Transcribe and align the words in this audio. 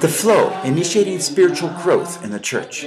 the 0.00 0.08
flow, 0.08 0.60
initiating 0.62 1.18
spiritual 1.20 1.70
growth 1.82 2.24
in 2.24 2.30
the 2.30 2.40
church. 2.40 2.86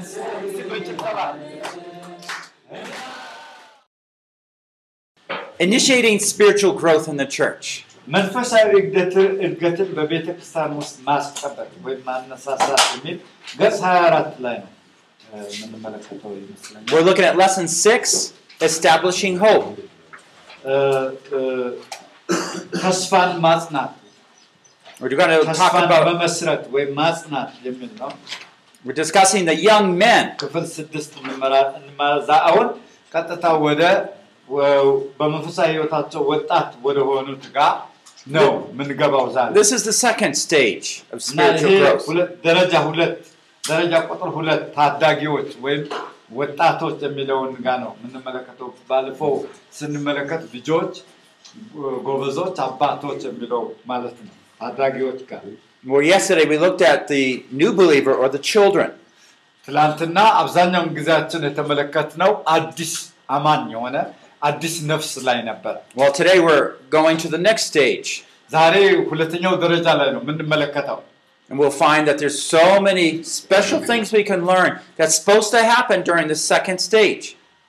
Initiating 5.60 6.16
spiritual 6.24 6.72
growth 6.74 7.06
in 7.08 7.16
the 7.16 7.28
church. 7.30 7.66
መንፈሳዊ 8.08 8.64
እድገትን 8.80 9.28
እድገትን 9.46 9.88
በቤተ 9.98 10.26
ክርስቲያን 10.36 10.72
ውስጥ 10.80 10.94
ማስጠበቅ 11.06 11.68
ወይም 11.84 12.00
ማነሳሳት 12.08 12.82
የሚል 12.94 13.16
ገጽ 13.60 13.78
24 13.84 14.34
ላይ 14.46 14.56
ነው 14.62 14.70
እ፣ 15.30 15.36
የምንመለከተው 15.54 16.32
ይመስለኛል። 16.40 16.88
We're 16.92 17.06
looking 17.08 17.26
at 17.30 17.36
lesson 17.42 17.66
six 17.84 18.02
establishing 18.60 19.36
hope. 19.46 19.68
እ፣ 20.64 20.74
እ፣ 21.34 21.40
ተስፋን 22.82 23.30
ማጽናት 23.46 23.92
We're 25.00 25.12
going 25.12 25.32
to 25.32 25.38
talk 25.38 25.48
ተስፋን 25.52 25.84
about, 25.86 26.04
መመስረት 26.10 26.62
ወይም 26.74 26.90
ማጽናት 27.00 27.50
የሚል 27.66 27.92
ነው። 28.02 28.10
we're 28.84 28.98
discussing 29.02 29.42
the 29.50 29.56
young 29.68 29.86
men. 29.98 30.24
ክፍል 30.42 30.64
ስድስት 30.76 31.12
እንመራ- 31.20 31.68
እንመራ 31.78 32.10
አሁን 32.50 32.66
ቀጥታ 33.14 33.44
ወደ 33.66 33.82
ወ- 33.92 34.04
በመንፈሳዊ 35.18 35.68
ህይወታቸው 35.74 36.22
ወጣት 36.32 36.70
ወደ 36.86 36.98
ሆኑት 37.08 37.44
ጋር 37.56 37.74
ነው 38.26 38.48
የምንገባው 38.72 39.24
ዛሬ። 39.36 39.50
This 39.58 39.70
is 39.76 39.82
the 39.90 39.96
second 40.00 40.34
stage 40.44 40.86
of 41.14 41.18
እና 41.30 41.38
ይሄ 41.46 41.56
spiritual 41.56 41.80
growth. 41.84 42.04
ሁለት- 42.10 42.34
ደረጃ 42.46 42.72
ሁለት 42.88 43.16
ደረጃ 43.64 43.92
ቁጥር 44.10 44.30
ሁለት 44.38 44.62
ታዳጊዎች 44.76 45.50
ወይም 45.64 45.84
ወጣቶች 46.38 46.96
የሚለውን 47.06 47.52
ጋ 47.64 47.76
ነው 47.82 47.90
የምንመለከተው። 47.96 48.68
ባለፈው 48.90 49.32
ስንመለከት 49.78 50.42
ልጆች፣ 50.54 50.94
ጎበዞች፣ 52.06 52.56
አባቶች 52.66 53.20
የሚለው 53.28 53.62
ማለት 53.92 54.16
ነው። 54.26 54.34
ታዳጊዎች 54.60 55.20
ጋር 55.30 55.44
Well, 55.84 56.04
yesterday 56.06 56.44
we 56.46 56.56
looked 56.58 56.82
at 56.84 57.00
the 57.08 57.24
new 57.52 57.70
believer 57.80 58.14
or 58.14 58.28
the 58.28 58.42
children. 58.50 58.90
ትላንትና 59.68 60.18
አብዛኛውን 60.40 60.88
ጊዜያችን 60.96 61.42
የተመለከትነው 61.48 62.30
አዲስ 62.54 62.92
አማኝ 63.30 63.62
የሆነ 63.74 63.96
አዲስ 64.42 64.74
ነፍስ 64.90 65.10
ላይ 65.28 65.38
ነበረ። 65.50 65.74
Well, 66.00 66.12
today 66.12 66.38
we're 66.46 66.66
going 66.90 67.18
to 67.24 67.28
the 67.28 67.42
next 67.48 67.64
stage. 67.72 68.08
ዛሬ 68.50 68.74
ሁለተኛው 69.10 69.54
ደረጃ 69.64 69.86
ላይ 70.00 70.08
ነው 70.14 70.20
የምንመለከተው። 70.24 70.98
And 71.50 71.56
we'll 71.60 71.76
find 71.84 72.02
that 72.08 72.16
there's 72.20 72.38
so 72.56 72.66
many 72.80 73.06
special 73.38 73.80
things 73.88 74.06
we 74.18 74.24
can 74.24 74.42
learn 74.52 74.70
that's 74.98 75.14
supposed 75.20 75.50
to 75.56 75.62
happen 75.74 75.98
during 76.10 76.26
the 76.32 76.38
second 76.52 76.78
stage. 76.88 77.24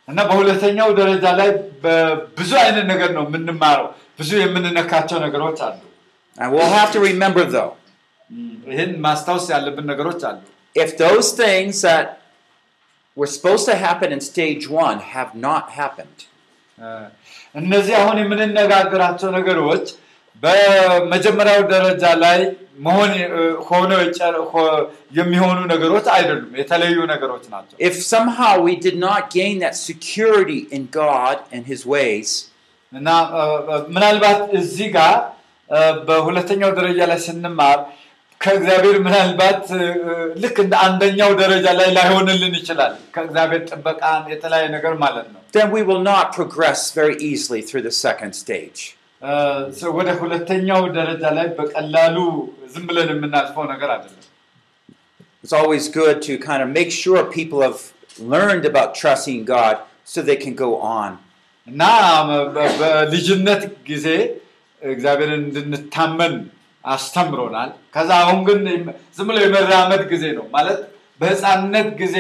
እና 0.08 0.20
በሁለተኛው 0.30 0.90
ደረጃ 1.00 1.26
ላይ 1.40 1.50
በብዙ 1.84 2.52
አይነት 2.64 2.86
ነገር 2.92 3.10
ነው 3.18 3.24
የምንማረው። 3.28 3.88
ብዙ 4.20 4.32
የምንነካቸው 4.44 5.18
ነገሮች 5.26 5.60
አሉ። 5.68 5.78
And 6.38 6.50
we'll 6.54 6.74
have 6.80 6.92
to 6.96 7.02
remember 7.10 7.44
though, 7.56 7.72
ይህን 8.72 8.92
ማስታወስ 9.06 9.46
ያለብን 9.56 9.86
ነገሮች 9.94 10.22
አሉ። 10.30 10.38
if 10.76 10.90
those 11.04 11.28
things 11.44 11.76
that 11.88 12.06
were 13.18 13.30
supposed 13.36 13.66
to 13.72 13.76
happen 13.88 14.10
in 14.16 14.22
stage 14.32 14.64
one 14.86 14.98
have 15.16 15.32
not 15.48 15.66
happened, 15.82 16.18
እ፣ 16.22 16.29
እነዚህ 17.55 17.95
አሁን 18.01 18.17
የምንነጋገራቸው 18.23 19.31
ነገሮች 19.39 19.87
በመጀመሪያው 20.43 21.63
ደረጃ 21.73 22.05
ላይ 22.25 22.41
መሆን 22.85 23.11
ሆነው 23.69 24.01
የሚሆኑ 25.19 25.59
ነገሮች 25.73 26.07
አይደሉም፣ 26.15 26.53
የተለዩ 26.61 26.97
ነገሮች 27.13 27.45
ናቸው። 27.55 27.75
if 27.89 27.97
somehow 28.13 28.53
we 28.69 28.75
did 28.87 28.97
not 29.07 29.23
gain 29.39 29.57
that 29.65 29.77
security 29.91 30.61
in 30.77 30.83
God 31.03 31.37
and 31.55 31.63
His 31.73 31.83
ways, 31.95 32.31
እና 32.93 33.09
ምናልባት 33.95 34.41
እዚህ 34.61 34.89
ጋር 34.97 35.17
በሁለተኛው 36.09 36.71
ደረጃ 36.79 37.01
ላይ 37.11 37.19
ስንማር 37.27 37.79
ከእግዚአብሔር 38.42 38.98
ምናልባት 39.06 39.64
እ፣ 39.76 39.86
እ፣ 40.06 40.14
ልክ 40.44 40.58
እንደ 40.64 40.74
አንደኛው 40.86 41.32
ደረጃ 41.42 41.66
ላይ 41.80 41.90
ላይሆንልን 41.98 42.54
ይችላል። 42.60 42.94
ከእግዚአብሔር 43.16 43.62
ጥበቃን 43.72 44.24
የተለያየ 44.34 44.68
ነገር 44.76 44.94
ማለት 45.04 45.28
ነው። 45.34 45.42
then 45.58 45.68
we 45.76 45.82
will 45.90 46.04
not 46.06 46.26
progress 46.38 46.82
very 47.00 47.16
easily 47.30 47.62
through 47.68 47.84
the 47.90 47.96
second 48.06 48.32
stage. 48.44 48.80
እ፣ 49.22 49.32
ሰ- 49.80 49.94
ወደ 49.98 50.10
ሁለተኛው 50.22 50.82
ደረጃ 51.00 51.24
ላይ 51.38 51.48
በቀላሉ 51.60 52.18
ዝም 52.74 52.86
ብለን 52.90 53.10
የምናልፈው 53.14 53.66
ነገር 53.74 53.90
አይደለም። 53.96 54.22
It's 55.44 55.54
always 55.54 55.86
good 55.92 56.18
to 56.24 56.34
kind 56.40 56.62
of 56.64 56.70
make 56.72 56.92
sure 56.94 57.20
people 57.32 57.60
have 57.62 57.80
learned 58.34 58.66
about 58.66 58.90
trusting 58.96 59.42
God 59.48 59.76
so 60.12 60.18
they 60.22 60.38
can 60.38 60.56
go 60.64 60.70
on. 61.00 61.12
እና 61.68 61.84
በ- 62.56 62.74
በልጅነት 62.80 63.62
ጊዜ 63.90 64.08
እግዚአብሔርን 64.82 65.44
እንድንታመን 65.44 66.34
አስተምሮናል። 66.84 67.70
ከዛ 67.96 68.10
አሁን 68.24 68.40
ግን 68.48 68.60
ዝም 69.18 69.28
ብሎ 69.30 69.38
የመራመድ 69.44 70.04
ጊዜ 70.12 70.26
ነው 70.38 70.46
ማለት 70.56 70.82
በህፃንነት 71.20 71.88
ጊዜ 72.02 72.18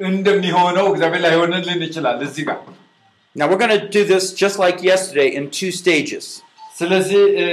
እንደሚሆነው 0.00 0.86
እግዚአብሔር 0.92 1.22
ላይሆንልን 1.26 1.82
ይችላል 1.88 2.18
እዚህ 2.28 2.44
ጋር። 2.50 2.60
Now 3.36 3.46
we're 3.50 3.60
going 3.60 3.76
to 3.76 3.84
do 3.90 4.02
this 4.04 4.24
just 4.42 4.56
like 4.58 4.78
yesterday 4.84 5.28
in 5.38 5.44
two 5.58 5.70
stages. 5.74 6.24
ስለዚህ 6.78 7.22
እ፣ 7.42 7.46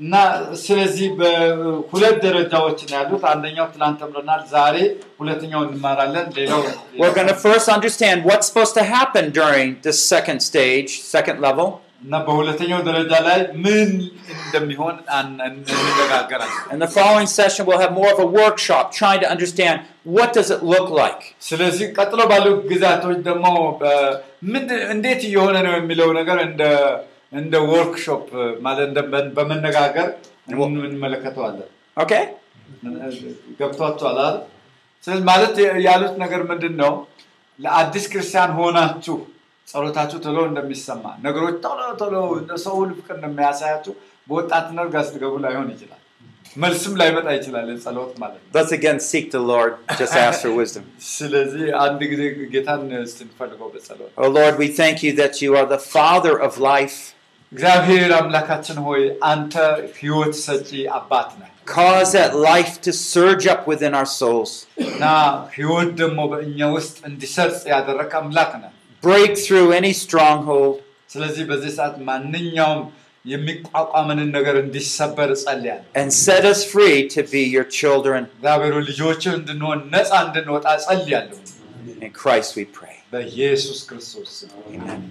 እና 0.00 0.14
ስለዚህ 0.62 1.08
በሁለት 1.18 2.16
ደረጃዎች 2.24 2.78
ነው 2.86 2.96
ያሉት። 2.98 3.24
አንደኛው 3.32 3.66
ትናንት 3.74 3.98
ተምረናል። 4.02 4.40
ዛሬ 4.54 4.76
ሁለተኛው 5.20 5.60
እንማራለን። 5.66 6.26
ሌላው 6.38 6.62
We're 7.02 7.14
going 7.18 7.30
to 7.34 7.38
first 7.44 7.68
understand 7.76 8.18
what's 8.28 8.46
supposed 8.50 8.74
to 8.80 8.84
happen 8.96 9.26
during 9.40 9.68
this 9.86 9.98
second 10.14 10.40
stage, 10.48 10.90
second 11.14 11.38
level, 11.46 11.68
እና 12.04 12.14
በሁለተኛው 12.26 12.80
ደረጃ 12.86 13.12
ላይ 13.26 13.40
ምን 13.64 13.90
እንደሚሆን 14.36 14.94
አን- 15.16 15.36
እንነጋገራለን። 15.48 16.56
and 16.72 16.80
the 16.84 16.90
following 16.96 17.28
session 17.36 17.62
we'll 17.68 17.82
have 17.84 17.94
more 18.00 18.10
of 18.14 18.20
a 18.20 18.30
workshop 18.38 18.84
trying 18.92 19.20
to 19.24 19.28
understand 19.34 19.76
what 20.16 20.30
does 20.38 20.50
it 20.56 20.62
look 20.72 20.88
like. 21.00 21.22
ስለዚህ 21.48 21.86
ቀጥሎ 21.98 22.20
ባሉ 22.32 22.46
ጊዜያቶች 22.70 23.18
ደግሞ 23.28 23.46
በ- 23.82 24.12
ምንድን- 24.52 24.84
እንዴት 24.94 25.22
እየሆነ 25.30 25.56
ነው 25.68 25.74
የሚለው 25.80 26.10
ነገር 26.20 26.40
እንደ 26.48 26.62
እንደ 27.32 27.54
ወርክሾፕ 27.72 28.24
ማለት 28.66 28.84
እንደ 28.90 29.00
በ- 29.12 29.30
በመነጋገር 29.36 30.08
እንመለከተዋለን። 30.86 31.68
Okay? 31.96 32.22
ገብቷችኋል 33.60 34.18
አይደል? 34.22 34.36
ስለዚህ 35.04 35.24
ማለት 35.24 35.54
ያሉት 35.86 36.14
ነገር 36.24 36.42
ምንድን 36.50 36.74
ነው? 36.82 36.92
ለአዲስ 37.58 38.04
ክርስቲያን 38.12 38.50
ሆናችሁ 38.58 39.16
ጸሎታችሁ 39.68 40.18
ቶሎ 40.24 40.38
እንደሚሰማ 40.50 41.04
ነገሮች 41.26 41.56
ቶሎ 41.66 41.80
ቶሎ 42.00 42.14
ሰው 42.64 42.74
ሁሉ 42.80 42.90
ፍቅር 43.00 43.14
እንደሚያሳያችሁ 43.18 43.92
በወጣትነት 44.28 44.88
ጋር 44.94 45.04
ስትገቡ 45.08 45.34
ላይሆን 45.44 45.68
ይችላል። 45.74 45.98
መልስም 46.56 46.94
ላይመጣ 47.00 47.26
ይችላል 47.36 47.68
ጸሎት 47.84 48.12
ማለት 48.22 48.40
ነው። 48.40 48.48
Let's 48.56 48.72
again 48.78 48.98
seek 49.10 49.26
the 49.36 49.42
Lord. 49.52 49.72
Just 50.00 50.16
ask 50.24 50.38
for 50.44 50.52
wisdom. 50.60 50.84
ስለዚህ 51.14 51.64
አንድ 51.84 52.00
ጊዜ 52.12 52.22
ጌታን 52.54 52.82
ስንፈልገው 53.14 53.68
በጸሎት 53.74 54.10
Oh 54.22 54.30
Lord, 54.38 54.54
we 54.62 54.68
thank 54.80 54.96
you 55.04 55.12
that 55.22 55.34
you 55.44 55.50
are 55.60 55.68
the 55.74 55.82
Father 55.94 56.34
of 56.48 56.52
life. 56.72 56.98
እግዚአብሔር 57.52 58.10
አምላካችን 58.18 58.76
ሆይ 58.86 59.02
አንተ 59.30 59.54
ህይወት 60.00 60.34
ሰጪ 60.46 60.70
አባት 60.98 61.30
ነህ 61.40 61.48
Cause 61.72 62.12
that 62.18 62.32
life 62.50 62.72
to 62.86 62.92
surge 63.10 63.44
up 63.46 63.62
within 63.72 63.92
our 63.98 64.08
souls. 64.20 64.52
እና 64.86 65.04
ህይወት 65.56 65.90
ደግሞ 66.02 66.20
በእኛ 66.32 66.60
ውስጥ 66.76 66.96
እንዲሰርጽ 67.10 67.60
ያደረግ 67.74 68.12
አምላክ 68.20 68.52
ነህ። 68.62 68.72
Break 69.06 69.32
through 69.44 69.68
any 69.80 69.92
stronghold. 70.04 70.74
ስለዚህ 71.14 71.44
በዚህ 71.50 71.72
ሰዓት 71.78 71.96
ማንኛውም 72.08 72.82
የሚቋቋመንን 73.32 74.28
ነገር 74.36 74.54
እንዲሰበር 74.64 75.28
እጸልያለሁ። 75.36 75.84
and 76.00 76.10
set 76.26 76.44
us 76.52 76.60
free 76.74 76.96
to 77.14 77.20
be 77.34 77.42
your 77.56 77.66
children. 77.80 78.20
እግዚአብሔር 78.36 78.72
ሆይ 78.76 78.84
ልጆችህ 78.90 79.32
እንድንሆን 79.40 79.80
ነፃ 79.94 80.10
እንድንወጣ 80.26 80.66
እጸልያለሁ። 80.78 81.38
In 82.06 82.12
Christ 82.22 82.50
we 82.58 82.64
pray. 82.78 82.96
በኢየሱስ 83.12 83.78
ክርስቶስ 83.88 84.30
ስም። 84.38 84.50
Amen. 84.76 85.02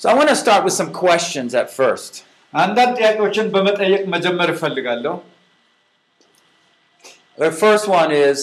So 0.00 0.06
I 0.12 0.14
want 0.18 0.28
to 0.28 0.38
start 0.44 0.62
with 0.66 0.74
some 0.80 0.90
questions 1.04 1.52
at 1.62 1.68
first. 1.80 2.12
አንዳንድ 2.52 2.92
ጥያቄዎችን 3.00 3.46
በመጠየቅ 3.54 4.02
መጀመር 4.14 4.48
እፈልጋለሁ። 4.56 5.14
The 7.38 7.50
first 7.62 7.86
one 8.00 8.10
is 8.28 8.40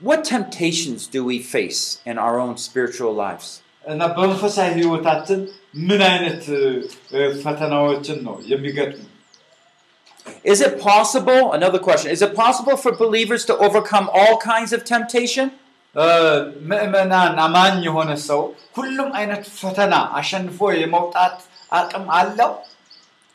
what 0.00 0.20
temptations 0.26 1.00
do 1.08 1.20
we 1.24 1.38
face 1.48 1.80
in 2.06 2.16
our 2.18 2.36
own 2.40 2.54
spiritual 2.58 3.12
lives? 3.16 3.48
እና 3.84 4.02
በመንፈሳዊ 4.14 4.68
ህይወታችን 4.78 5.40
ምን 5.88 6.02
አይነት 6.08 6.42
እ፣ 6.56 6.64
እ፣ 7.14 7.20
ፈተናዎችን 7.42 8.18
ነው 8.26 8.36
የሚገጥሙ? 8.52 9.04
Is 10.44 10.60
it 10.60 10.74
possible, 10.82 11.40
another 11.52 11.80
question, 11.80 12.08
is 12.10 12.22
it 12.22 12.32
possible 12.36 12.76
for 12.76 12.90
believers 12.96 13.42
to 13.44 13.54
overcome 13.58 14.06
all 14.12 14.34
kinds 14.44 14.72
of 14.72 14.80
temptation? 14.86 15.46
እ፣ 15.96 16.04
ምዕመናን 16.70 17.34
አማኝ 17.46 17.74
የሆነ 17.88 18.10
ሰው 18.28 18.40
ሁሉም 18.76 19.10
አይነት 19.20 19.42
ፈተና 19.58 19.94
አሸንፎ 20.18 20.58
የመውጣት 20.82 21.36
አቅም 21.72 22.06
አለው? 22.18 22.52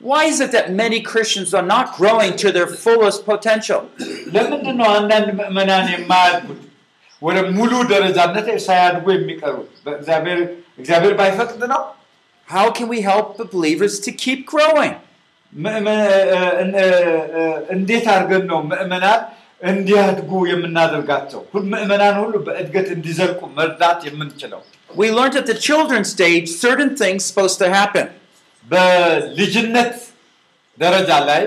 Why 0.01 0.21
is 0.31 0.39
it 0.45 0.51
that 0.51 0.67
many 0.81 0.99
Christians 1.11 1.51
are 1.57 1.67
not 1.75 1.85
growing 1.99 2.33
to 2.41 2.47
their 2.57 2.67
fullest 2.83 3.19
potential? 3.31 3.79
ለምንድን 4.35 4.75
ነው 4.81 4.87
አንዳንድ 4.97 5.29
ምዕመናን 5.39 5.85
የማያድጉት 5.93 6.61
ወደ 7.21 7.37
ሙሉ 7.57 7.71
ደረጃነት 7.93 8.47
ሳያድጉ 8.67 9.05
የሚቀሩት? 9.15 9.71
በእግዚአብሔር 9.85 10.39
እግዚአብሔር 10.81 11.13
ባይፈቅድ 11.21 11.61
ነው? 11.73 11.81
How 12.47 12.65
can 12.77 12.87
we 12.93 12.99
help 13.11 13.27
the 13.41 13.47
believers 13.55 13.95
to 14.05 14.11
keep 14.23 14.41
growing? 14.53 14.93
ምዕመ- 15.53 15.95
እ- 16.35 16.53
እ- 16.83 17.25
እ- 17.39 17.57
እንዴት 17.75 18.05
አድርገን 18.13 18.43
ነው 18.51 18.59
ምዕመናን 18.71 19.19
እንዲያድጉ 19.71 20.31
የምናደርጋቸው? 20.51 21.41
ሁል- 21.53 21.67
ምዕመናን 21.73 22.15
ሁሉ 22.23 22.33
በእድገት 22.47 22.87
እንዲዘልቁ 22.97 23.41
መርዳት 23.59 23.99
የምንችለው 24.09 24.61
We 25.01 25.07
learned 25.17 25.35
at 25.41 25.47
the 25.51 25.57
children's 25.67 26.09
stage 26.17 26.47
certain 26.65 26.91
things 27.01 27.21
supposed 27.29 27.57
to 27.63 27.69
happen. 27.79 28.05
በልጅነት 28.65 29.93
ደረጃ 30.77 31.11
ላይ 31.29 31.43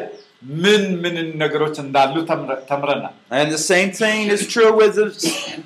ምን 0.63 0.83
ምን 1.03 1.17
ነገሮች 1.43 1.77
እንዳሉ 1.85 2.15
ተምረ- 2.31 2.61
ተምረናል 2.71 3.15
And 3.39 3.49
the 3.57 3.63
same 3.73 3.91
thing 4.01 4.21
is 4.37 4.43
true 4.55 4.71
with 4.81 4.95
the, 5.01 5.07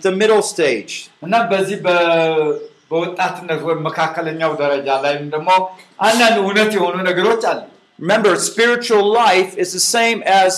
the 0.06 0.12
middle 0.20 0.42
stage. 0.52 0.92
እና 1.26 1.34
በዚህ 1.52 1.78
በ- 1.86 2.54
በወጣትነት 2.90 3.60
ወይም 3.68 3.80
መካከለኛው 3.88 4.52
ደረጃ 4.62 4.88
ላይም 5.04 5.24
ደግሞ 5.34 5.50
አንዳንድ 6.08 6.36
እውነት 6.44 6.70
የሆኑ 6.78 6.96
ነገሮች 7.10 7.44
አሉ። 7.52 7.60
Remember, 7.98 8.32
spiritual 8.50 9.04
life 9.22 9.50
is 9.62 9.68
the 9.78 9.84
same 9.88 10.20
as 10.42 10.52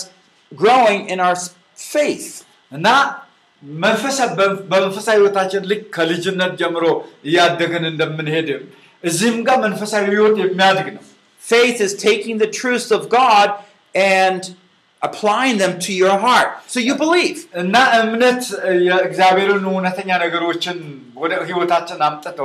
growing 0.52 1.00
in 1.12 1.18
our 1.26 1.36
s- 1.42 1.50
faith. 1.92 2.28
እና 2.72 2.86
መንፈሳ- 3.84 4.30
በ- 4.38 4.56
በመንፈሳዊ 4.70 5.16
ህይወታችን 5.20 5.62
ልክ 5.70 5.82
ከልጅነት 5.96 6.52
ጀምሮ 6.60 6.84
እያደግን 7.28 7.84
እንደምንሄድም 7.92 8.64
እዚህም 9.04 9.38
ጋር 9.48 9.58
መንፈሳዊ 9.66 10.04
ህይወት 10.14 10.36
የሚያድግ 10.42 10.88
ነው። 10.96 11.02
Faith 11.42 11.78
is 11.86 11.92
taking 12.08 12.36
the 12.38 12.50
truths 12.58 12.90
of 12.96 13.02
God 13.20 13.48
and 14.14 14.42
applying 15.02 15.56
them 15.58 15.74
to 15.78 15.92
your 16.02 16.16
heart. 16.18 16.48
So 16.72 16.78
you 16.80 16.94
believe. 17.04 17.36
እና 17.62 17.74
እምነት 18.00 18.42
የእግዚአብሔርን 18.88 19.64
እውነተኛ 19.72 20.10
ነገሮችን 20.24 20.78
ወደ 21.22 21.32
ህይወታችን 21.48 22.00
አምጥቶ 22.08 22.40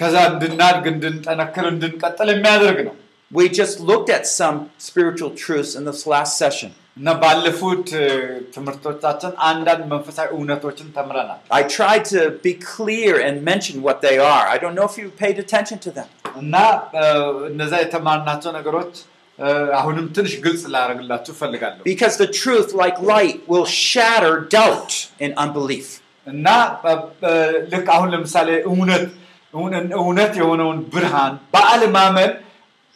ከዛ 0.00 0.16
እንድናድግ፣ 0.32 0.84
እንድንጠነክር፣ 0.94 1.66
እንድንቀጥል 1.74 2.30
የሚያደርግ 2.34 2.80
ነው 2.88 2.96
We 3.30 3.44
just 3.50 3.76
looked 3.80 4.10
at 4.10 4.24
some 4.38 4.56
spiritual 4.78 5.30
truths 5.42 5.70
in 5.78 5.84
this 5.88 6.00
last 6.06 6.32
session. 6.36 6.70
እና 6.96 7.08
ባለፉት 7.22 7.86
እ፣ 8.00 8.08
ትምህርቶቻችን 8.54 9.32
አንዳንድ 9.50 9.82
መንፈሳዊ 9.92 10.26
እውነቶችን 10.38 10.88
ተምረናል 10.96 11.38
I 11.58 11.62
tried 11.76 12.04
to 12.14 12.22
be 12.46 12.52
clear 12.72 13.12
and 13.26 13.36
mention 13.50 13.76
what 13.86 13.98
they 14.06 14.16
are. 14.32 14.44
I 14.54 14.58
don't 14.62 14.76
know 14.78 14.88
if 14.90 14.96
you 15.02 15.08
paid 15.24 15.38
attention 15.44 15.78
to 15.86 15.92
them. 15.98 16.08
እና 16.42 16.54
እ፣ 17.00 17.06
እነዛ 17.52 17.72
የተማርናቸው 17.84 18.52
ነገሮች 18.58 18.92
እ፣ 19.38 19.48
አሁንም 19.78 20.06
ትንሽ 20.16 20.32
ግልጽ 20.46 20.62
ላደርግላችሁ 20.74 21.32
እፈልጋለሁ 21.36 21.82
Because 21.92 22.16
the 22.24 22.30
truth, 22.42 22.70
like 22.82 22.98
light, 23.12 23.38
will 23.52 23.68
shatter 23.88 24.34
doubt 24.58 24.90
and 25.24 25.32
unbelief. 25.44 25.86
እና 26.26 26.46
በ- 26.82 26.92
በ- 27.22 27.38
ልክ 27.72 27.86
አሁን 27.96 28.08
ለምሳሌ 28.14 28.48
እውነት 28.72 29.06
እውነ- 29.54 29.80
እውነት 30.02 30.32
የሆነውን 30.40 30.78
ብርሃን 30.92 31.32
በአለማመን 31.54 32.30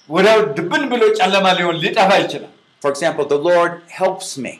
ወዲያው 0.08 0.40
ድብን 0.58 0.84
ብሎ 0.92 1.02
ጨለማ 1.18 1.46
ሊሆን 1.58 1.76
ሊጠፋ 1.84 2.10
ይችላል። 2.22 2.49
For 2.82 2.90
example, 2.90 3.24
the 3.26 3.40
Lord 3.50 3.72
helps 4.00 4.30
me. 4.38 4.54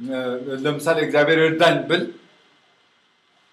እ፣ 0.00 0.16
ለምሳሌ 0.64 0.98
እግዚአብሔር 1.06 1.38
እርዳኝ 1.48 1.76
ብል 1.90 2.02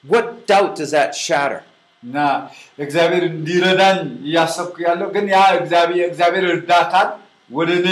What 0.06 0.26
doubt 0.48 0.72
does 0.76 0.92
that 0.92 1.12
shatter? 1.18 1.62
እና 2.04 2.18
እግዚአብሔር 2.86 3.24
እንዲረዳኝ 3.32 3.98
እያሰብኩ 4.30 4.76
ያለው 4.88 5.10
ግን 5.16 5.26
ያ 5.34 5.42
እግዚአብሔር 5.60 6.06
እግዚአብሔር 6.12 6.46
እርዳታን 6.54 7.10
ወደ 7.50 7.70
እኔ 7.80 7.88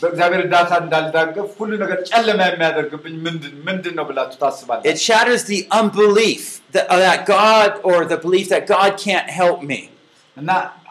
በእግዚአብሔር 0.00 0.40
እርዳታ 0.44 0.70
እንዳልዳገፍ 0.84 1.48
ሁሉ 1.60 1.70
ነገር 1.82 1.98
ጨለማ 2.10 2.40
የሚያደርግብኝ 2.48 3.14
ምንድን 3.26 3.54
ምንድን 3.68 3.94
ነው 3.98 4.04
ብላችሁ 4.10 4.38
ታስባለህ? 4.44 4.84
It 4.92 4.98
shatters 5.00 5.42
the 5.52 5.60
unbelief 5.80 6.42
that, 6.74 6.86
uh, 6.88 7.00
that 7.06 7.20
God 7.36 7.70
or 7.88 7.98
the 8.12 8.18
belief 8.26 8.46
that 8.54 8.64
God 8.68 8.92
can't 9.06 9.28
help 9.40 9.58
me. 9.72 9.80
እና 10.36 10.50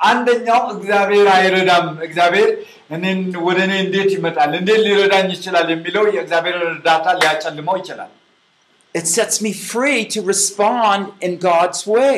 አንደኛው 0.09 0.61
እግዚአብሔር 0.75 1.27
አይረዳም፣ 1.35 1.85
እግዚአብሔር 2.07 2.49
እኔን 2.95 3.19
ወደ 3.47 3.59
እኔ 3.67 3.73
እንዴት 3.85 4.09
ይመጣል፣ 4.17 4.51
እንዴት 4.59 4.81
ሊረዳኝ 4.85 5.27
ይችላል 5.35 5.67
የሚለው 5.73 6.03
የእግዚአብሔርን 6.15 6.65
እርዳታ 6.71 7.05
ሊያጨልመው 7.21 7.77
ይችላል። 7.81 8.11
It 8.95 9.07
sets 9.09 9.37
me 9.45 9.51
free 9.71 10.01
to 10.13 10.19
respond 10.23 11.01
in 11.21 11.33
God's 11.43 11.81
way. 11.87 12.17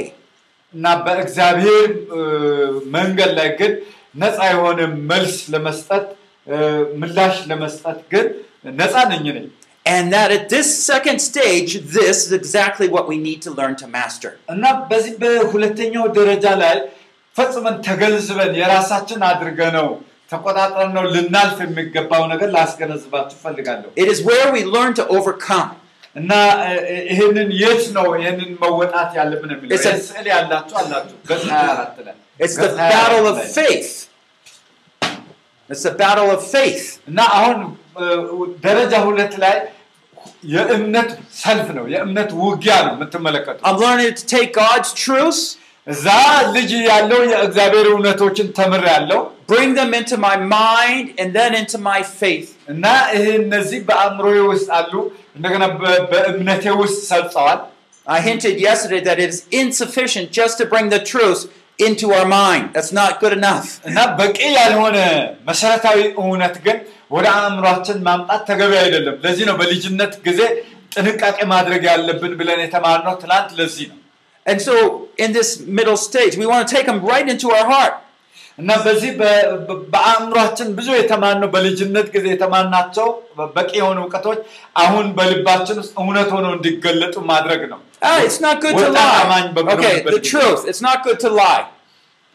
እና 0.73 0.85
በእግዚአብሔር 1.05 1.87
እ፣ 2.15 2.19
መንገድ 2.95 3.31
ላይ 3.39 3.49
ግን 3.59 3.71
ነፃ 4.15 4.37
የሆነ 4.51 4.79
መልስ 5.11 5.35
ለመስጠት 5.53 6.05
እ፣ 6.47 6.55
ምላሽ 7.01 7.35
ለመስጠት 7.51 7.99
ግን 8.13 8.27
ነፃ 8.81 8.93
ነኝ 9.13 9.25
ነኝ 9.37 9.47
And 9.85 10.05
that 10.13 10.29
at 10.31 10.45
this 10.49 10.67
second 10.85 11.19
stage, 11.21 11.71
this 11.93 12.17
is 12.25 12.31
exactly 12.33 12.87
what 12.87 13.05
we 13.11 13.17
need 13.19 13.39
to 13.45 13.51
learn 13.51 13.75
to 13.77 13.87
master. 13.89 14.31
እና 17.35 17.41
በዚህ 17.41 17.59
በሁለተኛው 17.59 17.69
ደረጃ 17.69 17.69
ላይ 17.69 17.75
ፈጽመን 17.75 17.75
ተገንዝበን 17.87 18.53
የራሳችን 18.61 19.21
አድርገ 19.29 19.59
ነው 19.77 19.87
ተቆጣጠር 20.31 20.87
ነው 20.95 21.03
ልናልፍ 21.13 21.57
የሚገባው 21.65 22.23
ነገር 22.33 22.49
ላስገነዝባችሁ 22.55 23.37
ፈልጋለሁ 23.45 23.89
It 23.95 24.07
is 24.07 24.19
where 24.29 24.47
we 24.55 24.61
learn 24.75 24.93
to 24.93 25.05
overcome. 25.09 25.69
እና 26.15 26.31
እ፣ 26.61 26.71
እ፣ 26.87 26.95
ይህንን 27.11 27.49
የት 27.61 27.83
ነው 27.97 28.07
ይህንን 28.19 28.49
መወጣት 28.63 29.11
ያለብን 29.19 29.51
የሚለው 29.55 29.73
It's 29.75 29.85
a- 29.85 29.91
ይህን 29.91 30.01
ስዕል 30.07 30.27
ያላችሁ 30.33 30.75
አላችሁ 30.81 31.17
ገጽ 31.29 31.43
24 31.49 31.99
ላይ 32.07 32.15
It's 32.39 32.55
the 32.55 32.63
ገጽ 32.63 32.77
24 32.77 32.93
battle 32.95 33.25
of 33.31 33.37
ላይ። 33.37 33.47
faith. 33.59 33.91
It's 35.69 35.83
the 35.83 35.95
battle 35.95 36.29
of 36.31 36.41
faith. 36.51 36.85
እና 37.09 37.19
አሁን 37.37 37.57
እ፣ 37.99 38.05
ደረጃ 38.65 38.93
ሁለት 39.07 39.33
ላይ 39.43 39.55
የእምነት 40.53 41.09
ሰልፍ 41.43 41.67
ነው 41.77 41.85
የእምነት 41.93 42.29
ውጊያ 42.43 42.75
ነው 42.87 42.93
የምትመለከቱ 42.97 43.57
I'm 43.67 43.77
learning 43.77 44.13
to 44.13 44.25
take 44.27 44.49
God's 44.55 44.89
truths, 44.95 45.41
እዛ 45.86 46.06
ልጅ 46.56 46.70
ያለው 46.90 47.20
የእግዚአብሔር 47.32 47.86
እውነቶችን 47.94 48.46
ተምር 48.58 48.84
ያለው 48.94 49.20
bring 49.48 49.70
them 49.74 49.90
into 49.92 50.16
my 50.18 50.36
mind, 50.58 51.06
and 51.20 51.28
then 51.38 51.50
into 51.54 51.78
my 51.88 52.00
faith. 52.20 52.48
እና 52.72 52.84
ይህ 53.16 53.26
እነዚህ 53.40 53.80
በአእምሮዬ 53.88 54.38
ውስጥ 54.50 54.68
አሉ 54.78 54.92
እንደገና 55.36 55.64
በእምነቴ 56.12 56.64
ውስጥ 56.82 56.98
ሰርጸዋል 57.10 57.58
I 58.06 58.20
hinted 58.28 58.56
yesterday 58.68 59.00
that 59.08 59.18
it 59.24 59.30
is 59.34 59.38
insufficient 59.60 60.26
just 60.38 60.54
to 60.60 60.64
bring 60.72 60.86
the 60.94 61.00
truths 61.10 61.42
into 61.78 62.06
our 62.16 62.26
mind. 62.40 62.64
That's 62.74 62.92
not 63.00 63.12
good 63.22 63.34
enough. 63.40 63.68
እና 63.88 63.98
በቂ 64.20 64.38
ያልሆነ 64.60 64.96
መሰረታዊ 65.48 65.98
እውነት 66.22 66.56
ግን 66.66 66.78
ወደ 67.16 67.26
አእምሯችን 67.38 67.98
ማምጣት 68.08 68.42
ተገቢ 68.50 68.72
አይደለም 68.84 69.16
ለዚህ 69.24 69.44
ነው 69.50 69.56
በልጅነት 69.60 70.14
ጊዜ 70.26 70.40
ጥንቃቄ 70.94 71.38
ማድረግ 71.54 71.82
ያለብን 71.90 72.32
ብለን 72.40 72.62
የተማርነው 72.64 73.14
ትናንት 73.22 73.50
ለዚህ 73.60 73.86
ነው 73.92 73.98
And 74.46 74.60
so 74.60 75.08
in 75.16 75.32
this 75.32 75.60
middle 75.60 75.96
stage, 75.98 76.36
we 76.36 76.46
want 76.46 76.68
to 76.68 76.74
take 76.74 76.86
them 76.86 77.00
right 77.04 77.28
into 77.28 77.50
our 77.50 77.66
heart. 77.66 77.94
እና 78.58 78.72
በዚህ 78.84 79.10
በአእምሯችን 79.92 80.68
ብዙ 80.76 80.88
የተማኑ 80.96 81.42
በልጅነት 81.54 82.06
ጊዜ 82.14 82.26
የተማናቸው 82.32 83.08
በቂ 83.56 83.70
የሆኑ 83.78 83.98
እውቀቶች 84.04 84.38
አሁን 84.82 85.06
በልባችን 85.16 85.78
ውስጥ 85.82 85.92
እውነት 86.02 86.28
ሆነው 86.36 86.52
እንዲገለጡ 86.56 87.14
ማድረግ 87.32 87.62
ነው። 87.72 87.80
ah, 88.08 88.18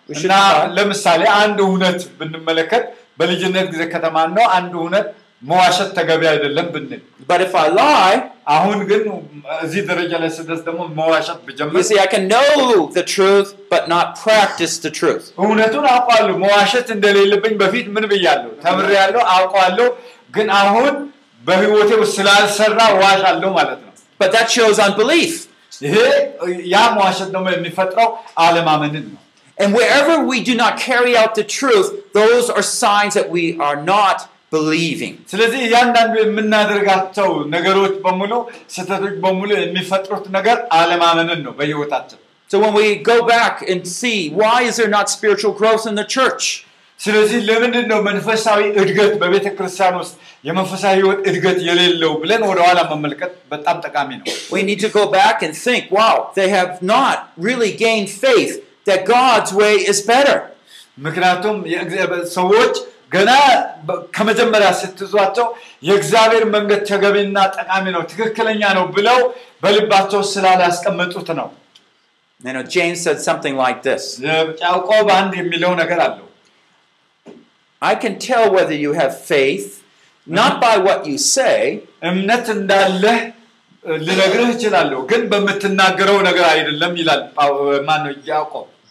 እና 0.10 0.34
ለምሳሌ 0.78 1.24
አንድ 1.42 1.58
እውነት 1.68 2.00
ብንመለከት 2.20 2.84
በልጅነት 3.22 3.68
ጊዜ 3.74 3.84
ከተማን 3.94 4.30
ነው 4.38 4.46
አንድ 4.58 4.74
እውነት 4.82 5.08
መዋሸት 5.43 5.91
ተገቢ 5.99 6.23
አይደለም 6.33 6.67
ብንል 6.75 7.03
But 7.31 7.41
if 7.47 7.53
I 7.62 7.67
lie, 7.81 8.17
አሁን 8.55 8.79
ግን 8.91 9.03
እዚህ 9.64 9.83
ደረጃ 9.91 10.12
ላይ 10.23 10.31
ስደርስ 10.38 10.62
ደግሞ 10.69 10.81
መዋሸት 11.00 11.38
you 11.41 11.47
ብጀምር 11.49 11.83
see, 11.88 11.99
I 12.05 12.09
can 12.14 12.25
know 12.35 12.53
the 12.99 13.05
truth, 13.14 13.49
but 13.75 13.85
not 13.95 14.07
practice 14.26 14.75
the 14.85 14.93
truth. 15.00 15.25
እውነቱን 15.45 15.87
አውቀዋለሁ 15.95 16.35
መዋሸት 16.45 16.88
እንደሌለብኝ 16.97 17.55
በፊት 17.62 17.87
ምን 17.97 18.07
ብያለሁ 18.12 18.53
ተምሬያለሁ 18.64 19.23
አውቀዋለሁ 19.37 19.88
ግን 20.37 20.49
አሁን 20.62 20.93
በህይወቴ 21.43 21.91
ውስጥ 22.03 22.14
ስላልሰራ 22.21 22.79
ዋሻለሁ 23.03 23.50
ማለት 23.59 23.81
ነው 23.87 23.91
But 24.23 24.31
that 24.37 24.49
shows 24.57 24.79
unbelief. 24.88 25.33
ይሄ 25.87 25.95
ያ 26.75 26.79
መዋሸት 26.97 27.29
ደግሞ 27.37 27.47
የሚፈጥረው 27.57 28.09
አለማመንን 28.47 29.07
ነው 29.12 29.21
And 29.59 29.71
wherever 29.79 30.14
we 30.31 30.37
do 30.49 30.55
not 30.62 30.73
carry 30.88 31.12
out 31.21 31.33
the 31.41 31.45
truth, 31.59 31.88
those 32.21 32.47
are 32.55 32.64
signs 32.85 33.12
that 33.19 33.29
we 33.37 33.45
are 33.67 33.76
not 33.95 34.17
believing. 34.50 35.14
ስለዚህ 35.33 35.61
እያንዳንዱ 35.69 36.14
የምናደርጋቸው 36.23 37.31
ነገሮች 37.55 37.95
በሙሉ 38.05 38.33
ስህተቶች 38.75 39.14
በሙሉ 39.25 39.50
የሚፈጥሩት 39.57 40.26
ነገር 40.37 40.59
አለማመንን 40.81 41.41
ነው 41.47 41.55
በህይወታችን። 41.61 42.21
So 42.50 42.57
when 42.62 42.75
we 42.75 42.88
go 43.12 43.17
back 43.26 43.55
and 43.73 43.81
see 44.00 44.19
why 44.41 44.57
is 44.69 44.75
there 44.81 44.93
not 44.99 45.07
spiritual 45.17 45.55
growth 45.61 45.85
in 45.91 45.95
the 46.00 46.07
church? 46.17 46.45
ስለዚህ 47.00 47.38
ለምንድን 47.49 47.87
ነው 47.93 47.99
መንፈሳዊ 48.09 48.61
እድገት 48.81 49.12
በቤተ 49.23 49.47
ክርስቲያን 49.57 49.95
ውስጥ 50.00 50.14
የመንፈሳዊ 50.49 50.95
ህይወት 51.00 51.21
እድገት 51.31 51.59
የሌለው 51.69 52.12
ብለን 52.23 52.43
ወደኋላ 52.50 52.81
መመልከት 52.93 53.33
በጣም 53.53 53.76
ጠቃሚ 53.87 54.11
ነው። 54.21 54.26
We 54.57 54.62
need 54.69 54.81
to 54.87 54.91
go 54.99 55.05
back 55.21 55.37
and 55.47 55.53
think, 55.67 55.83
wow, 55.99 56.14
they 56.38 56.49
have 56.59 56.73
not 56.95 57.17
really 57.49 57.73
gained 57.85 58.11
faith 58.25 58.53
that 58.88 59.00
God's 59.17 59.53
way 59.62 59.75
is 59.93 60.00
better. 60.14 60.38
ምክንያቱም 61.07 61.57
የእግዚአብሔር 61.73 62.25
ሰዎች 62.38 62.75
ገና 63.12 63.32
ከመጀመሪያ 64.16 64.70
ስትይዟቸው 64.82 65.48
የእግዚአብሔር 65.88 66.44
መንገድ 66.56 66.82
ተገቢና 66.92 67.38
ጠቃሚ 67.58 67.86
ነው፣ 67.96 68.04
ትክክለኛ 68.12 68.62
ነው 68.78 68.86
ብለው 68.98 69.20
በልባቸው 69.63 70.24
ስላላስቀመጡት 70.34 71.30
ነው። 71.42 71.50
You 72.42 72.54
know, 72.56 72.63
James 72.75 73.00
said 73.06 73.20
something 73.20 73.56
like 73.58 73.80
this 73.88 74.04
ያዕቆብ 74.63 75.08
አንድ 75.20 75.32
የሚለው 75.39 75.72
ነገር 75.82 76.00
አለው። 76.06 76.28
I 77.82 77.96
can 78.04 78.13
tell 78.28 78.46
whether 78.56 78.78
you 78.86 78.92
have 78.94 79.13
faith 79.32 79.68
not 80.28 80.54
by 80.63 80.75
what 80.88 81.00
you 81.10 81.18
say, 81.18 81.56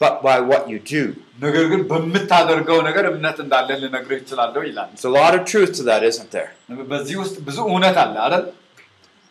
but 0.00 0.22
by 0.22 0.40
what 0.40 0.68
you 0.68 0.78
do. 0.78 1.02
ነገር 1.45 1.65
ግን 1.71 1.81
በምታደርገው 1.91 2.77
ነገር 2.88 3.05
እምነት 3.12 3.38
እንዳለህ 3.45 3.77
ልነግርህ 3.83 4.19
እችላለሁ 4.23 4.62
ይላል። 4.69 4.89
There's 4.93 5.07
a 5.12 5.15
lot 5.19 5.33
of 5.38 5.41
truth 5.53 5.71
to 5.79 5.83
that, 5.89 6.01
isn't 6.12 6.29
there? 6.38 6.50
በዚህ 6.91 7.15
ውስጥ 7.23 7.35
ብዙ 7.47 7.57
እውነት 7.71 7.97
አለ 8.03 8.15
አይደል? 8.25 8.45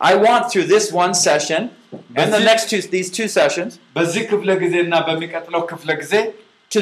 I 0.01 0.13
want 0.25 0.43
through 0.51 0.67
this 0.71 0.85
one 1.03 1.13
session 1.27 1.61
and 1.91 2.01
the 2.17 2.31
That's 2.31 2.37
it. 2.39 2.47
next 2.51 2.63
two 2.71 2.79
these 2.95 3.09
two 3.17 3.27
sessions 3.39 3.71
በዚህ 3.97 4.23
ክፍለ 4.31 4.49
ጊዜና 4.63 4.93
በሚቀጥለው 5.07 5.61
ክፍለ 5.71 5.89
ጊዜ 6.01 6.13
to 6.71 6.79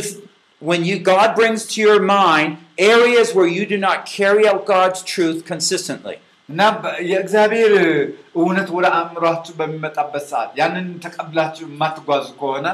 when 0.61 0.81
you 0.89 0.95
God 1.11 1.29
brings 1.39 1.61
to 1.71 1.77
your 1.85 1.99
mind 2.17 2.49
areas 2.93 3.27
where 3.37 3.49
you 3.57 3.63
do 3.73 3.77
not 3.87 3.99
carry 4.17 4.43
out 4.51 4.61
God's 4.75 4.99
truth 5.13 5.39
consistently. 5.51 6.17
እና 6.49 6.61
በ- 6.83 6.95
የእግዚአብሔር 7.09 7.73
እውነት 8.41 8.69
ወደ 8.77 8.85
አእምሯችሁ 8.97 9.53
በሚመጣበት 9.59 10.23
ሰዓት 10.31 10.49
ያንን 10.61 10.87
ተቀብላችሁ 11.05 11.63
የማትጓዙ 11.69 12.25
ከሆነ 12.41 12.65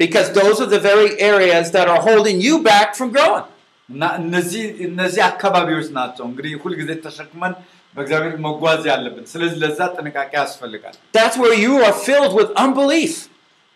Because 0.00 0.28
those 0.32 0.56
are 0.62 0.70
the 0.70 0.82
very 0.82 1.10
areas 1.22 1.66
that 1.70 1.86
are 1.88 2.00
holding 2.08 2.38
you 2.46 2.54
back 2.62 2.88
from 2.98 3.08
growing. 3.16 3.46
እና 3.88 4.02
እነዚህ 4.20 4.64
እነዚህ 4.86 5.22
አካባቢዎች 5.30 5.88
ናቸው 5.98 6.24
እንግዲህ 6.30 6.52
ሁልጊዜ 6.62 6.90
ተሸክመን 7.04 7.52
በእግዚአብሔር 7.94 8.34
መጓዝ 8.46 8.80
ያለብን። 8.92 9.24
ስለዚህ 9.32 9.56
ለዛ 9.62 9.78
ጥንቃቄ 9.96 10.30
ያስፈልጋል። 10.40 10.94
That's 11.18 11.36
where 11.42 11.56
you 11.64 11.74
are 11.86 11.94
filled 12.08 12.32
with 12.38 12.50
unbelief. 12.64 13.14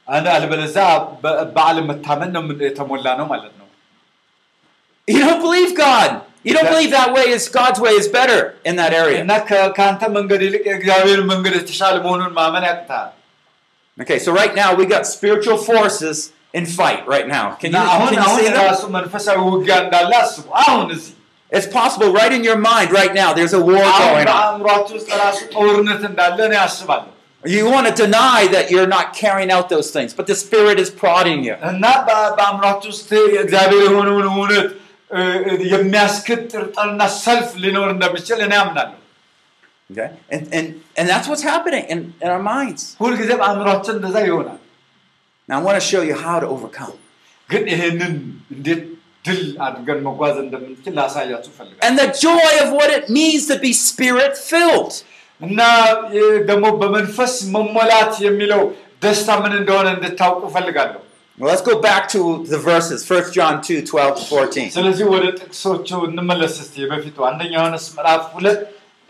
አንድ 0.08 0.26
አልበለዚያ 0.34 0.84
በ- 1.22 1.44
በአለመታመን 1.56 2.30
ነው 2.34 2.42
የምን- 2.42 2.62
የተሞላ 2.68 3.06
ነው 3.20 3.26
ማለት 3.34 3.54
ነው። 3.60 3.66
You 5.08 5.20
don't 5.20 5.42
believe 5.48 5.72
God. 5.78 6.10
You 6.44 6.52
don't 6.54 6.64
That- 6.64 6.74
believe 6.74 6.92
that 6.92 7.10
way 7.16 7.26
is 7.36 7.44
God's 7.50 7.80
way 7.84 7.92
is 7.92 8.08
better 8.18 8.40
in 8.64 8.74
that 8.80 8.92
area. 9.02 9.18
እና 9.24 9.32
ከ- 9.48 9.70
ከአንተ 9.78 10.02
መንገድ 10.16 10.40
ይልቅ 10.46 10.62
የእግዚአብሔር 10.70 11.20
መንገድ 11.32 11.54
የተሻለ 11.60 11.96
መሆኑን 12.04 12.32
ማመን 12.32 12.64
ያቅታል። 12.70 13.08
Okay, 13.98 14.18
so 14.18 14.32
right 14.32 14.54
now 14.54 14.68
we 14.74 14.84
got 14.86 15.02
spiritual 15.08 15.58
forces 15.60 16.18
in 16.54 16.64
fight 16.78 17.02
right 17.06 17.26
now. 17.28 17.44
Can 17.54 17.68
እና 17.70 17.78
you, 17.78 17.90
አሁን 17.94 18.08
can 18.08 18.16
you 18.16 18.26
አሁን 18.26 18.38
see 18.38 18.48
that? 18.48 18.62
ራሱ 18.64 18.82
መንፈሳዊ 18.94 19.38
ውጊያ 19.48 19.74
እንዳለ 19.84 20.12
አስቡ። 20.22 20.46
አሁን 20.62 20.86
እዚህ 20.96 21.14
It's 21.52 21.68
possible 21.74 22.10
right 22.12 22.32
in 22.32 22.42
your 22.44 22.58
mind 22.64 22.88
right 22.92 23.12
now 23.14 23.28
there's 23.32 23.54
a 23.54 23.62
war 23.68 23.82
አሁን 23.86 24.02
going 24.04 24.26
on. 24.26 24.28
በአእምሯችሁ 24.30 24.94
ውስጥ 24.98 25.10
ራሱ 25.22 25.38
ጦርነት 25.54 26.02
እንዳለ 26.10 26.38
እኔ 26.48 26.56
አስባለሁ። 26.66 27.08
You 27.44 27.64
want 27.66 27.86
to 27.88 27.94
deny 27.98 28.40
that 28.54 28.66
you're 28.72 28.90
not 28.90 29.06
carrying 29.14 29.50
out 29.50 29.66
those 29.68 29.88
things, 29.90 30.10
but 30.12 30.26
the 30.26 30.36
Spirit 30.36 30.78
is 30.84 30.90
prodding 31.02 31.40
you. 31.48 31.54
እና 31.70 31.84
በ- 32.08 32.30
በአእምሯችሁ 32.38 32.90
ውስጥ 32.94 33.08
የእግዚአብሔር 33.34 33.82
የሆነውን 33.88 34.26
እውነት 34.32 34.68
እ፣ 35.10 35.20
እ፣ 35.48 35.54
የሚያስክድ 35.72 36.40
ጥርጠርና 36.52 37.02
ሰልፍ 37.22 37.48
ሊኖር 37.62 37.88
እንደሚችል 37.94 38.38
እኔ 38.46 38.52
አምናለሁ። 38.62 38.96
Okay? 39.90 40.08
And, 40.30 40.42
and, 40.56 40.66
and 40.96 41.08
that's 41.08 41.26
what's 41.28 41.42
happening 41.42 41.84
in, 41.92 41.98
in 42.22 42.28
our 42.34 42.42
minds. 42.54 42.82
ሁልጊዜ 43.02 43.30
በአእምሯችን 43.40 43.94
እንደዛ 43.98 44.16
ይሆናል። 44.28 44.60
Now 45.48 45.56
I 45.60 45.62
want 45.66 45.76
to 45.82 45.84
show 45.92 46.02
you 46.10 46.16
how 46.26 46.36
to 46.44 46.48
overcome. 46.56 46.96
ግን 47.48 47.64
ይሄንን 47.72 48.14
እንዴት 48.54 48.82
ድል 49.26 49.40
አድርገን 49.66 49.98
መጓዝ 50.08 50.36
እንደምንችል 50.44 50.92
ላሳያችሁ 50.98 51.52
ፈልጋለሁ። 51.58 51.82
And 51.88 51.94
the 52.02 52.10
joy 52.26 52.52
of 52.64 52.68
what 52.78 52.90
it 52.98 53.04
means 53.18 53.42
to 53.52 53.56
be 53.66 53.72
Spirit 53.88 54.34
filled. 54.52 54.92
እና 55.40 55.60
ይህ 56.16 56.28
ደግሞ 56.50 56.66
በመንፈስ 56.82 57.34
መሞላት 57.56 58.12
የሚለው 58.28 58.62
ደስታ 59.04 59.28
ምን 59.44 59.52
እንደሆነ 59.60 59.88
እንድታውቁ 59.98 60.42
ፈልጋለሁ። 60.56 61.00
Well, 61.38 61.48
let's 61.52 61.62
go 61.68 61.74
back 61.80 62.02
to 62.14 62.20
the 62.52 62.58
verses 62.70 63.00
1 63.10 63.32
John 63.36 63.54
2 63.62 63.76
12 63.90 64.16
to 64.18 64.24
14. 64.24 64.70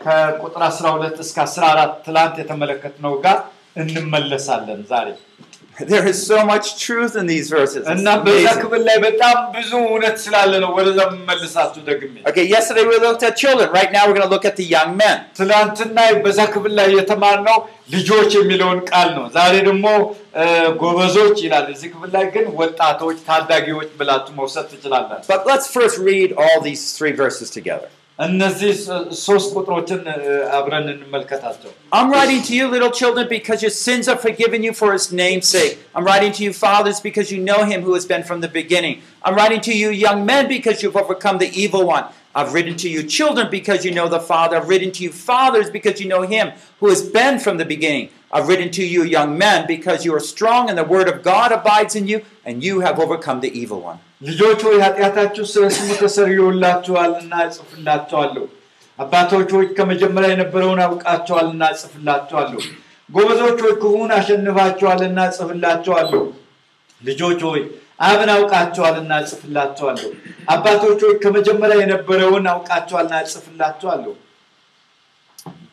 ስለዚህ 0.05 0.37
ወደ 0.41 0.51
ጥቅሶቹ 0.51 0.51
እንመለስ 0.51 0.51
እስቲ። 0.51 0.51
በፊቱ 0.51 0.55
አንደኛ 0.55 0.71
ዮሐንስ 0.71 0.79
ምዕራፍ 0.81 0.95
ሁለት 0.95 1.09
ከቁጥር 1.11 1.11
12 1.11 1.25
እስከ 1.25 1.37
14 1.43 2.05
ትላንት 2.05 2.35
የተመለከትነው 2.41 3.13
ጋር 3.25 3.39
እንመለሳለን 3.81 4.81
ዛሬ 4.93 5.09
There 5.81 6.07
is 6.07 6.17
so 6.27 6.39
much 6.45 6.65
truth 6.77 7.13
in 7.15 7.25
these 7.25 7.47
verses. 7.49 7.81
It's 7.81 7.91
እና 7.93 8.07
በዛ 8.25 8.33
amazing. 8.39 8.59
ክፍል 8.63 8.81
ላይ 8.87 8.97
በጣም 9.05 9.37
ብዙ 9.53 9.71
እውነት 9.87 10.15
ስላለ 10.23 10.51
ነው 10.63 10.71
ወደዛ 10.77 10.99
የምመልሳችሁ 11.07 11.81
ደግሜ። 11.89 12.15
Okay, 12.29 12.45
yesterday 12.55 12.83
we 12.83 12.97
looked 13.05 13.23
at 13.23 13.35
children. 13.35 13.67
Right 13.71 13.91
now 13.91 14.03
we're 14.05 14.17
going 14.17 14.27
to 14.27 14.33
look 14.35 14.45
at 14.45 14.57
the 14.61 14.67
young 14.75 14.91
men. 15.01 15.17
ትናንትና 15.39 15.97
በዛ 16.25 16.39
ክፍል 16.55 16.73
ላይ 16.79 16.87
የተማርነው 16.99 17.57
ልጆች 17.95 18.31
የሚለውን 18.39 18.81
ቃል 18.91 19.09
ነው። 19.17 19.25
ዛሬ 19.37 19.53
ደግሞ 19.69 19.85
እ፣ 20.41 20.45
ጎበዞች 20.83 21.37
ይላል። 21.45 21.65
እዚህ 21.75 21.89
ክፍል 21.95 22.11
ላይ 22.17 22.25
ግን 22.35 22.45
ወጣቶች፣ 22.61 23.17
ታዳጊዎች 23.29 23.89
ብላችሁ 24.01 24.35
መውሰድ 24.41 24.67
ትችላላችሁ። 24.73 25.29
But 25.33 25.43
let's 25.51 25.67
first 25.77 25.97
read 26.11 26.29
all 26.43 26.57
these 26.61 26.83
three 26.99 27.15
verses 27.23 27.49
together. 27.49 27.89
እነዚህ 28.19 28.71
ሶ- 28.85 29.05
ሶስት 29.25 29.49
ቁጥሮችን 29.57 30.01
እ፣ 30.13 30.17
አብረን 30.57 30.87
እንመልከታቸው። 30.93 31.71
I'm 31.97 32.09
writing 32.13 32.41
to 32.47 32.53
you, 32.57 32.65
little 32.67 32.91
children, 32.99 33.25
because 33.37 33.59
your 33.65 33.73
sins 33.85 34.05
are 34.11 34.19
forgiven 34.25 34.59
you 34.67 34.73
for 34.73 34.89
his 34.97 35.11
name's 35.21 35.47
sake. 35.49 35.73
I'm 35.95 36.05
writing 36.09 36.33
to 36.37 36.43
you, 36.45 36.51
fathers, 36.65 36.99
because 37.07 37.27
you 37.33 37.39
know 37.49 37.61
him 37.71 37.79
who 37.87 37.93
has 37.97 38.05
been 38.13 38.23
from 38.29 38.41
the 38.41 38.51
beginning. 38.59 38.95
I'm 39.25 39.35
writing 39.39 39.61
to 39.69 39.73
you, 39.81 39.89
young 40.05 40.19
men, 40.31 40.43
because 40.47 40.77
you've 40.83 40.99
overcome 41.03 41.39
the 41.39 41.49
evil 41.63 41.85
one. 41.97 42.05
I've 42.39 42.53
written 42.55 42.75
to 42.83 42.89
you, 42.93 43.01
children, 43.17 43.47
because 43.49 43.81
you 43.87 43.93
know 43.97 44.07
the 44.07 44.21
Father. 44.31 44.55
I've 44.57 44.69
written 44.73 44.91
to 44.97 45.03
you, 45.05 45.11
fathers, 45.29 45.69
because 45.69 45.97
you 46.01 46.07
know 46.13 46.21
him 46.35 46.47
who 46.79 46.87
has 46.93 47.01
been 47.17 47.39
from 47.39 47.57
the 47.57 47.65
beginning. 47.65 48.05
I've 48.35 48.47
written 48.47 48.69
to 48.77 48.85
you, 48.93 49.01
young 49.17 49.31
men, 49.37 49.59
because 49.67 50.05
you 50.05 50.13
are 50.13 50.23
strong 50.33 50.69
and 50.69 50.77
the 50.77 50.89
word 50.95 51.09
of 51.09 51.17
God 51.23 51.51
abides 51.51 51.95
in 51.95 52.07
you, 52.07 52.19
and 52.47 52.63
you 52.63 52.75
have 52.81 52.97
overcome 52.99 53.41
the 53.41 53.51
evil 53.63 53.81
one. 53.91 53.99
ልጆች 54.22 54.60
ሆይ 54.66 54.76
ኃጢአታችሁ 54.82 55.44
ስለ 55.50 55.64
ስሙ 55.74 55.88
ተሰርዮላችኋልና 56.00 57.32
እጽፍላችኋለሁ። 57.46 58.44
አባቶች 58.98 59.50
ሆይ 59.56 59.66
ከመጀመሪያ 59.76 60.28
የነበረውን 60.32 60.80
አውቃችኋልና 60.84 61.64
እጽፍላችኋለሁ። 61.74 62.60
ጎበዞች 63.10 63.58
ሆይ 63.64 63.74
ክፉን 63.82 64.12
አሸንፋችኋልና 64.16 65.18
እጽፍላችኋለሁ። 65.30 66.22
ልጆች 67.02 67.42
ሆይ 67.48 67.60
አብን 68.06 68.30
አውቃችኋልና 68.34 69.12
እጽፍላችኋለሁ። 69.22 70.08
አባቶች 70.48 71.02
ሆይ 71.06 71.14
ከመጀመሪያ 71.22 71.76
የነበረውን 71.82 72.46
አውቃችኋልና 72.52 73.20
እጽፍላችኋለሁ። 73.24 74.14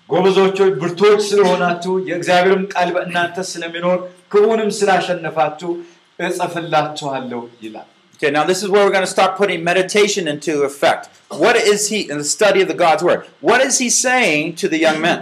ጎበዞች 0.09 0.57
ሆይ 0.63 0.71
ብርቶች 0.81 1.19
ስለሆናችሁ 1.29 1.93
የእግዚአብሔርም 2.09 2.63
ቃል 2.73 2.89
በእናንተ 2.95 3.45
ስለሚኖር 3.51 3.97
ክፉንም 4.31 4.69
ስላሸነፋችሁ 4.79 5.71
እጽፍላችኋለሁ 6.19 7.41
ይላል። 7.61 7.89
Okay, 8.22 8.30
now 8.30 8.44
this 8.44 8.60
is 8.62 8.68
where 8.68 8.82
we're 8.84 8.92
going 8.92 9.06
to 9.06 9.10
start 9.10 9.36
putting 9.36 9.60
meditation 9.64 10.26
into 10.26 10.52
effect. 10.62 11.04
What 11.42 11.56
is 11.72 11.88
he, 11.88 11.98
in 12.10 12.18
the 12.18 12.28
study 12.28 12.60
of 12.62 12.68
the 12.68 12.74
God's 12.76 13.02
Word, 13.02 13.20
what 13.40 13.60
is 13.60 13.74
he 13.78 13.88
saying 13.98 14.56
to 14.56 14.68
the 14.68 14.80
young 14.86 15.00
men? 15.00 15.18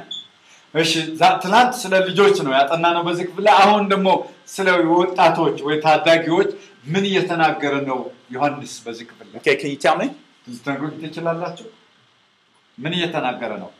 እሺ 0.74 0.92
ዛ- 1.20 1.36
ትናንት 1.42 1.72
ስለ 1.82 1.92
ልጆች 2.08 2.36
ነው 2.46 2.52
ያጠናነው 2.56 3.02
በዚህ 3.06 3.24
ክፍል 3.28 3.44
ላይ። 3.46 3.54
አሁን 3.62 3.82
ደግሞ 3.92 4.08
ስለ 4.54 4.66
ወጣቶች 4.94 5.56
ወይ 5.66 5.76
ታዳጊዎች 5.84 6.48
ምን 6.94 7.04
እየተናገረ 7.10 7.74
ነው 7.90 7.98
ዮሐንስ 8.34 8.72
በዚህ 8.86 9.04
ክፍል 9.10 9.26
ላይ 9.32 9.38
Okay, 9.42 9.54
can 9.62 9.70
you 9.74 9.80
tell 9.86 9.96
me? 10.02 10.08
ልትነግሩኝ 10.48 10.94
ትችላላችሁ? 11.04 11.66
ምን 12.78 12.92
እየተናገረ 12.98 13.52
ነው? 13.64 13.70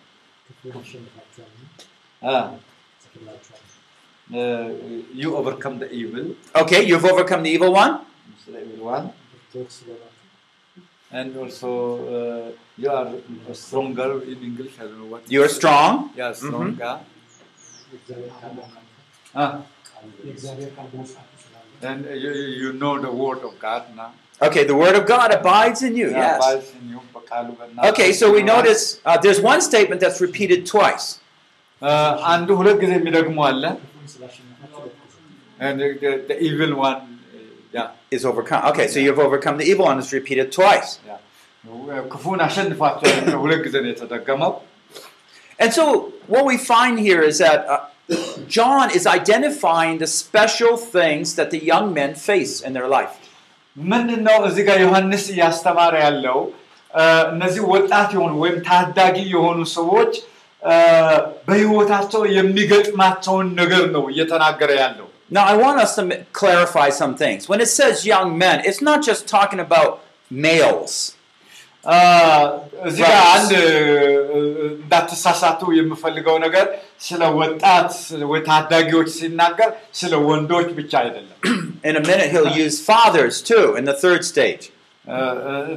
ዩ 5.23 5.27
ኦቨርካም 5.41 5.75
ደ 5.83 5.87
ኢቭል 6.01 6.25
Okay, 6.63 6.81
you've 6.89 7.07
overcome 7.13 7.43
the 7.47 7.53
evil 7.57 7.73
one. 7.85 7.93
for 8.42 8.58
everyone. 8.58 9.14
And 11.12 11.36
also, 11.38 11.70
uh, 12.18 12.52
you 12.78 12.90
are 12.90 13.14
a 13.50 13.56
strong 13.56 13.94
girl 13.94 14.22
in 14.22 14.42
English. 14.42 14.80
I 14.80 14.84
don't 14.84 15.00
know 15.00 15.12
what. 15.14 15.30
You 15.30 15.44
are 15.44 15.50
strong. 15.50 16.12
Yeah, 16.16 16.32
strong 16.32 16.76
girl. 16.76 17.06
Mm-hmm. 17.92 18.60
Ah. 19.36 19.62
You, 21.84 22.32
you 22.32 22.74
know 22.74 23.00
the 23.00 23.12
word 23.12 23.40
of 23.40 23.60
God 23.60 23.96
now. 23.96 24.14
Okay, 24.42 24.64
the 24.64 24.76
word 24.76 24.96
of 24.96 25.06
God 25.06 25.32
abides 25.32 25.84
in 25.84 25.96
you. 25.96 26.10
Yes. 26.10 26.74
In 26.82 26.90
you. 26.90 27.02
Okay, 27.84 28.12
so 28.12 28.32
we 28.32 28.44
notice 28.44 29.00
uh, 29.06 29.18
there's 29.18 29.40
one 29.40 29.62
statement 29.62 30.02
that's 30.02 30.20
repeated 30.20 30.66
twice. 30.66 31.20
Uh, 31.82 32.20
and 32.28 32.48
the, 35.80 36.24
the 36.28 36.38
evil 36.40 36.76
one 36.76 37.11
yeah, 37.73 37.89
Is 38.11 38.25
overcome. 38.25 38.63
Okay, 38.67 38.87
so 38.87 38.99
you've 38.99 39.19
overcome 39.21 39.57
the 39.57 39.67
evil 39.67 39.87
one. 39.87 39.99
It's 39.99 40.13
repeated 40.13 40.49
twice. 40.53 40.91
yeah. 41.05 41.21
ክፉን 42.13 42.41
አሸንፋቸዋል 42.45 43.15
የሚለው 43.15 43.41
ሁለት 43.45 43.61
ጊዜ 43.65 43.77
ነው 43.85 43.91
የተደገመው 43.93 44.53
And 45.59 45.71
so 45.73 45.85
what 46.29 46.45
we 46.45 46.57
find 46.65 46.95
here 47.01 47.23
is 47.23 47.37
that 47.39 47.61
uh, 47.67 47.79
John 48.49 48.87
is 48.99 49.05
identifying 49.11 49.95
the 49.99 50.09
special 50.17 50.75
things 50.97 51.27
that 51.39 51.49
the 51.51 51.61
young 51.65 51.87
men 51.99 52.11
face 52.27 52.55
in 52.61 52.73
their 52.77 52.89
life. 52.89 53.15
ምንድን 53.77 54.21
ነው 54.29 54.39
እዚህ 54.49 54.65
ጋር 54.69 54.79
ዮሐንስ 54.85 55.25
እያስተማረ 55.35 55.95
ያለው 56.05 56.39
እ፣ 56.91 57.03
እነዚህ 57.33 57.63
ወጣት 57.73 58.09
የሆኑ 58.17 58.33
ወይም 58.45 58.59
ታዳጊ 58.69 59.17
የሆኑ 59.35 59.59
ሰዎች 59.79 60.13
እ፣ 60.63 60.77
በህይወታቸው 61.49 62.23
የሚገጥማቸውን 62.39 63.49
ነገር 63.61 63.85
ነው 63.97 64.05
እየተናገረ 64.13 64.71
ያለው 64.83 65.09
Now, 65.31 65.45
I 65.45 65.57
want 65.57 65.79
us 65.81 65.93
to 65.97 66.03
m- 66.03 66.13
clarify 66.33 66.89
some 66.93 67.15
things. 67.17 67.49
When 67.51 67.61
it 67.61 67.71
says 67.71 67.95
young 68.07 68.29
men, 68.39 68.57
it's 68.69 68.83
not 68.83 68.99
just 69.03 69.23
talking 69.29 69.61
about 69.61 69.91
males. 70.31 70.95
እ፣ 71.85 71.99
እዚህ 72.89 73.03
ጋር 73.09 73.19
አንድ 73.35 73.51
እ፣ 73.59 74.39
እንዳትሳሳቱ 74.77 75.61
የምፈልገው 75.79 76.37
ነገር 76.45 76.67
ስለ 77.07 77.23
ወጣት 77.41 77.93
ወይ 78.31 78.41
ታዳጊዎች 78.49 79.09
ሲናገር 79.19 79.71
ስለ 80.01 80.13
ወንዶች 80.29 80.69
ብቻ 80.81 80.93
አይደለም 81.05 81.33
In 81.89 81.95
a 81.97 82.05
minute, 82.11 82.29
he'll 82.35 82.55
use 82.65 82.77
fathers 82.91 83.35
too 83.51 83.67
in 83.81 83.85
the 83.91 83.97
third 84.05 84.23
stage. 84.33 84.65
እ፣ 85.05 85.19
እ፣ 85.51 85.77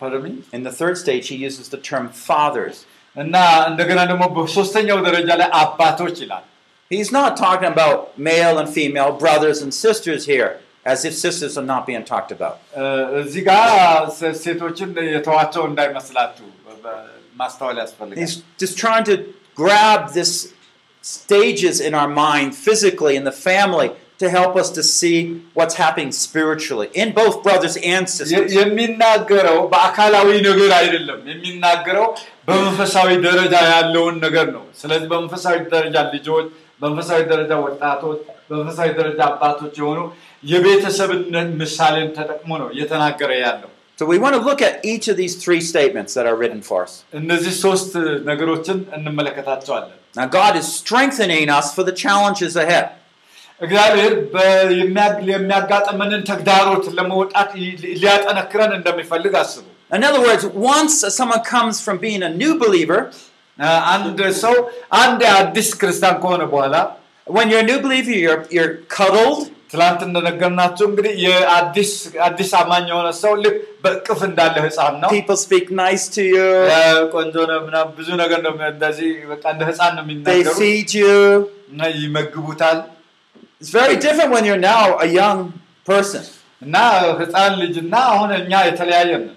pardon 0.00 0.20
me? 0.26 0.32
In 0.56 0.62
the 0.68 0.74
third 0.80 0.96
stage, 1.02 1.26
he 1.32 1.38
uses 1.48 1.66
the 1.74 1.82
term 1.90 2.06
fathers. 2.28 2.76
እና 3.16 3.36
እንደገና 3.70 4.00
ደግሞ 4.10 4.24
በሶስተኛው 4.36 4.98
ደረጃ 5.08 5.28
ላይ 5.40 5.48
አባቶች 5.62 6.16
ይላል 6.24 6.44
He's 6.90 7.10
not 7.12 7.36
talking 7.36 7.68
about 7.68 7.98
male 8.20 8.58
and 8.58 8.68
female 8.70 9.12
brothers 9.14 9.58
and 9.62 9.72
sisters 9.76 10.22
here, 10.26 10.48
as 10.84 11.04
if 11.04 11.14
sisters 11.16 11.52
are 11.56 11.64
not 11.64 11.82
being 11.86 12.04
talked 12.04 12.32
about. 12.32 12.56
እ፣ 12.76 12.84
እዚህ 13.20 13.42
ጋር 13.50 13.68
ሴ- 14.18 14.36
ሴቶችን 14.44 14.88
የተዋቸው 15.16 15.62
እንዳይመስላችሁ 15.70 16.46
በ- 16.84 16.96
ማስተዋል 17.36 17.76
ያስፈልጋል 17.82 18.20
He's 18.22 18.34
just 18.58 18.76
trying 18.78 19.04
to 19.04 19.16
grab 19.56 20.00
this 20.12 20.32
stages 21.04 21.80
in 21.80 21.94
our 21.94 22.08
mind 22.24 22.54
physically 22.66 23.14
in 23.16 23.24
the 23.24 23.36
family 23.48 23.90
to 24.20 24.28
help 24.30 24.54
us 24.56 24.68
to 24.70 24.82
see 24.96 25.18
what's 25.54 25.74
happening 25.74 26.10
spiritually 26.24 26.88
in 26.94 27.08
both 27.12 27.42
brothers 27.42 27.76
and 27.92 28.04
የ- 28.04 28.14
sisters. 28.16 28.50
የሚናገረው 28.58 29.58
በአካላዊ 29.72 30.28
ነገር 30.48 30.72
አይደለም 30.80 31.20
የሚናገረው 31.30 32.06
በመንፈሳዊ 32.48 33.08
ደረጃ 33.28 33.54
ያለውን 33.72 34.16
ነገር 34.26 34.46
ነው 34.56 34.64
ስለዚህ 34.82 35.08
በመንፈሳዊ 35.12 35.56
ደረጃ 35.76 35.96
ልጆች 36.14 36.48
በመንፈሳዊ 36.82 37.20
ደረጃ 37.32 37.52
ወጣቶች 37.66 38.20
በመንፈሳዊ 38.50 38.88
ደረጃ 39.00 39.20
አባቶች 39.32 39.74
የሆኑ 39.82 39.98
የቤተሰብነት 40.52 41.48
ምሳሌን 41.62 42.08
ተጠቅሞ 42.18 42.50
ነው 42.62 42.70
እየተናገረ 42.76 43.32
ያለው 43.46 43.70
So 43.98 44.06
we 44.12 44.18
want 44.24 44.34
to 44.36 44.42
look 44.48 44.60
at 44.68 44.74
each 44.90 45.06
of 45.12 45.16
these 45.20 45.34
three 45.42 45.60
statements 45.70 46.12
that 46.16 46.26
are 46.28 46.36
written 46.42 46.60
for 46.68 46.78
us. 46.86 46.92
እነዚህ 47.18 47.52
ሶስት 47.64 47.90
ነገሮችን 48.30 48.78
እንመለከታቸዋለን 48.98 49.96
Now 50.18 50.26
God 50.38 50.54
is 50.60 50.66
strengthening 50.82 51.48
us 51.58 51.66
for 51.76 51.82
the 51.88 51.94
challenges 52.04 52.54
ahead. 52.64 52.86
እግዚአብሔር 53.60 54.12
በ- 54.34 54.46
የሚያ- 54.80 55.18
የሚያጋጥመንን 55.32 56.22
ተግዳሮት 56.30 56.84
ለመውጣት 56.98 57.50
ሊ- 57.62 57.74
ሊያጠነክረን 58.02 58.72
እንደሚፈልግ 58.78 59.34
አስቡ 59.42 59.66
In 59.98 60.02
other 60.08 60.22
words, 60.28 60.42
once 60.74 60.94
someone 61.18 61.42
comes 61.54 61.76
from 61.84 61.96
being 62.06 62.22
a 62.22 62.32
new 62.42 62.52
believer, 62.64 62.98
አ- 63.58 63.80
አንድ 63.92 64.18
ሰው 64.42 64.54
አንድ 65.00 65.22
አዲስ 65.38 65.70
ክርስቲያን 65.80 66.18
ከሆነ 66.24 66.42
በኋላ 66.52 66.76
when 67.26 67.48
you're 67.50 67.64
a 67.64 67.68
new 67.68 67.80
believer, 67.80 68.14
you're, 68.24 68.42
you're 68.50 68.72
cuddled, 68.94 69.40
ትላንት 69.72 70.00
እንደነገርናቸው 70.06 70.84
እንግዲህ 70.90 71.12
የአዲስ 71.24 71.90
አዲስ 72.26 72.48
አማኝ 72.60 72.84
የሆነ 72.92 73.08
ሰው 73.20 73.32
ልክ 73.42 73.56
በእቅፍ 73.84 74.20
እንዳለ 74.28 74.54
ህፃን 74.64 74.94
ነው 75.02 75.10
people 75.16 75.38
speak 75.44 75.66
nice 75.82 76.06
to 76.16 76.22
you, 76.32 76.46
አ፣ 76.72 76.80
ቆንጆ 77.14 77.34
ነው 77.50 77.58
ምናምን 77.68 77.92
ብዙ 77.98 78.08
ነገር 78.22 78.40
ነው 78.46 78.52
እንደዚህ 78.72 79.10
በቃ 79.32 79.44
እንደ 79.54 79.62
ህፃን 79.70 79.92
ነው 79.98 80.02
they 80.02 80.08
የሚናገሩ 80.08 80.54
feed 80.60 80.92
you. 81.00 81.14
እና 81.72 81.80
ይመግቡታል 82.00 82.80
It's 83.62 83.72
very 83.72 83.96
different 84.04 84.30
when 84.34 84.44
you're 84.48 84.64
now 84.68 84.84
a 85.06 85.10
young 85.20 85.40
person. 85.86 86.22
እና 86.62 86.76
ህፃን 87.20 87.52
ልጅ 87.62 87.74
እና 87.84 87.94
አሁን 88.12 88.30
እኛ 88.40 88.52
የተለያየን 88.68 89.22
ነን። 89.28 89.36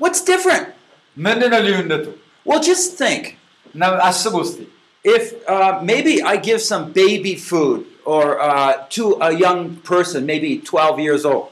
What's 0.00 0.22
different? 0.32 0.66
ምንድን 1.16 1.50
ነው 1.54 1.62
ልዩነቱ 1.68 2.06
Well, 2.46 2.60
just 2.70 2.88
think. 3.02 3.22
на 3.77 3.99
особости. 4.09 4.67
If 5.03 5.33
uh, 5.47 5.79
maybe 5.83 6.21
I 6.21 6.35
give 6.37 6.59
some 6.61 6.91
baby 6.91 7.35
food 7.35 7.85
or 8.03 8.39
uh, 8.41 8.85
to 8.89 9.17
a 9.21 9.31
young 9.31 9.77
person, 9.77 10.25
maybe 10.25 10.57
12 10.57 10.99
years 10.99 11.23
old. 11.25 11.49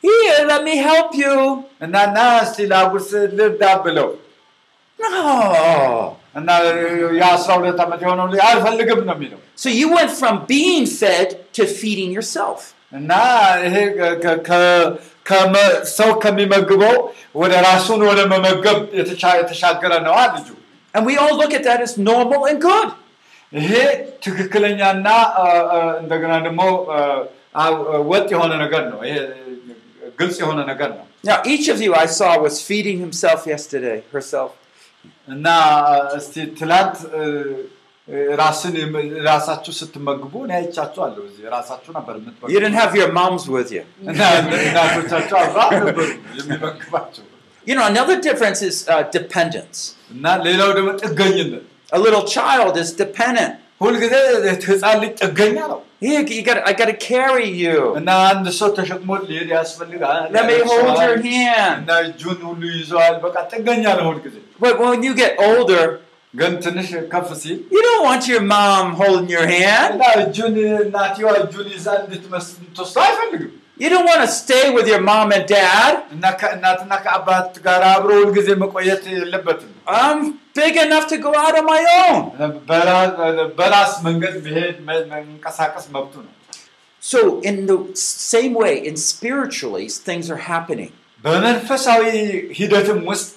Here, 0.00 0.44
let 0.46 0.62
me 0.64 0.76
help 0.76 1.14
you. 1.14 1.64
No. 5.00 6.16
So 9.54 9.68
you 9.68 9.92
went 9.92 10.10
from 10.10 10.46
being 10.46 10.86
fed 10.86 11.52
to 11.54 11.66
feeding 11.66 12.10
yourself. 12.12 12.74
እና 12.91 13.11
ይሄ 13.65 13.75
ከ- 14.23 14.39
ከ- 14.47 14.89
ከመ- 15.29 15.61
ሰው 15.97 16.09
ከሚመግበው 16.23 16.95
ወደ 17.41 17.53
ራሱን 17.67 18.01
ወደ 18.09 18.19
መመገብ 18.33 18.79
የተሻ- 18.99 19.37
የተሻገረ 19.41 19.93
ነዋ 20.07 20.17
ልጁ 20.35 20.49
And 20.93 21.03
we 21.09 21.15
all 21.21 21.35
look 21.37 21.53
at 21.53 21.63
that 21.67 21.79
as 21.81 21.93
normal 22.09 22.41
and 22.49 22.59
good. 22.63 22.89
ይሄ 23.53 23.71
ትክክለኛና 24.25 25.07
አ፣ 25.41 25.45
አ፣ 25.75 25.79
እንደገና 26.01 26.33
ደግሞ 26.45 26.61
አ፣ 26.95 26.99
አ፣ 27.55 27.63
ወጥ 28.11 28.27
የሆነ 28.35 28.51
ነገር 28.63 28.83
ነው 28.91 28.99
ይሄ 29.09 29.17
ግልጽ 30.19 30.37
የሆነ 30.43 30.59
ነገር 30.71 30.89
ነው 30.99 31.05
Now, 31.23 31.37
each 31.53 31.67
of 31.73 31.79
you 31.83 31.91
I 31.95 32.07
saw 32.15 32.31
was 32.45 32.55
feeding 32.69 32.97
himself 33.05 33.41
yesterday, 33.51 33.97
herself. 34.15 34.49
እና 35.27 35.45
እስቲ 36.17 36.35
ትላንት 36.59 36.95
እ፣ 37.19 37.21
እ፣ 37.21 37.63
ራስን 38.39 38.73
የም- 38.79 38.95
ራሳችሁ 39.27 39.73
ስትመግቡ 39.79 40.33
እኔ 40.45 40.51
አይቻችኋለሁ 40.59 41.21
እዚህ 41.29 41.43
ራሳችሁ 41.55 41.91
ነበር 41.97 42.15
You 42.15 42.21
የምትመግቡ 42.23 42.51
didn't 42.55 42.77
have 42.81 42.93
your 43.01 43.11
moms 43.19 43.45
with 43.55 43.69
you. 43.75 43.83
እና 44.11 44.21
እናቶቻቸው 44.65 45.37
አብራ 45.43 45.59
ነበሩ 45.77 46.07
የሚመግባቸው 46.39 47.23
You 47.67 47.75
know, 47.77 47.85
another 47.91 48.15
difference 48.25 48.61
is 48.69 48.77
uh, 48.93 49.03
dependence. 49.17 49.77
እና 50.15 50.25
ሌላው 50.47 50.69
ደግሞ 50.77 50.89
ጥገኝነት 51.03 51.63
A 51.97 52.01
little 52.05 52.25
child 52.35 52.73
is 52.83 52.89
dependent. 53.03 53.53
ሁልጊዜ 53.83 54.13
ህፃን 54.69 54.97
ልጅ 55.03 55.13
ጥገኛ 55.23 55.57
ነው 55.73 55.79
Here, 56.05 56.21
you 56.35 56.41
got, 56.47 56.57
I 56.69 56.73
got 56.79 56.89
to 56.91 56.97
carry 57.11 57.47
you. 57.63 57.75
እና 57.99 58.09
አንድ 58.29 58.45
ሰው 58.59 58.69
ተሸክሞት 58.79 59.21
ሊሄድ 59.29 59.49
ያስፈልጋል 59.57 60.23
Let 60.35 60.45
me 60.49 60.57
hold 60.69 60.89
your 61.03 61.13
እና 61.19 61.29
hand. 61.51 61.87
እጁን 62.07 62.39
ሁሉ 62.49 62.61
ይዘዋል 62.79 63.15
በቃ 63.25 63.35
ጥገኛ 63.53 63.85
ነው 63.99 64.05
ሁልጊዜ 64.11 64.35
But 64.65 64.75
when 64.83 64.99
you 65.07 65.13
get 65.23 65.31
older, 65.49 65.85
ግን 66.33 66.53
ትንሽ 66.65 66.87
ከፍ 67.13 67.27
ሲል 67.41 67.57
you 67.75 67.81
don't 67.87 68.03
want 68.09 68.23
your 68.31 68.43
mom 68.53 68.85
holding 69.01 69.27
your 69.35 69.47
hand. 69.55 69.89
እና 69.95 70.03
እጁን 70.23 70.55
እናትዋ 70.85 71.27
እጁን 71.43 71.67
ይዛ 71.75 71.87
እንድትወስደው 72.03 73.03
አይፈልግም 73.07 73.51
You 73.83 73.89
don't 73.91 74.07
want 74.09 74.21
to 74.23 74.31
stay 74.41 74.65
with 74.75 74.87
your 74.91 74.99
mom 75.07 75.27
and 75.35 75.45
dad. 75.51 75.93
እና 76.15 76.25
ከእናትና 76.41 76.91
ከአባት 77.05 77.53
ጋር 77.65 77.81
አብሮ 77.93 78.09
ሁልጊዜ 78.21 78.49
መቆየት 78.63 79.03
የለበትም 79.13 79.71
I'm 80.01 80.19
big 80.59 80.75
enough 80.83 81.05
to 81.11 81.17
go 81.25 81.31
out 81.43 81.55
on 81.61 81.65
my 81.71 81.81
own. 82.01 82.19
በራ- 82.69 83.15
በራስ 83.59 83.93
መንገድ 84.07 84.35
መሄድ 84.47 84.75
መ- 84.89 85.05
መንቀሳቀስ 85.13 85.87
መብቱ 85.95 86.13
ነው 86.27 86.31
So, 87.03 87.19
in 87.49 87.55
the 87.69 87.77
same 88.33 88.53
way, 88.63 88.73
in 88.89 88.95
spiritually, 89.11 89.85
things 90.09 90.27
are 90.33 90.41
happening. 90.51 90.91
በመንፈሳዊ 91.23 92.03
ሂደትም 92.59 92.99
ውስጥ 93.11 93.27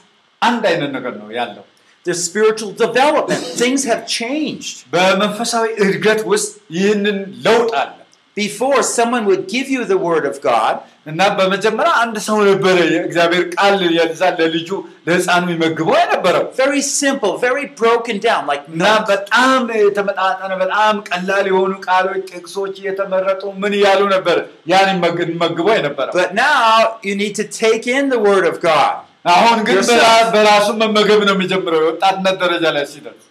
አንድ 0.43 0.63
አይነት 0.73 0.91
ነገር 0.97 1.15
ነው 1.23 1.29
ያለው 1.41 1.65
There's 2.07 2.23
spiritual 2.25 2.73
development. 2.79 3.45
Things 3.63 3.83
have 3.85 4.03
changed. 4.19 4.75
በመንፈሳዊ 4.95 5.67
እድገት 5.85 6.21
ውስጥ 6.33 6.51
ይህንን 6.79 7.19
ለውጥ 7.47 7.73
አለ 7.83 7.93
Before, 8.37 8.79
someone 8.97 9.25
would 9.29 9.45
give 9.49 9.69
you 9.75 9.83
the 9.87 9.97
word 10.07 10.25
of 10.31 10.37
God, 10.43 10.75
እና 11.11 11.21
በመጀመሪያ 11.39 11.93
አንድ 12.03 12.17
ሰው 12.27 12.39
ነበረ 12.49 12.77
የእግዚአብሔር 12.95 13.45
ቃል 13.55 13.77
የዛ 13.97 14.23
ለልጁ 14.41 14.69
ለህፃኑ 15.07 15.47
ይመግበው 15.55 15.97
የነበረው 16.01 16.45
very 16.61 16.83
simple, 17.01 17.33
very 17.47 17.65
broken 17.81 18.17
down, 18.27 18.43
like 18.51 18.65
እና 18.73 18.83
milk. 18.89 19.07
በጣም 19.13 19.63
የተመጣጠነ 19.85 20.53
በጣም 20.65 20.95
ቀላል 21.11 21.47
የሆኑ 21.53 21.73
ቃሎች 21.89 22.21
ጥቅሶች 22.33 22.75
እየተመረጡ 22.83 23.43
ምን 23.63 23.75
እያሉ 23.79 24.03
ነበር 24.17 24.39
ያን 24.73 24.89
ይመግ- 24.95 25.27
ይመግበው 25.35 25.75
የነበረው 25.79 26.15
But 26.21 26.33
now 26.45 26.69
you 27.09 27.17
need 27.23 27.35
to 27.43 27.47
take 27.65 27.87
in 27.99 28.05
the 28.15 28.21
word 28.29 28.47
of 28.53 28.59
God. 28.71 28.95
አሁን 29.35 29.59
ግን 29.69 29.77
Yourself. 29.79 30.01
በራ- 30.01 30.27
በራሱ 30.35 30.69
መመገብ 30.83 31.21
ነው 31.29 31.35
የሚጀምረው 31.37 31.81
የወጣትነት 31.85 32.37
ደረጃ 32.45 32.65
ላይ 32.77 32.85
ሲደርስ 32.93 33.25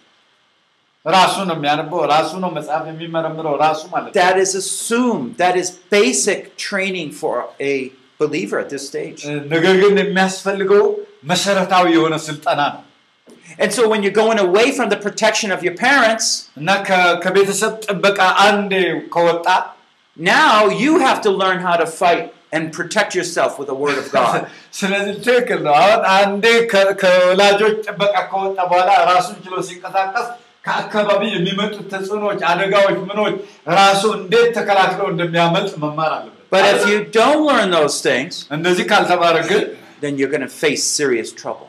ራሱ 1.06 1.34
ነው 1.48 1.54
የሚያነበው፣ 1.58 2.00
ራሱ 2.14 2.30
ነው 2.44 2.50
መጽሐፍ 2.56 2.84
የሚመረምረው 2.90 3.54
ራሱ 3.64 3.80
ማለት 3.92 4.08
ነው። 4.10 4.16
That 4.22 4.36
is 4.44 4.52
assumed. 4.62 5.28
That 5.44 5.56
is 5.62 5.68
basic 5.96 6.40
training 6.68 7.10
for 7.20 7.34
a 7.70 7.74
believer 8.20 8.58
at 8.64 8.70
this 8.74 8.84
stage. 8.90 9.20
ነገር 9.54 9.74
ግን 9.82 9.94
የሚያስፈልገው 10.02 10.84
መሰረታዊ 11.32 11.86
የሆነ 11.96 12.16
ስልጠና 12.28 12.60
ነው 12.74 12.82
And 13.62 13.70
so 13.76 13.82
when 13.90 14.00
you're 14.04 14.18
going 14.22 14.40
away 14.44 14.68
from 14.76 14.88
the 14.92 14.98
protection 15.04 15.48
of 15.56 15.60
your 15.66 15.76
parents, 15.86 16.26
እና 16.60 16.70
ከ- 16.88 17.14
ከቤተሰብ 17.24 17.72
ጥበቃ 17.86 18.18
አንዴ 18.46 18.72
ከወጣ 19.14 19.46
now 20.16 20.52
you 20.82 20.92
have 21.06 21.18
to 21.26 21.30
learn 21.42 21.58
how 21.66 21.76
to 21.82 21.86
fight 22.00 22.24
and 22.52 22.64
protect 22.72 23.10
yourself 23.18 23.52
with 23.58 23.68
the 23.68 23.78
word 23.84 23.98
of 23.98 24.08
God. 24.12 24.40
ስለዚህ 24.78 25.14
ትክክል 25.26 25.60
ነው። 25.66 25.74
አሁን 25.80 26.02
አንዴ 26.16 26.44
ከ- 26.72 26.94
ከወላጆች 27.02 27.76
ጥበቃ 27.86 28.14
ከወጣ 28.30 28.58
በኋላ 28.70 28.90
ራሱን 29.12 29.36
ችሎ 29.44 29.54
ሲንቀሳቀስ 29.68 30.26
ከአካባቢ 30.64 31.22
የሚመጡት 31.34 31.84
ተጽዕኖች፣ 31.92 32.40
አደጋዎች፣ 32.50 32.96
ምኖች 33.08 33.34
ራሱ 33.78 34.02
እንዴት 34.20 34.48
ተከላክለው 34.58 35.08
እንደሚያመልጥ 35.14 35.72
መማር 35.84 36.12
አለበት። 36.16 36.32
But 36.54 36.64
if 36.72 36.82
you 36.90 36.98
don't 37.18 37.42
learn 37.50 37.68
those 37.76 37.96
things, 38.08 38.32
እንደዚህ 38.56 38.84
ካልተማረ 38.92 39.36
ግን 39.50 39.62
then 40.02 40.12
you're 40.18 40.32
going 40.34 40.46
to 40.46 40.54
face 40.64 40.82
serious 40.98 41.30
trouble. 41.42 41.68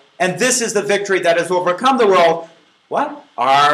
and 0.20 0.38
this 0.38 0.56
is 0.60 0.72
the 0.78 0.84
victory 0.94 1.20
that 1.20 1.36
has 1.40 1.50
overcome 1.50 1.96
the 1.98 2.06
world. 2.06 2.36
What? 2.90 3.08
Our 3.38 3.72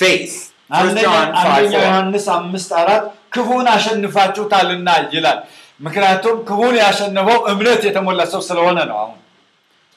faith. 0.00 0.34
First 0.70 0.96
አንደኛ 0.96 1.02
John 1.06 1.28
5 1.32 1.50
አንደኛ 1.56 1.74
4. 1.74 1.84
ዮሐንስ 1.86 2.26
አምስት 2.36 2.70
አራት 2.82 3.04
ክፉን 3.34 3.66
አሸንፋችሁታልና 3.74 4.88
ይላል። 5.16 5.38
ምክንያቱም 5.86 6.36
ክፉን 6.48 6.74
ያሸነፈው 6.84 7.38
እምነት 7.52 7.82
የተሞላ 7.88 8.22
ሰው 8.34 8.42
ስለሆነ 8.48 8.78
ነው። 8.90 8.98
አሁን 9.04 9.20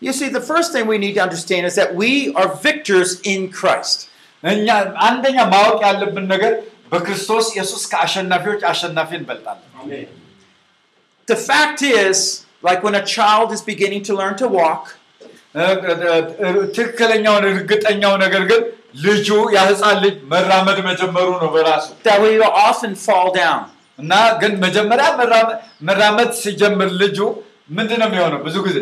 You 0.02 0.14
see, 0.14 0.30
the 0.30 0.42
first 0.42 0.70
thing 0.74 0.86
we 0.94 0.98
need 1.04 1.16
to 1.18 1.24
understand 1.28 1.64
is 1.70 1.76
that 1.80 1.92
we 2.02 2.12
are 2.40 2.50
victors 2.68 3.12
in 3.34 3.40
Christ. 3.60 4.00
እኛ 4.44 4.68
አንደኛ 5.08 5.38
ማወቅ 5.54 5.80
ያለብን 5.88 6.26
ነገር 6.34 6.54
በክርስቶስ 6.92 7.46
ኢየሱስ 7.56 7.84
ከአሸናፊዎች 7.92 8.62
አሸናፊ 8.72 9.10
እንበልጣለን። 9.20 9.72
The 11.28 11.40
fact 11.50 11.80
is, 12.04 12.18
like 12.68 12.82
when 12.88 12.96
a 12.96 13.06
child 13.16 13.48
is 13.56 13.62
beginning 13.72 14.04
to 14.10 14.14
learn 14.20 14.36
to 14.44 14.48
walk, 14.60 14.84
ትክክለኛውን 16.77 17.45
እርግጠኛው 17.51 18.15
ነገር 18.25 18.43
ግን 18.51 18.63
ልጁ 19.05 19.29
የህፃን 19.57 19.97
ልጅ 20.05 20.17
መራመድ 20.33 20.79
መጀመሩ 20.89 21.29
ነው 21.43 21.51
በራሱ 21.55 21.87
that 22.07 22.19
we 22.25 22.33
will 22.35 22.55
often 22.69 22.93
fall 23.07 23.29
down. 23.37 23.61
እና 23.99 24.13
ግን 24.43 24.53
መጀመሪያ 24.65 25.07
መራመ- 25.21 25.57
መራመድ 25.89 26.31
ሲጀምር 26.43 26.89
ልጁ 27.03 27.19
ምንድን 27.71 27.99
ነው 28.03 28.09
የሚሆነው? 28.11 28.41
ብዙ 28.47 28.57
ጊዜ. 28.67 28.79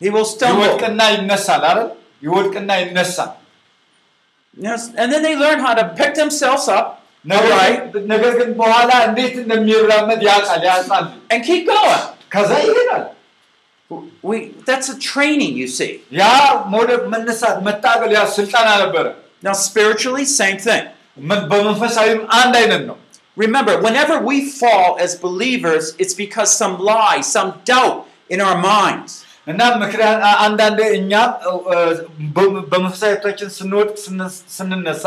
ይወድቅና 0.00 1.00
ይነሳል 1.14 1.62
አይደል? 1.70 1.88
ይወድቅና 2.22 2.70
ይነሳል። 2.82 3.30
Yes, 4.56 4.82
and 5.00 5.08
then 5.12 5.22
they 5.22 5.34
learn 5.36 5.60
how 5.66 5.74
to 5.74 5.84
pick 5.98 6.12
themselves 6.14 6.66
up, 6.78 6.86
ነገር 8.10 8.32
ግን- 8.38 8.52
በኋላ 8.60 8.90
እንዴት 9.08 9.34
እንደሚራመድ 9.42 10.20
ያውቃል 10.28 10.62
ያ 10.68 10.74
ህፃን 10.78 11.04
ልጅ። 11.06 11.20
and 11.32 11.40
keep 11.48 11.62
going. 11.70 12.02
ከዛ 12.34 12.50
ይሄዳል። 12.64 13.04
We, 14.23 14.37
that's 14.67 14.89
a 14.89 14.97
training, 15.03 15.51
you 15.57 15.67
see. 15.69 15.91
ያ 16.13 16.23
መውደቅ፣ 16.73 17.01
መነሳት፣ 17.13 17.57
መታገል 17.67 18.11
ያ 18.15 18.23
ስልጠና 18.35 18.69
ነበረ። 18.83 19.05
Now, 19.43 19.53
spiritually, 19.67 20.25
same 20.39 20.57
thing. 20.67 20.83
ምን- 21.29 21.45
በመንፈሳዊም 21.51 22.19
አንድ 22.39 22.53
አይነት 22.61 22.83
ነው። 22.89 22.97
Remember, 23.37 23.73
whenever 23.85 24.15
we 24.29 24.37
fall 24.59 24.89
as 25.05 25.11
believers, 25.25 25.85
it's 26.03 26.15
because 26.15 26.49
some 26.61 26.75
lie, 26.91 27.19
some 27.35 27.49
doubt 27.65 27.97
in 28.29 28.39
our 28.47 28.57
minds. 28.71 29.11
እና 29.47 29.61
ምክንያት 29.83 30.17
አ- 30.29 30.37
አንዳንዴ 30.45 30.79
እኛም 30.99 31.29
እ፣ 31.47 31.51
እ፣ 31.73 31.75
በ- 32.35 32.63
በመንፈሳዊቶችን 32.71 33.49
ስንወድቅ 33.57 33.95
ስን- 34.05 34.23
ስንነሳ 34.55 35.05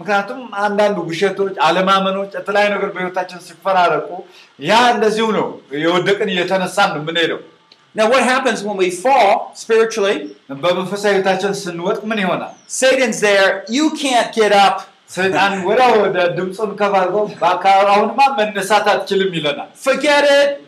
ምክንያቱም 0.00 0.40
አንዳንድ 0.66 0.96
ውሸቶች፣ 1.08 1.54
አለማመኖች፣ 1.68 2.30
የተለያዩ 2.38 2.68
ነገር 2.76 2.90
በህይወታችን 2.94 3.40
ሲፈራረቁ 3.48 4.08
ያ 4.68 4.78
እንደዚሁ 4.94 5.26
ነው። 5.38 5.48
የወደቅን 5.84 6.30
እየተነሳን 6.34 6.90
ነው 6.94 7.00
የምንሄደው። 7.02 7.40
now, 7.95 8.09
what 8.09 8.23
happens 8.23 8.61
when 8.61 8.77
we 8.77 8.91
fall 8.91 9.51
spiritually? 9.55 10.35
Satan's 12.67 13.19
there. 13.21 13.63
You 13.69 13.91
can't 13.91 14.33
get 14.35 14.51
up. 14.51 14.89
Forget 19.75 20.23
it. 20.25 20.61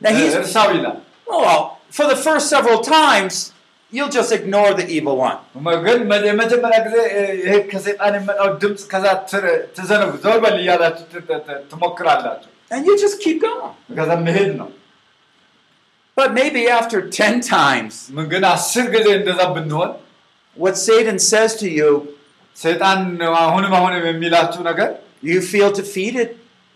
Now 0.00 0.10
he's, 0.16 0.34
well, 1.28 1.44
oh, 1.44 1.78
for 1.90 2.06
the 2.06 2.16
first 2.16 2.48
several 2.48 2.80
times, 2.80 3.52
you'll 3.90 4.08
just 4.08 4.32
ignore 4.32 4.72
the 4.74 4.86
evil 4.88 5.16
one. 5.18 5.36
And 12.70 12.86
you 12.86 12.98
just 12.98 13.20
keep 13.20 13.42
going. 13.42 13.72
ከዛ 16.11 16.27
መሄድ 16.27 16.27
ነው። 16.27 16.27
But 16.27 16.29
maybe 16.33 16.61
after 16.79 16.99
10 17.19 17.41
times, 17.49 17.95
ምን 18.15 18.25
ግን 18.33 18.43
አስር 18.53 18.85
ጊዜ 18.95 19.07
እንደዛ 19.19 19.41
ብንሆን 19.55 19.91
what 20.57 20.75
Satan 20.79 21.17
says 21.31 21.51
to 21.61 21.67
you, 21.79 21.91
ሰይጣን 22.57 22.99
አሁንም 23.43 23.73
አሁንም 23.79 24.03
የሚላችሁ 24.11 24.61
ነገር 24.69 24.89
you 25.23 25.39
feel 25.51 25.69
defeated. 25.81 26.29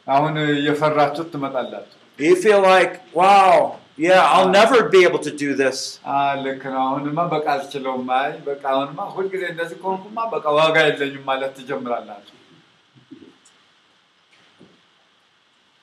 አሁን 0.07 0.33
እየፈራችሁ 0.57 1.23
ትመጣላችሁ። 1.33 1.97
You 2.19 2.35
feel 2.43 2.61
like, 2.71 2.93
wow, 3.19 3.53
yeah, 3.97 4.21
I'll 4.33 4.51
never 4.51 4.79
be 4.95 4.99
able 5.07 5.21
to 5.27 5.31
do 5.43 5.49
this. 5.61 5.77
አ፣ 6.13 6.17
ልክ 6.45 6.63
ነው። 6.73 6.81
አሁንማ 6.87 7.19
በቃ 7.33 7.45
አልችለውም። 7.55 8.07
አይ 8.19 8.31
በቃ 8.49 8.63
አሁንማ 8.73 8.99
ሁልጊዜ 9.15 9.43
እንደዚህ 9.53 9.77
ከሆንኩማ 9.83 10.17
በቃ 10.35 10.45
ዋጋ 10.59 10.75
የለኝም 10.87 11.23
ማለት 11.31 11.51
ትጀምራላችሁ። 11.59 12.35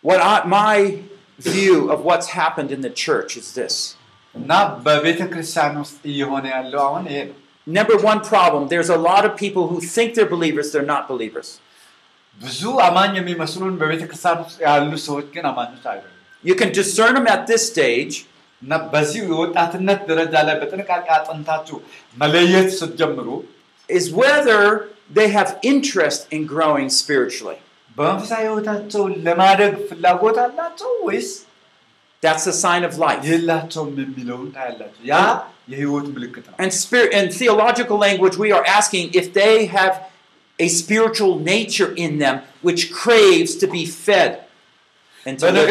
What 0.05 0.21
I, 0.23 0.37
my 0.47 0.79
view 1.38 1.92
of 1.92 2.04
what's 2.04 2.28
happened 2.30 2.72
in 2.72 2.82
the 2.82 2.90
church 2.90 3.38
is 3.38 3.54
this. 3.54 3.96
Number 7.66 7.98
one 7.98 8.20
problem 8.22 8.68
there's 8.68 8.90
a 8.90 8.98
lot 8.98 9.26
of 9.26 9.38
people 9.38 9.68
who 9.70 9.80
think 9.80 10.16
they're 10.16 10.26
believers, 10.26 10.72
they're 10.72 10.84
not 10.86 11.08
believers. 11.08 11.60
You 16.44 16.56
can 16.56 16.72
discern 16.74 17.14
them 17.16 17.28
at 17.28 17.48
this 17.48 17.68
stage. 17.68 18.26
Is 23.88 24.12
whether 24.12 24.90
they 25.14 25.30
have 25.30 25.60
interest 25.62 26.28
in 26.32 26.46
growing 26.48 26.90
spiritually. 26.90 27.58
በመንፈሳዊ 27.97 28.43
ህይወታቸው 28.47 29.05
ለማደግ 29.27 29.73
ፍላጎት 29.91 30.39
አላቸው 30.47 30.91
ወይስ 31.09 31.31
That's 32.23 32.47
a 32.47 32.53
sign 32.65 32.83
of 32.89 32.95
life. 32.99 33.21
የላቸውም 33.31 33.91
የሚለውን 34.03 34.49
ታያላችሁ። 34.55 35.03
ያ 35.11 35.17
የህይወት 35.73 36.07
ምልክት 36.15 36.45
ነው። 36.49 36.55
And 36.65 36.73
spirit 36.85 37.13
in 37.19 37.27
theological 37.41 37.97
language, 38.07 38.37
we 38.45 38.51
are 38.57 38.65
asking 38.79 39.05
if 39.21 39.27
they 39.41 39.55
have 39.79 39.95
a 40.59 40.69
spiritual 40.81 41.35
nature 41.55 41.91
in 42.05 42.13
them 42.19 42.37
which 42.67 42.83
craves 42.93 43.53
to 43.63 43.67
be 43.77 43.83
fed 44.07 44.33
and 45.27 45.39
to 45.39 45.51
live 45.53 45.69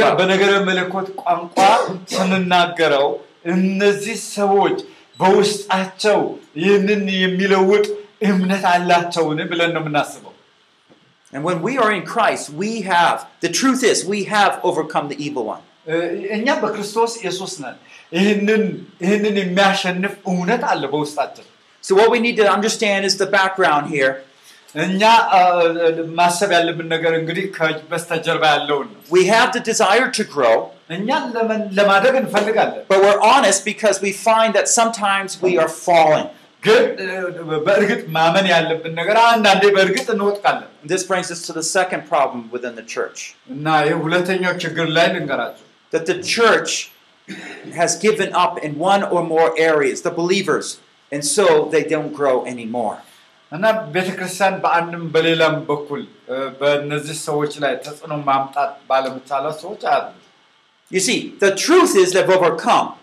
And 11.33 11.41
when 11.43 11.57
we 11.61 11.73
are 11.77 11.91
in 11.91 12.03
Christ, 12.05 12.45
we 12.63 12.71
have, 12.83 13.15
the 13.45 13.51
truth 13.51 13.81
is, 13.83 13.97
we 14.05 14.19
have 14.35 14.53
overcome 14.63 15.07
the 15.09 15.17
evil 15.25 15.45
one. 15.45 15.63
እ፣ 15.87 15.95
እኛ 16.37 16.47
በክርስቶስ 16.63 17.11
ኢየሱስ 17.21 17.53
ነን። 17.63 17.75
ይህንን 18.11 18.63
ይህንን 19.03 19.35
የሚያሸንፍ 19.41 20.13
እውነት 20.31 20.63
አለ 20.71 20.83
በውስጣችን። 20.93 21.45
So, 21.83 21.91
what 21.99 22.09
we 22.13 22.19
need 22.19 22.37
to 22.37 22.47
understand 22.57 23.01
is 23.09 23.15
the 23.17 23.29
background 23.37 23.85
here. 23.95 24.13
እኛ 24.85 25.01
አ፣ 25.37 25.41
ማሰብ 26.19 26.49
ያለብን 26.57 26.87
ነገር 26.95 27.13
እንግዲህ 27.19 27.45
ከበስተጀርባ 27.57 28.43
ያለውን 28.55 28.87
ነው። 28.93 28.99
We 29.17 29.23
have 29.35 29.49
the 29.57 29.63
desire 29.71 30.09
to 30.17 30.23
grow, 30.35 30.57
እኛን 30.95 31.23
ለመን- 31.37 31.67
ለማደግ 31.77 32.15
እንፈልጋለን። 32.23 32.83
but 32.91 32.99
we're 33.05 33.21
honest 33.31 33.61
because 33.71 33.97
we 34.07 34.11
find 34.29 34.51
that 34.59 34.67
sometimes 34.79 35.29
we 35.45 35.53
are 35.63 35.71
falling. 35.87 36.27
ግን 36.63 36.83
እ፣ 37.03 37.07
በእርግጥ 37.67 38.01
ማመን 38.15 38.45
ያለብን 38.53 38.93
ነገር 38.99 39.17
አንዳንዴ 39.31 39.63
በእርግጥ 39.75 40.07
እንወጥቃለን 40.15 40.69
And 40.81 40.89
this 40.93 41.03
brings 41.09 41.29
us 41.35 41.41
to 41.47 41.53
the 41.53 41.65
second 41.69 42.01
problem 42.11 42.41
within 42.55 42.73
the 42.79 42.85
church 42.95 43.19
እና 43.55 43.65
ይህ 43.87 43.97
ሁለተኛው 44.05 44.53
ችግር 44.65 44.87
ላይ 44.97 45.07
ልንገራቸው 45.15 45.65
that 45.93 46.05
the 46.11 46.17
church 46.35 46.71
has 47.73 47.91
given 48.05 48.29
up 48.43 48.53
in 48.65 48.73
one 48.85 49.03
or 49.05 49.21
more 49.25 49.47
areas, 49.69 49.97
the 50.01 50.13
believers, 50.13 50.67
and 51.11 51.23
so 51.27 51.45
they 51.73 51.83
don't 51.93 52.13
grow 52.19 52.37
anymore. 52.45 52.97
እና 53.51 53.65
ቤተክርስቲያን 53.95 54.55
በአንድም 54.63 55.03
በሌላም 55.13 55.55
በኩል 55.69 56.01
እ፣ 56.33 56.37
በእነዚህ 56.59 57.17
ሰዎች 57.27 57.53
ላይ 57.63 57.73
ተጽዕኖ 57.85 58.13
ማምጣት 58.29 58.71
ባለመቻሏ 58.89 59.45
ሰዎች 59.63 59.83
አሉ 59.95 60.05
You 60.91 61.01
see, 61.01 61.19
the 61.39 61.51
truth 61.57 61.93
is 61.95 62.09
they've 62.13 62.33
overcome, 62.35 62.85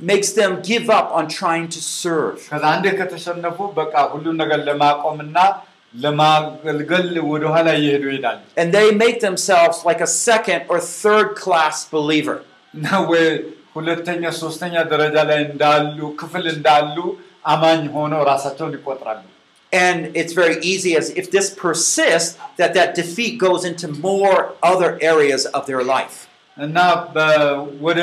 makes 0.00 0.30
them 0.38 0.52
give 0.70 0.86
up 0.98 1.08
on 1.18 1.24
trying 1.40 1.66
to 1.76 1.80
serve. 2.02 2.36
ከዛ 2.52 2.64
አንዴ 2.74 2.86
ከተሸነፉ 3.00 3.58
በቃ 3.80 3.94
ሁሉን 4.14 4.36
ነገር 4.42 4.60
ለማቆምና 4.68 5.36
ለማገልገል 6.04 7.06
ወደኋላ 7.32 7.68
እየሄዱ 7.80 8.04
ይሄዳሉ 8.12 8.38
And 8.62 8.68
they 8.78 8.88
make 9.04 9.18
themselves 9.28 9.76
like 9.88 10.00
a 10.08 10.10
second 10.28 10.60
or 10.72 10.78
third 11.02 11.28
class 11.44 11.76
believer. 11.94 12.38
እና 12.76 12.86
ወይ 13.10 13.26
ሁለተኛ 13.76 14.22
ሶስተኛ 14.42 14.74
ደረጃ 14.92 15.16
ላይ 15.30 15.40
እንዳሉ 15.48 15.98
ክፍል 16.20 16.44
እንዳሉ 16.56 16.96
አማኝ 17.54 17.82
ሆነው 17.96 18.22
ራሳቸውን 18.32 18.74
ይቆጥራሉ 18.78 19.22
And 19.72 20.00
it's 20.20 20.34
very 20.42 20.56
easy 20.72 20.92
as 21.00 21.06
if 21.20 21.26
this 21.36 21.48
persists 21.64 22.30
that 22.60 22.70
that 22.76 22.90
defeat 23.00 23.34
goes 23.46 23.62
into 23.70 23.86
more 24.08 24.36
other 24.72 24.90
areas 25.12 25.42
of 25.56 25.62
their 25.70 25.82
life. 25.94 26.16
እና 26.56 26.76
በ- 27.14 27.56
ወደ 27.86 28.00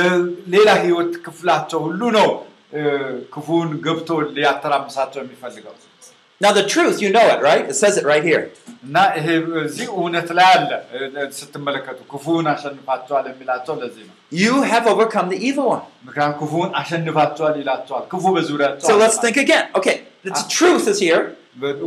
ሌላ 0.56 0.70
ህይወት 0.84 1.13
ክፍላቸው 1.26 1.80
ሁሉ 1.88 2.02
ነው 2.18 2.28
እ፣ 2.78 2.82
ክፉን 3.34 3.70
ገብቶ 3.88 4.10
ሊያተራምሳቸው 4.38 5.22
የሚፈልገው 5.26 5.74
Now 6.42 6.52
the 6.52 6.63
truth, 6.66 6.96
you 7.04 7.10
know 7.16 7.26
it, 7.34 7.42
right? 7.42 7.66
It 7.72 7.78
says 7.82 7.96
it 8.00 8.06
right 8.12 8.26
here. 8.30 8.42
እና 8.86 8.96
ይሄ 9.18 9.28
እዚህ 9.62 9.86
እውነት 10.00 10.30
ላይ 10.38 10.48
አለ 10.56 10.72
እ፣ 10.94 11.00
ስትመለከቱ 11.38 12.00
ክፉን 12.13 12.46
አሸንፋቸዋል 12.54 13.26
የሚላቸው 13.32 13.76
ለዚህ 13.84 14.04
ነው 14.08 14.16
You 14.44 14.54
have 14.72 14.86
overcome 14.94 15.28
the 15.34 15.39
evil 15.50 15.68
one. 15.76 15.84
ምክንያቱም 16.08 16.36
ክፉን 16.42 16.70
አሸንፋቸዋል 16.82 17.56
ይላቸዋል 17.62 18.04
ክፉ 18.13 18.24
በዙሪያቸው 18.38 18.88
So 18.89 18.96
let's 19.04 19.18
አለ። 19.18 19.24
think 19.26 19.38
again. 19.46 19.66
Okay, 19.80 19.96
the 20.30 20.44
truth 20.58 20.88
is 20.94 21.00
here. 21.08 21.24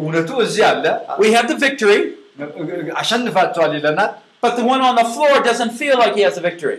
እውነቱ 0.03 0.31
እዚህ 0.47 0.65
አለ 0.73 0.85
We 1.25 1.31
have 1.37 1.47
the 1.53 1.59
victory, 1.67 2.01
አሸንፋቸዋል 3.01 3.73
ይለናል 3.79 4.11
but 4.45 4.55
the 4.59 4.65
one 4.73 4.83
on 4.89 4.95
the 5.01 5.07
floor 5.15 5.35
doesn't 5.51 5.73
feel 5.83 5.97
like 6.03 6.15
he 6.19 6.23
has 6.29 6.37
a 6.43 6.45
victory. 6.49 6.79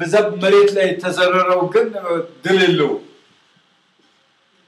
በዛ 0.00 0.14
መሬት 0.44 0.70
ላይ 0.78 0.86
የተዘረረው 0.92 1.62
ግን 1.74 1.88
ድል 2.46 2.60
የለው 2.66 2.92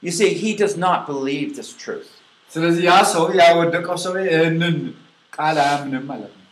You 0.02 0.12
see, 0.18 0.30
he 0.44 0.50
does 0.62 0.74
not 0.86 0.98
believe 1.12 1.48
this 1.58 1.70
truth. 1.84 2.08
ስለዚህ 2.52 2.82
ያ 2.90 2.96
ሰው 3.12 3.24
ያወደቀው 3.40 3.96
ሰው 4.06 4.14
ይህንን 4.24 4.76
ቃል 5.36 5.56
አያምንም 5.66 6.04
ማለት 6.12 6.32
ነው 6.38 6.42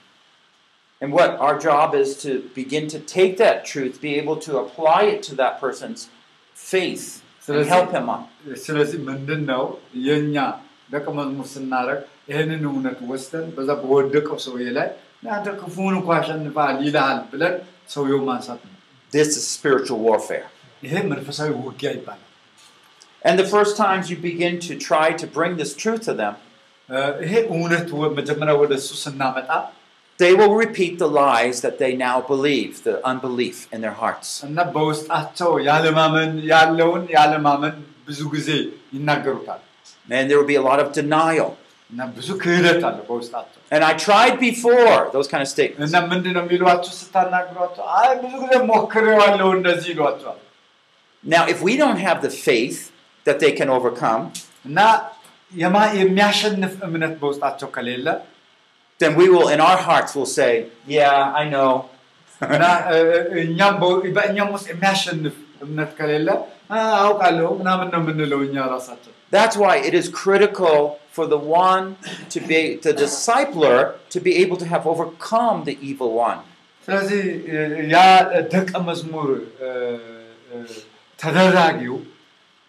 And 1.01 1.13
what 1.19 1.31
our 1.45 1.57
job 1.67 1.89
is 2.03 2.11
to 2.25 2.31
begin 2.59 2.85
to 2.95 2.99
take 3.17 3.33
that 3.45 3.57
truth, 3.71 3.95
be 4.09 4.13
able 4.21 4.39
to 4.47 4.53
apply 4.63 5.01
it 5.13 5.21
to 5.29 5.33
that 5.41 5.55
person's 5.63 6.03
faith, 6.57 7.05
and 7.49 7.67
help 7.75 7.91
him 7.97 8.07
on. 8.15 8.23
ስለዚህ 8.67 8.99
ምንድን 9.09 9.41
ነው 9.53 9.63
የእኛ 10.07 10.37
ደቀ 10.95 11.07
መዝሙር 11.19 11.47
ስናደርግ 11.55 12.01
ይህንን 12.31 12.63
እውነት 12.71 12.99
ወስደን 13.13 13.47
በዛ 13.57 13.71
በወደቀው 13.83 14.39
ሰውዬ 14.47 14.67
ላይ 14.79 14.89
አንተ 15.35 15.47
ክፉን 15.61 15.93
እንኳ 15.99 16.09
አሸንፈሃል 16.21 16.77
ይልሃል 16.87 17.19
ብለን 17.33 17.55
ሰውየው 17.95 18.23
ማንሳት 18.31 18.61
ነው 18.69 18.73
This 19.13 19.31
is 19.41 19.45
spiritual 19.57 19.99
warfare. 20.09 20.47
ይሄ 20.87 20.95
መንፈሳዊ 21.13 21.51
ውጊያ 21.67 21.91
ይባላል 21.99 22.31
And 23.23 23.35
the 23.43 23.49
first 23.55 23.75
times 23.85 24.05
you 24.13 24.17
begin 24.31 24.55
to 24.69 24.73
try 24.89 25.07
to 25.21 25.27
bring 25.37 25.53
this 25.61 25.73
truth 25.83 26.03
to 26.09 26.15
them, 26.23 26.35
እ፣ 26.89 26.97
ይሄ 27.25 27.33
እውነት 27.55 27.87
ወ- 28.01 28.13
መጀመሪያ 28.19 28.55
ወደ 28.63 28.73
እሱ 28.81 28.91
ስናመጣ 29.05 29.51
they 30.19 30.33
will 30.41 30.53
repeat 30.65 30.93
the 31.03 31.09
lies 31.23 31.57
that 31.65 31.77
they 31.83 31.93
now 32.03 32.17
believe, 32.33 32.73
the 32.89 32.95
unbelief 33.13 33.57
in 33.75 33.79
their 33.85 33.97
hearts. 34.03 34.29
እና 34.49 34.59
በውስጣቸው 34.75 35.51
ያለማመን 35.69 36.33
ያለውን 36.53 37.05
ያለማመን 37.17 37.77
ብዙ 38.09 38.21
ጊዜ 38.37 38.51
ይናገሩታል 38.97 39.63
And 40.09 40.25
there 40.29 40.39
will 40.41 40.51
be 40.55 40.59
a 40.63 40.67
lot 40.71 40.81
of 40.85 40.89
denial. 41.01 41.51
እና 41.91 42.01
ብዙ 42.17 42.29
ክህደት 42.43 42.83
አለ 42.89 42.99
በውስጣቸው 43.09 43.59
And 43.75 43.83
I 43.85 43.95
tried 44.07 44.37
before 44.41 44.95
those 45.15 45.29
kind 45.33 45.43
of 45.45 45.51
statements. 45.57 45.89
እና 45.89 45.97
ምንድን 46.13 46.35
ነው 46.37 46.43
የሚሏቸው 46.47 46.93
ስታናግሯቸው 47.01 47.85
አይ 47.99 48.11
ብዙ 48.23 48.33
ጊዜ 48.45 48.55
ሞክሬዋለሁ 48.73 49.49
እንደዚህ 49.59 49.91
ይሏቸዋል 49.95 50.41
Now, 51.25 51.43
if 51.53 51.59
we 51.67 51.73
don't 51.83 52.01
have 52.01 52.19
the 52.25 52.33
faith 52.47 52.79
that 53.27 53.39
they 53.43 53.53
can 53.59 53.69
overcome, 53.77 54.23
እና 54.69 54.79
የማ- 55.53 55.93
የሚያሸንፍ 56.01 56.73
እምነት 56.87 57.15
በውስጣቸው 57.21 57.69
ከሌለ 57.77 58.07
then 59.01 59.13
we 59.21 59.27
will, 59.33 59.49
in 59.55 59.61
our 59.69 59.79
hearts, 59.87 60.13
will 60.17 60.31
say, 60.35 60.53
Yeah, 60.97 61.19
I 61.41 61.47
know. 61.55 61.71
እና 62.41 62.65
እ፣ 62.93 62.97
እ፣ 63.09 63.43
እኛም 63.45 63.75
በው- 63.81 64.03
በእኛም 64.17 64.49
ውስጥ 64.55 64.67
የሚያሸንፍ 64.73 65.35
እምነት 65.65 65.91
ከሌለ 65.99 66.29
"አ፣ 66.75 66.79
አውቃለሁ 67.03 67.49
ምናምን 67.61 67.89
ነው 67.95 68.01
የምንለው 68.03 68.41
እኛ 68.47 68.57
ራሳቸው 68.73 69.13
That's 69.33 69.57
why 69.57 69.75
it 69.81 69.95
is 69.95 70.07
critical 70.15 70.77
for 71.11 71.25
the 71.27 71.41
one 71.65 71.85
to 72.31 72.39
be, 72.43 72.59
the 72.79 72.95
discipler, 72.97 73.79
to 74.11 74.19
be 74.21 74.33
able 74.37 74.59
to 74.59 74.67
have 74.67 74.83
overcome 74.87 75.59
the 75.65 75.77
evil 75.83 76.11
one. 76.23 76.41
ስለዚህ 76.89 77.23
እ፣ 77.51 77.57
ያ 77.93 77.99
ደቀ 78.55 78.71
መዝሙር 78.89 79.29
እ፣ 79.63 79.71
እ፣ 80.51 80.57
ተደራጊው 81.19 81.97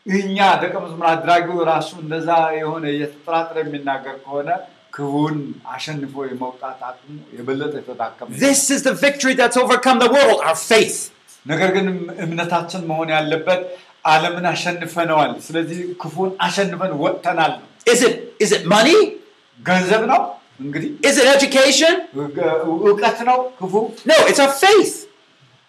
እኛ 0.06 0.38
ደቀ 0.64 0.74
መዝሙር 0.84 1.06
አድራጊው 1.12 1.58
ራሱ 1.70 1.90
እንደዛ 2.04 2.30
የሆነ 2.60 2.84
እየተጠራጠረ 2.94 3.58
የሚናገር 3.64 4.16
ከሆነ 4.24 4.50
ክቡን 4.94 5.38
አሸንፎ 5.74 6.14
የመውጣት 6.28 6.80
አቅሙ 6.90 7.08
የበለጠ 7.38 7.74
የተዳከመ 7.82 8.28
ይሆናል። 8.28 8.44
This 8.46 8.62
is 8.76 8.82
the 8.90 8.96
victory 9.06 9.34
that's 9.42 9.60
overcome 9.64 9.98
the 10.06 10.12
world, 10.18 10.40
our 10.48 10.60
faith. 10.72 11.00
ነገር 11.46 11.70
ግን 11.76 11.88
እምነታችን 12.26 12.82
መሆን 12.92 13.10
ያለበት 13.16 13.64
ዓለምን 14.06 14.46
አሸንፈነዋል። 14.52 15.32
ስለዚህ 15.48 15.80
ክፉን 16.02 16.32
አሸንፈን 16.48 16.94
ወጥተናል 17.04 17.54
ነው። 17.60 17.68
Is 17.94 18.02
it, 18.08 18.16
is 18.46 18.52
it 18.58 18.64
money? 18.76 19.00
ገንዘብ 19.60 20.04
ነው 20.12 20.22
እንግዲህ 20.64 20.90
Is 21.10 21.16
it 21.22 21.28
education? 21.36 21.94
እውቀት 22.88 23.20
ነው 23.30 23.40
ክፉ 23.60 23.74
No, 24.12 24.18
it's 24.30 24.42
our 24.46 24.54
faith. 24.64 24.94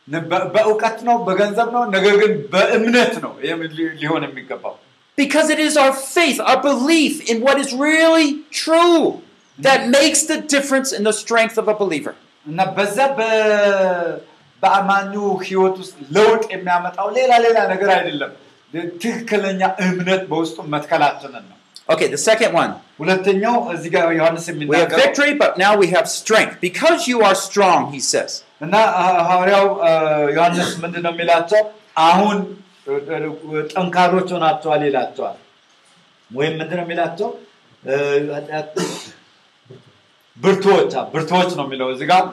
በ- 0.09 0.47
በእውቀት 0.55 0.99
ነው 1.07 1.17
በገንዘብ 1.29 1.69
ነው 1.77 1.83
ነገር 1.95 2.15
ግን 2.23 2.33
በእምነት 2.53 3.15
ነው 3.25 3.33
ይህም 3.45 3.63
ሊ- 3.79 3.95
ሊሆን 4.03 4.25
የሚገባው 4.29 4.75
Because 5.19 5.49
it 5.49 5.61
is 5.61 5.75
our 5.83 5.95
faith, 6.17 6.39
our 6.49 6.61
belief 6.63 7.15
in 7.31 7.37
what 7.47 7.57
is 7.63 7.69
really 7.87 8.29
true, 8.63 9.01
that 9.59 9.81
makes 9.95 10.21
the 10.31 10.39
difference 10.55 10.91
in 10.99 11.03
the 11.09 11.15
strength 11.23 11.57
of 11.57 11.67
a 11.67 11.77
believer. 11.83 12.15
እና 12.47 12.59
በዛ 12.77 12.99
በ- 13.19 14.15
በአማኙ 14.64 15.14
ህይወት 15.48 15.76
ውስጥ 15.82 15.96
ለውጥ 16.18 16.44
የሚያመጣው 16.56 17.08
ሌላ 17.18 17.32
ሌላ 17.46 17.58
ነገር 17.74 17.90
አይደለም 17.98 18.32
ትክክለኛ 19.04 19.62
እምነት 19.88 20.22
በውስጡ 20.34 20.58
መትከላችንን 20.76 21.44
ነው 21.50 21.58
Okay, 21.90 22.08
the 22.08 22.22
second 22.30 22.54
one. 22.54 22.74
We 23.00 23.08
have 23.10 23.24
victory, 24.96 25.34
but 25.34 25.58
now 25.58 25.76
we 25.78 25.88
have 25.88 26.08
strength. 26.08 26.54
Because 26.62 27.08
you 27.12 27.22
are 27.22 27.36
strong, 27.48 27.80
he 27.96 28.00
says. 28.12 28.32
ጠንካሮች 33.74 34.30
ሆናቸዋል 34.36 34.82
ይላቸዋል 34.88 35.38
ወይም 36.32 36.54
ነው 36.60 36.84
የሚላቸው 36.84 37.30
የሚለው 41.66 41.90
እዚህ 41.96 42.08
ጋር 42.12 42.24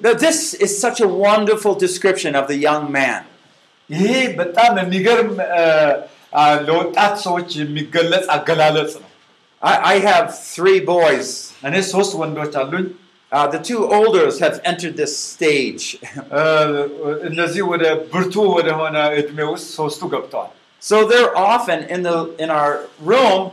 Now, 0.00 0.14
this 0.14 0.54
is 0.54 0.78
such 0.78 1.00
a 1.00 1.08
wonderful 1.08 1.74
description 1.74 2.34
of 2.34 2.46
the 2.46 2.56
young 2.56 2.90
man. 2.92 3.24
I, 9.62 9.94
I 9.94 9.98
have 10.00 10.38
three 10.38 10.80
boys. 10.80 11.52
Uh, 13.30 13.46
the 13.46 13.58
two 13.58 13.90
olders 13.90 14.40
have 14.40 14.60
entered 14.64 14.96
this 14.96 15.16
stage. 15.16 15.98
so 20.80 21.06
they're 21.06 21.34
often 21.36 21.84
in, 21.88 22.02
the, 22.02 22.34
in 22.38 22.50
our 22.50 22.88
room 23.00 23.52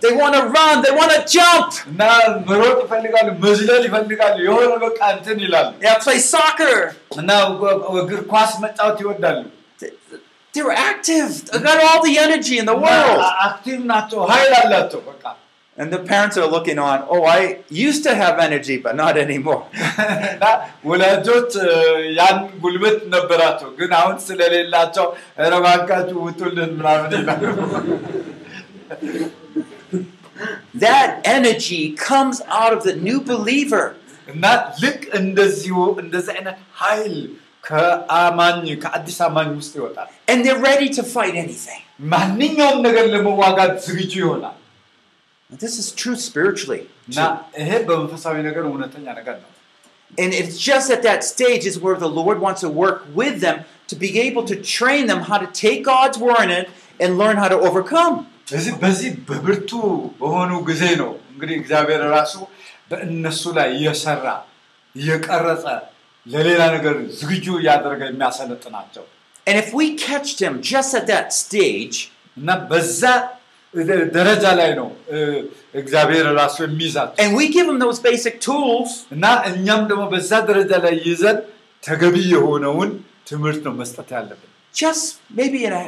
They 0.00 0.12
want 0.12 0.34
to 0.34 0.42
run, 0.42 0.82
they 0.84 0.92
want 1.00 1.10
to 1.12 1.20
jump. 1.26 1.72
Yeah, 5.82 5.98
play 5.98 6.18
soccer. 6.20 6.94
They 10.52 10.62
were 10.62 10.72
active. 10.90 11.28
They 11.52 11.58
got 11.60 11.78
all 11.82 12.02
the 12.02 12.18
energy 12.18 12.58
in 12.58 12.66
the 12.66 12.74
world. 12.74 13.20
አክቲቭ 15.69 15.69
ናቸው 15.69 15.69
ኃይል 15.69 15.69
አላቸው 15.69 15.69
በቃ 15.69 15.69
And 15.77 15.91
the 15.91 15.99
parents 15.99 16.37
are 16.37 16.47
looking 16.47 16.79
on, 16.79 16.99
oh, 17.09 17.23
I 17.25 17.39
used 17.69 18.03
to 18.03 18.15
have 18.15 18.39
energy, 18.39 18.77
but 18.77 18.95
not 18.95 19.15
anymore. 19.17 19.63
እና 20.33 20.43
ወላጆች 20.85 21.51
እ፣ 21.65 21.71
ያን 22.19 22.37
ጉልበት 22.63 22.99
ነበራቸው 23.15 23.69
ግን 23.79 23.91
አሁን 23.99 24.15
ስለሌላቸው 24.27 25.07
ኧረ 25.43 25.53
እባካችሁ 25.61 26.17
ውጡልን 26.27 26.71
ምናምን 26.79 27.11
ይላሉ 27.19 27.43
That 30.75 31.21
energy 31.25 31.83
comes 32.09 32.41
out 32.61 32.73
of 32.73 32.83
the 32.83 32.95
new 33.07 33.19
believer. 33.31 33.85
እና 34.33 34.45
ልክ 34.83 35.01
እንደዚሁ 35.19 35.75
እንደዚህ 36.03 36.31
አይነት 36.37 36.57
ኃይል 36.81 37.15
ከአማኝ 37.63 38.65
ከአዲስ 38.83 39.17
አማኝ 39.27 39.49
ውስጥ 39.61 39.73
ይወጣል 39.79 40.09
And 40.31 40.39
they're 40.45 40.63
ready 40.71 40.89
to 40.97 41.03
fight 41.15 41.35
anything. 41.45 41.81
ማንኛውም 42.13 42.79
ነገር 42.87 43.05
ለመዋጋት 43.13 43.73
ዝግጁ 43.87 44.13
ይሆናል 44.23 44.55
This 45.63 45.75
is 45.81 45.87
true 46.01 46.17
spiritually. 46.27 46.83
እና 47.09 47.19
ይሄ 47.61 47.71
በመንፈሳዊ 47.89 48.35
ነገር 48.49 48.63
እውነተኛ 48.71 49.05
ነገር 49.19 49.35
ነው 49.43 49.51
And 50.23 50.31
it's 50.39 50.57
just 50.69 50.87
at 50.95 51.01
that 51.09 51.21
stage 51.33 51.63
is 51.69 51.75
where 51.83 51.97
the 52.05 52.11
Lord 52.19 52.37
wants 52.45 52.61
to 52.65 52.69
work 52.83 52.99
with 53.19 53.35
them 53.45 53.57
to 53.91 53.95
be 54.03 54.09
able 54.27 54.43
to 54.51 54.55
train 54.77 55.03
them 55.11 55.21
how 55.29 55.37
to 55.43 55.47
take 55.63 55.79
God's 55.93 56.17
word 56.27 56.49
in 56.57 56.63
and 57.03 57.09
learn 57.21 57.37
how 57.43 57.49
to 57.55 57.59
overcome. 57.69 58.15
ስለዚህ 58.49 58.73
በዚህ 58.83 59.11
በብርቱ 59.27 59.71
በሆኑ 60.19 60.51
ጊዜ 60.69 60.83
ነው 61.01 61.11
እንግዲህ 61.33 61.55
እግዚአብሔር 61.61 62.01
ራሱ 62.17 62.33
በእነሱ 62.91 63.43
ላይ 63.57 63.69
እየሰራ 63.77 64.25
እየቀረጸ 64.95 65.65
ለሌላ 66.25 66.61
ነገር 66.75 66.95
ዝግጁ 67.19 67.45
እያደረገ 67.61 68.01
የሚያሰለጥናቸው 68.11 69.05
And 69.47 69.55
if 69.63 69.67
we 69.79 69.85
catch 70.07 70.29
them 70.41 70.53
just 70.73 70.91
at 70.99 71.05
that 71.13 71.27
stage, 71.43 71.97
እና 72.39 72.49
በዛ 72.69 73.01
ደረጃ 74.16 74.44
ላይ 74.60 74.70
ነው 74.78 74.88
እግዚአብሔር 75.80 76.26
ራሱ 76.40 76.56
የሚይዛቸው። 76.66 77.18
And 77.24 77.32
we 77.38 77.44
give 77.56 77.66
them 77.70 77.78
those 77.84 78.00
basic 78.08 78.34
tools, 78.48 78.90
እና 79.14 79.24
እኛም 79.50 79.82
ደግሞ 79.90 80.04
በዛ 80.14 80.32
ደረጃ 80.50 80.72
ላይ 80.84 80.94
ይዘን 81.08 81.38
ተገቢ 81.82 82.16
የሆነውን 82.34 82.90
ትምህርት 83.30 83.60
ነው 83.68 83.74
መስጠት 83.82 84.08
ያለብን። 84.16 84.48
Just 84.82 85.04
maybe 85.38 85.60
in 85.68 85.74
a 85.84 85.86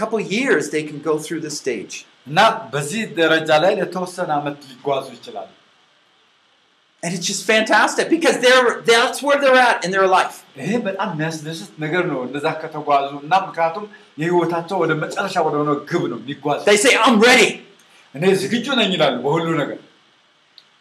couple 0.00 0.20
years 0.36 0.64
they 0.74 0.82
can 0.88 0.98
go 1.08 1.14
through 1.24 1.40
this 1.46 1.56
stage. 1.62 1.94
እና 2.30 2.38
በዚህ 2.72 3.02
ደረጃ 3.20 3.50
ላይ 3.64 3.72
ለተወሰነ 3.80 4.30
ዓመት 4.40 4.58
ሊጓዙ 4.70 5.06
ይችላሉ 5.18 5.48
And 7.03 7.09
it's 7.15 7.27
just 7.31 7.43
fantastic 7.53 8.05
because 8.13 8.37
they're 8.43 8.69
that's 8.91 9.19
where 9.25 9.37
they're 9.41 9.59
at 9.69 9.77
in 9.85 9.91
their 9.95 10.07
life. 10.17 10.35
ይሄ 10.61 10.71
በጣም 10.87 11.09
የሚያስደስት 11.13 11.71
ነገር 11.83 12.03
ነው 12.11 12.19
እንደዛ 12.27 12.45
ከተጓዙ 12.61 13.09
እና 13.25 13.33
ምክንያቱም 13.47 13.83
የህይወታቸው 14.21 14.77
ወደ 14.83 14.93
መጨረሻ 15.03 15.35
ወደ 15.47 15.55
ሆነ 15.61 15.71
ግብ 15.91 16.03
ነው 16.13 16.17
የሚጓዙ 16.23 16.59
They 16.69 16.77
say, 16.85 16.93
I'm 17.05 17.17
ready. 17.29 17.49
እኔ 18.15 18.23
ዝግጁ 18.43 18.67
ነኝ 18.79 18.89
ይላሉ 18.95 19.15
በሁሉ 19.25 19.45
ነገር 19.61 19.79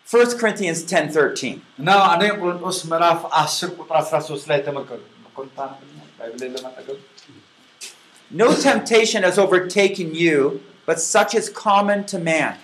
1 0.07 0.39
Corinthians 0.41 0.81
10 0.93 1.11
13. 1.17 1.53
እና 1.81 1.89
አንደኛ 2.13 2.31
ቆሮንጦስ 2.41 2.79
ምዕራፍ 2.93 3.21
10 3.43 3.71
ቁጥር 3.79 3.97
13 4.11 4.49
ላይ 4.53 4.59
ተመልከቱ 4.69 5.03
ቆንጣን 5.39 5.71
ባይብል 6.19 6.43
ለማጠገብ 6.57 6.99
No 8.31 8.49
temptation 8.69 9.21
has 9.23 9.37
overtaken 9.45 10.09
you, 10.23 10.39
but 10.89 10.99
such 11.15 11.33
is 11.41 11.47
common 11.67 12.01
to 12.13 12.17
man. 12.31 12.55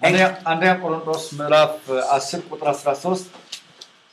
አንደኛ 0.00 0.22
አንደኛ 0.50 0.70
ቆሮንጦስ 0.82 1.24
ምዕራፍ 1.38 1.74
10 2.12 2.40
ቁጥር 2.50 2.68
13 2.74 3.28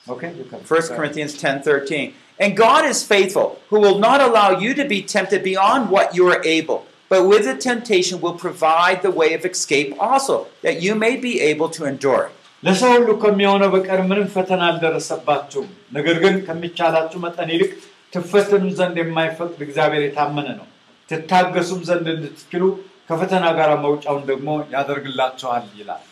ኦኬ 0.07 0.21
you 0.39 0.45
can- 0.51 0.63
1 0.69 0.89
Corinthians 0.97 1.33
10 1.39 1.57
13. 1.63 2.05
And 2.39 2.51
God 2.59 2.83
is 2.85 2.99
faithful, 3.05 3.49
who 3.69 3.79
will 3.83 3.99
not 3.99 4.19
allow 4.27 4.47
you 4.63 4.71
to 4.73 4.85
be 4.85 4.99
tempted 5.15 5.41
beyond 5.43 5.81
what 5.95 6.07
you 6.17 6.23
are 6.27 6.39
able, 6.51 6.79
but 7.11 7.19
with 7.31 7.43
the 7.45 7.55
temptation 7.65 8.15
will 8.23 8.37
provide 8.45 8.99
the 9.01 9.13
way 9.19 9.29
of 9.33 9.43
escape 9.45 9.89
also, 10.07 10.35
that 10.65 10.77
you 10.85 10.93
may 10.95 11.13
be 11.27 11.33
able 11.51 11.69
to 11.77 11.81
endure 11.91 12.21
it. 12.27 12.33
ለሰው 12.63 12.91
ሁሉ 12.95 13.09
ከሚሆነው 13.21 13.69
በቀር 13.75 13.99
ምንም 14.09 14.27
ፈተና 14.33 14.61
አልደረሰባችሁም። 14.71 15.67
ነገር 15.97 16.15
ግን 16.23 16.35
ከሚቻላችሁ 16.47 17.19
መጠን 17.25 17.49
ይልቅ 17.53 17.71
ትፈተኑ 18.13 18.63
ዘንድ 18.79 18.97
የማይፈቅድ 19.01 19.61
እግዚአብሔር 19.67 20.03
የታመነ 20.05 20.47
ነው። 20.59 20.67
ትታገሱም 21.09 21.81
ዘንድ 21.89 22.07
እንድትችሉ 22.15 22.63
ከፈተና 23.09 23.45
ጋር 23.59 23.69
መውጫውን 23.85 24.23
ደግሞ 24.31 24.47
ያደርግላችኋል 24.75 25.65
ይላል። 25.81 26.03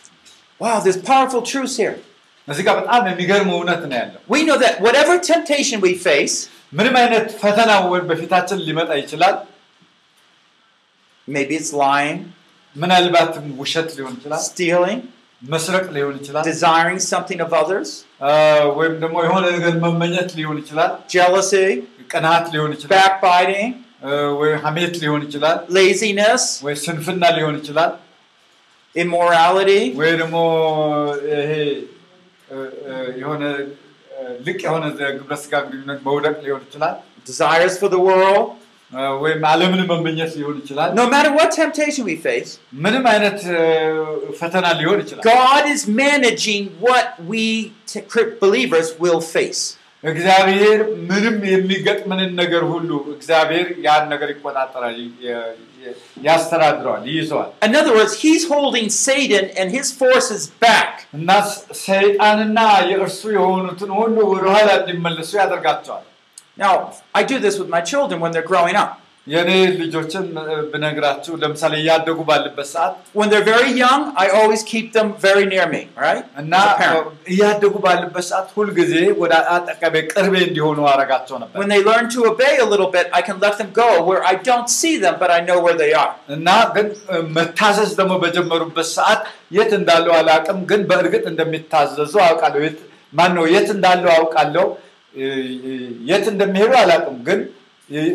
Wow, 0.60 0.78
there's 0.84 1.00
powerful 1.10 1.42
truths 1.50 1.76
here. 1.82 1.96
እዚህ 2.48 2.62
ጋር 2.66 2.74
በጣም 2.80 3.02
የሚገርም 3.10 3.50
እውነት 3.56 3.82
ነው 3.90 3.96
ያለው። 4.00 4.20
We 4.34 4.40
know 4.48 4.56
that 4.64 4.74
whatever 4.86 5.14
temptation 5.32 5.78
we 5.86 5.92
face, 6.06 6.34
ምንም 6.78 6.94
አይነት 7.02 7.26
ፈተና 7.42 7.70
ወ- 7.90 8.04
በፊታችን 8.10 8.58
ሊመጣ 8.66 8.90
ይችላል። 9.02 9.36
maybe 11.28 11.54
it's 11.60 11.72
lying, 11.84 12.18
ምናልባትም 12.76 13.46
ውሸት 13.60 13.88
ሊሆን 13.98 14.14
ይችላል፣ 14.18 14.40
stealing, 14.48 15.00
መስረቅ 15.42 15.84
ሊሆን 15.96 16.14
ይችላል፣ 16.20 16.44
desiring 16.50 17.00
something 17.12 17.40
of 17.46 17.52
others, 17.62 17.88
አ፣ 18.22 18.32
ወይም 18.78 18.94
ደግሞ 19.04 19.16
የሆነ 19.26 19.44
ነገር 19.56 19.72
መመኘት 19.84 20.30
ሊሆን 20.38 20.58
ይችላል፣ 20.62 20.90
jealousy, 21.14 21.66
ቅናት 22.12 22.44
ሊሆን 22.54 22.72
ይችላል፣ 22.76 22.92
backbiting, 22.96 23.70
አ፣ 23.72 23.83
ወይ 24.40 24.50
ሐሜት 24.64 24.94
ሊሆን 25.02 25.22
ይችላል፣ 25.26 25.58
laziness, 25.78 26.44
ወይ 26.66 26.74
ስንፍና 26.84 27.24
ሊሆን 27.38 27.56
ይችላል። 27.60 27.92
immorality, 28.94 29.82
ወይ 30.00 30.10
ደግሞ 30.20 30.36
ይሄ 31.32 31.52
እ፣ 32.48 32.56
እ፣ 32.86 32.92
የሆነ 33.20 33.42
እ፣ 34.12 34.16
ልቅ 34.46 34.58
የሆነ 34.66 34.84
ግብረ 35.18 35.34
ስጋ 35.42 35.52
ግንኙነት 35.66 36.00
መውደቅ 36.08 36.34
ሊሆን 36.46 36.62
ይችላል 36.68 36.94
desires 37.28 37.74
for 37.80 37.88
the 37.94 38.02
world. 38.08 38.46
እ፣ 38.92 39.02
ወይም 39.22 39.42
ዓለምን 39.50 39.82
መመኘት 39.90 40.32
ሊሆን 40.38 40.56
ይችላል። 40.62 40.88
No 41.00 41.06
matter 41.12 41.32
what 41.38 41.50
temptation 41.58 42.02
we 42.10 42.16
face, 42.26 42.50
ምንም 42.84 43.04
አይነት 43.12 43.38
እ፣ 43.56 43.60
ፈተና 44.40 44.66
ሊሆን 44.80 44.98
ይችላል። 45.04 45.24
God 45.34 45.64
is 45.74 45.82
managing 46.04 46.64
what 46.86 47.06
we 47.32 47.44
t- 47.92 48.04
believers 48.42 48.88
will 49.04 49.22
face. 49.36 49.62
እግዚአብሔር 50.04 50.78
ምንም 51.08 51.34
የሚገጥምንን 51.46 52.30
ነገር 52.42 52.62
ሁሉ 52.72 52.90
እግዚአብሔር 53.14 53.66
ያን 53.86 54.04
ነገር 54.12 54.28
ይቆጣጠራል፣ 54.34 54.96
ይ- 55.00 55.10
ይ- 55.26 55.96
ያስተዳድረዋል፣ 56.24 57.02
ይይዘዋል። 57.10 57.50
In 57.66 57.74
other 57.80 57.94
words, 57.98 58.14
He's 58.22 58.44
holding 58.48 58.86
Satan 59.00 59.44
and 59.58 59.68
his 59.78 59.88
forces 60.00 60.42
back. 60.64 60.92
እና 61.14 61.28
ስ- 61.50 61.58
ሰይጣንና 61.84 62.58
የእርሱ 62.90 63.22
የሆኑትን 63.36 63.92
ሁሉ 63.98 64.16
ወደኋላ 64.32 64.70
እንዲመለሱ 64.80 65.30
ያደርጋቸዋል። 65.42 66.06
Now, 66.58 66.72
I 67.14 67.22
do 67.24 67.36
this 67.38 67.54
with 67.60 67.70
my 67.70 67.82
children 67.82 68.18
when 68.20 68.32
they're 68.32 68.50
growing 68.52 68.76
up. 68.76 68.90
የእኔ 69.27 69.51
ልጆችን 69.79 70.23
ብነግራችሁ 70.71 71.33
ለምሳሌ 71.43 71.73
እያደጉ 71.81 72.17
ባለበት 72.27 72.67
ሰዓት 72.73 72.93
When 73.19 73.27
they're 73.31 73.47
very 73.53 73.71
young, 73.83 74.01
I 74.23 74.27
always 74.39 74.61
keep 74.71 74.87
them 74.97 75.07
very 75.25 75.45
near 75.53 75.65
me, 75.73 75.81
right? 76.05 76.25
እና. 76.41 76.53
እያደጉ 77.33 77.73
ባለበት 77.85 78.25
ሰዓት 78.31 78.47
ሁልጊዜ 78.57 78.93
ወደ 79.21 79.33
አጠገቤ 79.55 79.95
ቅርቤ 80.13 80.35
እንዲሆኑ 80.49 80.79
አረጋቸው 80.93 81.37
ነበር 81.43 81.57
When 81.61 81.71
they 81.73 81.81
learn 81.89 82.05
to 82.15 82.19
obey 82.31 82.53
a 82.65 82.67
little 82.73 82.91
bit, 82.97 83.07
I 83.19 83.23
can 83.29 83.39
let 83.45 83.55
them 83.61 83.71
go 83.81 83.89
where 84.09 84.21
I 84.31 84.35
don't 84.49 84.69
see 84.79 84.95
them, 85.05 85.17
but 85.23 85.31
I 85.37 85.41
know 85.47 85.57
where 85.65 85.77
they 85.83 85.91
are. 86.03 86.13
እና 86.37 86.47
ግን 86.77 86.87
መታዘዝ 87.37 87.91
ደግሞ 88.01 88.13
በጀመሩበት 88.25 88.89
ሰዓት 88.97 89.21
የት 89.57 89.73
እንዳለው 89.81 90.15
አላውቅም፣ 90.21 90.61
ግን 90.71 90.81
በእርግጥ 90.91 91.25
እንደሚታዘዙ 91.33 92.15
አውቃለሁ። 92.29 92.61
የት 92.67 92.79
ማን 93.13 93.31
ነው 93.39 93.45
የት 93.55 93.69
እንዳለው 93.77 94.11
አውቃለሁ። 94.19 94.65
የት 96.09 96.25
እንደሚሄዱ 96.31 96.71
አላውቅም፣ 96.83 97.19
ግን 97.27 97.39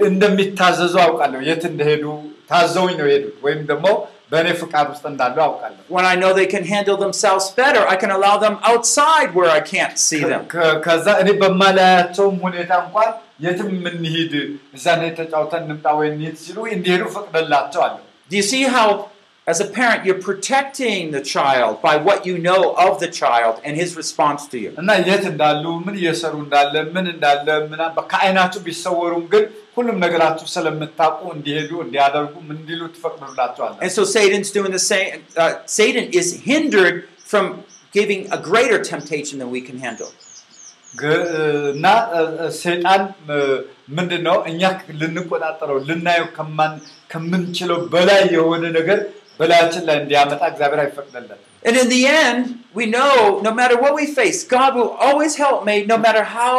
እንደሚታዘዙ 0.10 0.96
አውቃለሁ። 1.06 1.40
የት 1.50 1.64
እንደሄዱ 1.72 2.04
ታዘውኝ 2.52 2.94
ነው 3.00 3.08
የሄዱት፣ 3.10 3.38
ወይም 3.46 3.62
ደግሞ 3.72 3.86
በእኔ 4.32 4.48
ፍቃድ 4.62 4.88
ውስጥ 4.94 5.04
እንዳለው 5.12 5.44
አውቃለሁ። 5.48 5.82
When 5.96 6.06
I 6.06 6.16
know 6.22 6.32
they 6.40 6.48
can 6.54 6.64
handle 6.74 6.98
themselves 6.98 7.46
better, 7.60 7.84
I 7.94 7.98
can 8.04 8.12
allow 8.18 8.36
them 8.46 8.56
outside 8.72 9.30
where 9.38 9.52
I 9.52 9.62
can't 9.74 9.96
see 10.08 10.22
them. 10.32 10.44
ከ- 10.54 10.76
ከዛ 10.86 11.08
እኔ 11.24 11.30
በማላያቸውም 11.42 12.38
ሁኔታ 12.46 12.72
እንኳን 12.86 13.12
የትም 13.46 13.70
የምንሂድ 13.78 14.34
እዛ 14.78 14.86
ላይ 15.02 15.10
ተጫውተን 15.20 15.64
እንምጣ 15.66 15.86
ወይ 16.00 16.08
እንሂድ 16.14 16.36
ሲሉ 16.46 16.58
እንዲሄዱ 16.76 17.04
ፈቅደላቸዋለሁ። 17.16 18.02
Do 18.30 18.36
you 18.40 18.46
see 18.52 18.64
how, 18.76 18.88
as 19.50 19.60
a 19.60 19.68
parent, 19.70 20.00
you're 20.06 20.22
protecting 20.22 21.12
the 21.12 21.22
child 21.34 21.74
by 21.82 21.96
what 21.98 22.20
you 22.26 22.36
know 22.40 22.62
of 22.86 22.94
the 23.00 23.10
child 23.14 23.56
and 23.66 23.74
his 23.82 23.92
response 24.02 24.42
to 24.52 24.58
you? 24.64 24.72
እና 24.82 24.90
የት 25.10 25.26
እንዳሉ 25.32 25.64
ምን 25.86 25.96
እየሰሩ 26.02 26.34
እንዳለ 26.46 26.74
ምን 26.96 27.06
እንዳለ 27.14 27.48
ምና 27.72 27.82
ከአይናችሁ 28.14 28.60
ቢሰወሩም 28.68 29.24
ግን 29.34 29.44
ሁሉም 29.78 29.98
ነገራችሁ 30.06 30.48
ስለምታውቁ 30.56 31.22
እንዲሄዱ 31.38 31.72
እንዲያደርጉ 31.86 32.34
ምን 32.48 32.58
እንዲሉ 32.62 32.82
ትፈቅዱላቸዋለ። 32.96 33.74
And 33.86 33.94
so 33.98 34.04
Satan's 34.16 34.52
doing 34.58 34.74
the 34.80 34.84
same. 34.92 35.12
Uh, 35.44 35.52
Satan 35.80 36.06
is 36.22 36.28
hindered 36.50 36.98
from 37.32 37.46
giving 37.98 38.22
a 38.38 38.40
greater 38.50 38.80
temptation 38.94 39.36
than 39.42 39.52
we 39.58 39.62
can 39.68 39.78
handle. 39.88 40.12
ግ- 41.02 41.24
እና 41.76 41.86
እ፣ 42.18 42.22
እ፣ 42.44 42.48
ሰይጣን 42.64 43.02
እ፣ 43.34 43.38
ምንድን 43.98 44.22
ነው 44.28 44.38
እኛ 44.52 44.62
ልንቆጣጠረው 45.02 45.78
ልናየው 45.90 46.28
ከማን- 46.38 46.82
ከምንችለው 47.14 47.80
በላይ 47.94 48.22
የሆነ 48.36 48.64
ነገር 48.80 49.00
በላያችን 49.40 49.84
ላይ 49.90 49.98
እንዲያመጣ 50.04 50.42
እግዚአብሔር 50.52 50.82
አይፈቅድለትም። 50.86 51.42
And 51.68 51.76
in 51.76 51.88
the 51.90 52.02
end, 52.22 52.42
we 52.80 52.86
know 52.88 53.14
no 53.42 53.52
matter 53.60 53.78
what 53.84 53.94
we 54.00 54.06
face, 54.18 54.40
God 54.56 54.72
will 54.78 54.92
always 55.06 55.34
help 55.36 55.60
me, 55.70 55.76
no 55.94 55.98
matter 55.98 56.24
how 56.36 56.56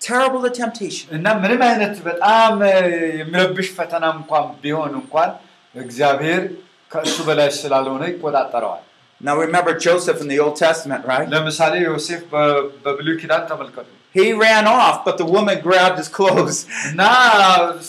terrible 0.00 0.40
the 0.40 0.52
temptation. 0.62 1.06
እና 1.18 1.26
ምንም 1.42 1.62
አይነት 1.68 1.94
በጣም 2.08 2.54
እ፣ 2.70 2.76
የሚረብሽ 3.20 3.68
ፈተና 3.78 4.04
እንኳን 4.18 4.46
ቢሆን 4.62 4.92
እንኳን 5.00 5.30
እግዚአብሔር 5.74 6.42
ከእሱ 6.90 7.16
በላይ 7.28 7.50
ስላልሆነ 7.60 8.02
ይቆጣጠረዋል። 8.12 8.82
Now 9.20 9.34
remember 9.38 9.72
Joseph 9.86 10.18
in 10.22 10.28
the 10.32 10.38
Old 10.44 10.56
Testament, 10.58 11.02
right? 11.12 11.26
ለምሳሌ 11.32 11.74
ዮሴፍ 11.88 12.20
በ- 12.32 12.44
በብሉይ 12.84 13.16
ኪዳን 13.22 13.42
ተመልከቱ 13.50 13.88
He 14.14 14.26
ran 14.44 14.66
off, 14.76 14.96
but 15.06 15.16
the 15.20 15.28
woman 15.34 15.56
grabbed 15.66 15.98
his 16.02 16.10
clothes. 16.16 16.56
እና 16.90 17.02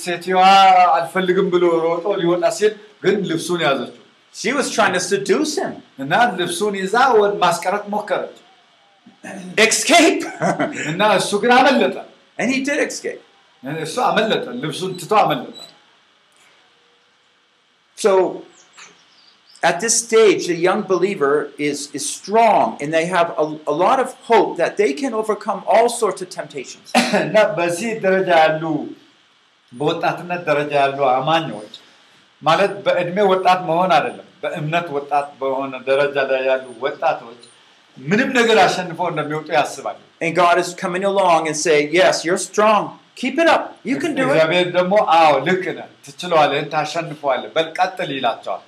ሴትዮዋ 0.02 0.44
አልፈልግም 0.98 1.48
ብሎ 1.54 1.64
ሮጦ 1.86 2.06
ሊወጣ 2.22 2.44
ሲል 2.58 2.74
ግን 3.04 3.16
ልብሱን 3.30 3.62
ያዘችው 3.68 3.98
She 4.36 4.52
was 4.58 4.68
trying 4.76 4.94
to 4.94 5.02
seduce 5.12 5.54
him. 5.62 5.74
እና 6.04 6.14
ልብሱን 6.40 6.76
ይዛ 6.84 6.96
ወደ 7.22 7.34
ማስቀረት 7.44 7.86
ሞከረች 7.96 8.38
Escape! 9.66 10.24
እና 10.92 11.02
እሱ 11.20 11.32
ግን 11.44 11.52
አመለጠ 11.60 11.96
and 12.40 12.48
he 12.54 12.60
did 12.70 12.80
escape. 12.88 13.22
እሱ 13.88 13.96
አመለጠ 14.10 14.46
ልብሱን 14.64 14.94
ትቶ 15.02 15.14
አመለጠ 15.24 15.58
So 17.98 18.12
at 19.64 19.76
this 19.84 19.96
stage, 20.06 20.48
the 20.48 20.56
young 20.68 20.82
believer 20.94 21.34
is, 21.70 21.80
is 21.98 22.04
strong 22.20 22.78
and 22.82 22.90
they 22.98 23.06
have 23.18 23.30
a, 23.44 23.46
a 23.68 23.76
lot 23.86 24.00
of 24.00 24.10
hope 24.30 24.58
that 24.62 24.74
they 24.82 24.92
can 25.02 25.14
overcome 25.14 25.60
all 25.74 25.88
sorts 26.02 26.20
of 26.24 26.30
temptations. 26.40 26.88
እና 27.26 27.36
በዚህ 27.60 27.92
ደረጃ 28.06 28.30
ያሉ 28.46 28.64
በወጣትነት 29.72 30.42
ደረጃ 30.50 30.72
ያሉ 30.84 31.00
አማኞች 31.18 31.74
ማለት 32.42 32.72
በእድሜ 32.86 33.18
ወጣት 33.32 33.60
መሆን 33.70 33.92
አይደለም 33.98 34.25
በእምነት 34.44 34.88
ወጣት 34.98 35.28
በሆነ 35.42 35.74
ደረጃ 35.90 36.16
ላይ 36.32 36.42
ያሉ 36.50 36.66
ወጣቶች 36.86 37.42
ምንም 37.98 38.30
ነገር 38.40 38.58
አሸንፈው 38.66 39.08
እንደሚወጡ 39.14 39.50
ያስባሉ 39.60 39.98
And 40.26 40.34
God 40.44 40.58
is 40.64 40.70
coming 40.82 41.04
along 41.12 41.42
and 41.50 41.58
saying, 41.66 41.88
Yes, 42.00 42.16
you're 42.26 42.42
strong. 42.50 42.84
Keep 43.22 43.38
it 43.44 43.48
up. 43.54 43.64
You 43.90 43.96
can 44.04 44.14
do 44.20 44.26
it. 44.26 44.34
እግዚአብሔር 44.34 44.68
ደግሞ 44.78 44.94
አዎ 45.20 45.32
ልክ 45.48 45.64
ነህ 45.78 45.88
ትችለዋለህ 46.08 46.68
ታሸንፈዋለህ 46.76 47.50
በል 47.58 47.70
ቀጥል 47.80 48.12
ይላቸዋል 48.18 48.62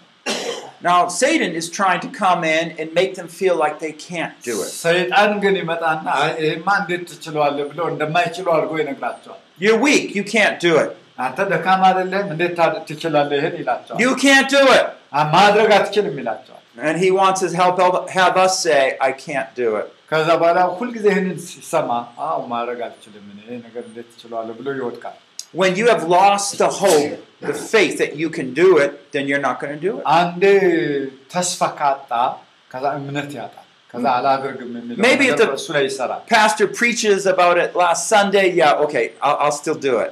Now, 0.81 1.01
Satan 1.19 1.51
is 1.59 1.67
trying 1.69 2.01
to 2.01 2.09
come 2.21 2.41
in 2.57 2.65
and 2.79 2.87
make 2.93 3.11
them 3.19 3.29
feel 3.39 3.55
like 3.55 3.75
they 3.79 3.91
can't 4.07 4.35
do 4.49 4.55
it. 4.65 4.71
ሰይጣን 4.85 5.31
ግን 5.43 5.55
ይመጣና 5.61 6.05
"አይ፣ 6.23 6.31
ይሄማ 6.45 6.67
እንዴት 6.81 7.03
ትችለዋለህ 7.11 7.65
ብሎ 7.71 7.79
እንደማይችሉ 7.93 8.45
አድርጎ 8.55 8.73
ይነግራቸዋል 8.81 9.39
You're 9.63 9.79
weak. 9.89 10.05
You 10.19 10.23
can't 10.35 10.57
do 10.67 10.73
it. 10.83 10.91
አንተ 11.25 11.39
ደካማ 11.53 11.81
አይደለም 11.91 12.25
እንዴት 12.33 12.53
ታድ- 12.59 12.81
ትችላለህ 12.89 13.35
ይህን 13.39 13.55
ይላቸዋል 13.61 13.99
You 14.05 14.11
can't 14.25 14.49
do 14.57 14.63
it. 14.77 14.85
አ- 15.19 15.27
ማድረግ 15.37 15.71
አትችልም 15.79 16.15
ይላቸዋል 16.21 16.59
And 16.89 16.95
he 17.03 17.09
wants 17.21 17.39
to 17.43 17.49
help 17.61 17.77
have 18.19 18.35
us 18.45 18.53
say, 18.67 18.83
I 19.07 19.11
can't 19.25 19.51
do 19.63 19.67
it. 19.81 19.89
ከዛ 20.11 20.29
በኋላ 20.41 20.59
ሁልጊዜ 20.79 21.05
ይህንን 21.13 21.37
ሲሰማ 21.49 21.89
አዎ 22.27 22.39
ማድረግ 22.53 22.79
አልችልም 22.87 23.25
እኔ 23.33 23.39
ይሄ 23.45 23.55
ነገር 23.67 23.83
እንዴት 23.89 24.07
ትችለዋለህ 24.13 24.55
ብሎ 24.61 24.67
ይወድቃል 24.79 25.17
When 25.61 25.73
you 25.79 25.85
have 25.93 26.03
lost 26.17 26.49
the 26.61 26.69
hope, 26.81 27.11
the 27.49 27.55
faith 27.73 27.95
that 28.01 28.13
you 28.21 28.27
can 28.37 28.47
do 28.61 28.67
it, 28.83 28.91
then 29.13 29.23
you're 29.29 29.43
not 29.49 29.57
going 29.61 29.73
to 29.77 29.81
do 29.87 29.91
it. 29.99 30.03
አንዴ 30.19 30.43
ተስፋ 31.33 31.61
ካጣ 31.79 32.11
ከዛ 32.71 32.85
እምነት 32.99 33.29
ያጣል 33.39 33.59
ከዛ 33.91 34.05
አላደርግም 34.19 34.71
የሚለው 34.79 35.01
Maybe 35.05 35.25
ነገር 35.31 35.37
the- 35.41 35.49
በእሱ 35.53 35.67
ላይ 35.75 35.83
ይሰራል 35.89 36.21
Pastor 36.35 36.67
preaches 36.79 37.21
about 37.33 37.57
it 37.63 37.71
last 37.83 38.03
Sunday. 38.13 38.45
Yeah, 38.61 38.83
okay, 38.85 39.05
I'll, 39.25 39.37
I'll 39.43 39.57
still 39.61 39.79
do 39.89 39.93
it. 40.05 40.11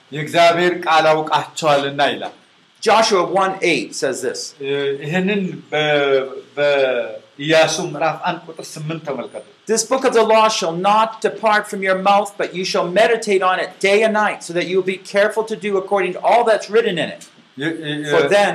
አ፣ 0.10 0.10
የእግዚአብሔር 0.16 0.74
ቃል 0.86 1.06
አውቃቸዋልና 1.12 2.02
ይላል 2.14 2.34
Joshua 2.82 3.22
1 3.36 3.54
8 3.66 3.94
says 4.00 4.18
this. 4.22 4.40
እ፣ 4.62 4.72
ይህንን 5.04 5.40
በ- 5.70 6.24
በኢያሱ 6.56 7.76
ምዕራፍ 7.92 8.16
አንድ 8.28 8.40
ቁጥር 8.48 8.66
ስምንት 8.74 9.02
ተመልከቱ 9.08 9.44
This 9.68 9.82
book 9.84 10.04
of 10.08 10.12
the 10.12 10.24
law 10.26 10.44
shall 10.56 10.76
not 10.84 11.08
depart 11.20 11.64
from 11.70 11.80
your 11.82 11.96
mouth, 12.02 12.30
but 12.40 12.48
you 12.56 12.64
shall 12.64 12.86
meditate 12.98 13.42
on 13.42 13.56
it 13.64 13.70
day 13.80 13.96
and 14.06 14.14
night, 14.16 14.38
so 14.46 14.52
that 14.56 14.66
you 14.68 14.74
will 14.78 14.90
be 14.90 15.00
careful 15.14 15.44
to 15.44 15.56
do 15.64 15.70
according 15.76 16.12
to 16.12 16.20
all 16.28 16.42
that's 16.50 16.68
written 16.74 16.96
in 17.04 17.08
it. 17.08 17.22
የ- 17.56 17.74
የ- 17.84 18.12
For 18.12 18.22
then, 18.28 18.54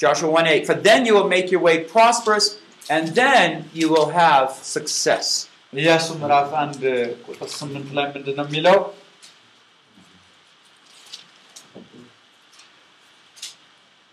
Joshua 0.00 0.30
1 0.32 0.48
8, 0.48 0.64
for 0.66 0.76
then 0.80 1.00
you 1.08 1.14
will 1.18 1.28
make 1.28 1.46
your 1.54 1.62
way 1.62 1.76
prosperous, 1.94 2.46
and 2.88 3.04
then 3.14 3.46
you 3.72 3.88
will 3.94 4.08
have 4.22 4.46
success. 4.72 5.26
ኢያሱ 5.82 6.06
ምዕራፍ 6.22 6.48
አንድ 6.62 6.82
ቁጥር 7.28 7.48
ስምንት 7.58 7.88
ላይ 7.98 8.06
ምንድን 8.14 8.34
ነው 8.38 8.46
የሚለው 8.48 8.76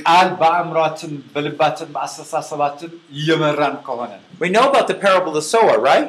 ቃል 0.00 0.28
በአእምሯችን 0.40 1.10
በልባችን 1.32 1.88
በአስተሳሰባችን 1.94 2.90
እየመራን 3.18 3.76
ከሆነ 3.88 4.10
ነው 4.20 4.26
We 4.44 4.50
know 4.54 4.64
about 4.70 4.86
the 4.86 4.98
parable 5.04 5.30
of 5.32 5.38
the 5.40 5.46
sower, 5.54 5.76
right? 5.90 6.08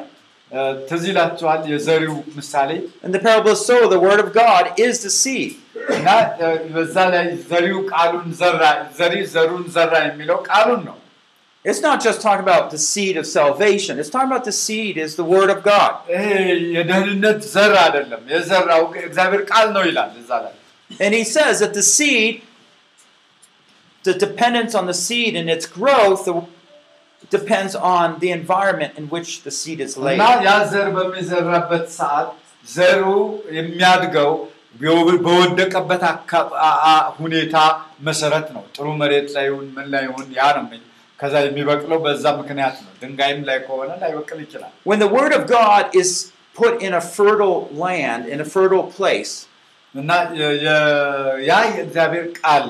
እ፣ 0.50 0.60
ትዝ 0.88 1.02
ይላችኋል 1.10 1.60
የዘሪው 1.72 2.14
ምሳሌ 2.38 2.70
In 3.06 3.12
the 3.16 3.22
parable 3.26 3.50
of 3.50 3.58
the 3.58 3.66
sower, 3.68 3.86
the 3.88 4.02
Word 4.06 4.20
of 4.24 4.30
God 4.38 4.64
is 4.86 4.94
the 5.06 5.12
seed. 5.22 5.50
እና 5.96 6.08
እ፣ 6.42 6.46
በዛ 6.74 6.96
ላይ 7.14 7.26
ዘሪው 7.52 7.78
ቃሉን 7.92 8.26
ዘራ 8.40 8.62
ዘሪ 8.98 9.14
ዘሩን 9.34 9.64
ዘራ 9.76 9.92
የሚለው 10.08 10.40
ቃሉን 10.50 10.82
ነው 10.88 10.96
It's 11.64 11.82
not 11.82 11.98
just 12.00 12.18
talking 12.24 12.44
about 12.46 12.66
the 12.74 12.80
seed 12.82 13.14
of 13.20 13.26
salvation, 13.30 13.94
it's 14.00 14.12
talking 14.12 14.30
about 14.32 14.46
the 14.46 14.56
seed 14.64 14.94
is 15.04 15.12
the 15.18 15.26
Word 15.34 15.50
of 15.54 15.60
God. 15.64 15.92
ይሄ 16.14 16.24
የደህንነት 16.76 17.40
ዘር 17.54 17.72
አይደለም 17.84 18.22
የዘራው 18.34 18.82
እግዚአብሔር 19.08 19.42
ቃል 19.52 19.66
ነው 19.76 19.84
ይላል 19.90 20.10
እዛ 20.22 20.30
ላይ 20.46 20.54
And 21.04 21.12
he 21.14 21.24
says 21.34 21.56
that 21.62 21.74
the 21.74 21.86
seed, 21.96 22.32
the 24.04 24.14
dependence 24.16 24.72
on 24.74 24.86
the 24.86 24.96
seed 24.96 25.32
and 25.36 25.48
its 25.50 25.66
growth 25.70 26.22
the, 26.26 26.34
depends 27.30 27.74
on 27.90 28.18
the 28.18 28.30
environment 28.32 28.92
in 28.96 29.06
which 29.06 29.30
the 29.42 29.52
seed 29.52 29.80
is 29.80 29.92
laid. 29.98 30.18
እና 30.18 30.26
ያ 30.46 30.54
ዘር 30.72 30.88
በሚዘራበት 30.96 31.86
ሰዓት 31.98 32.30
ዘሩ 32.66 33.04
የሚያድገው 33.58 34.32
በወ- 34.80 35.20
በወደቀበት 35.26 36.02
አካ- 36.10 36.40
አ- 36.66 36.78
አ- 36.90 37.06
ሁኔታ 37.20 37.56
መሰረት 38.08 38.46
ነው። 38.56 38.62
ጥሩ 38.76 38.86
መሬት 39.00 39.28
ላይ 39.36 39.44
ይሁን 39.50 39.66
ምን 39.76 39.86
ላይ 39.94 40.02
ይሁን 40.08 40.26
ያ 40.38 40.50
ነው 40.56 40.64
የሚ- 40.66 40.84
ከዛ 41.20 41.34
የሚበቅለው 41.44 41.98
በዛ 42.04 42.24
ምክንያት 42.40 42.76
ነው። 42.84 42.92
ድንጋይም 43.00 43.40
ላይ 43.48 43.58
ከሆነ 43.64 43.90
ላይበቅል 44.02 44.38
ይችላል። 44.44 44.72
When 44.90 45.00
the 45.04 45.10
Word 45.16 45.32
of 45.38 45.42
God 45.58 45.82
is 46.02 46.10
put 46.56 46.74
in 46.86 46.92
a 46.94 47.04
fertile 47.16 47.58
land, 47.84 48.22
in 48.34 48.38
a 48.40 48.48
fertile 48.54 48.86
place, 48.96 49.32
እና 49.94 50.10
የ- 50.40 50.56
የ- 50.66 50.80
ያ 51.48 51.54
የእግዚአብሔር 51.68 52.26
ቃል 52.40 52.64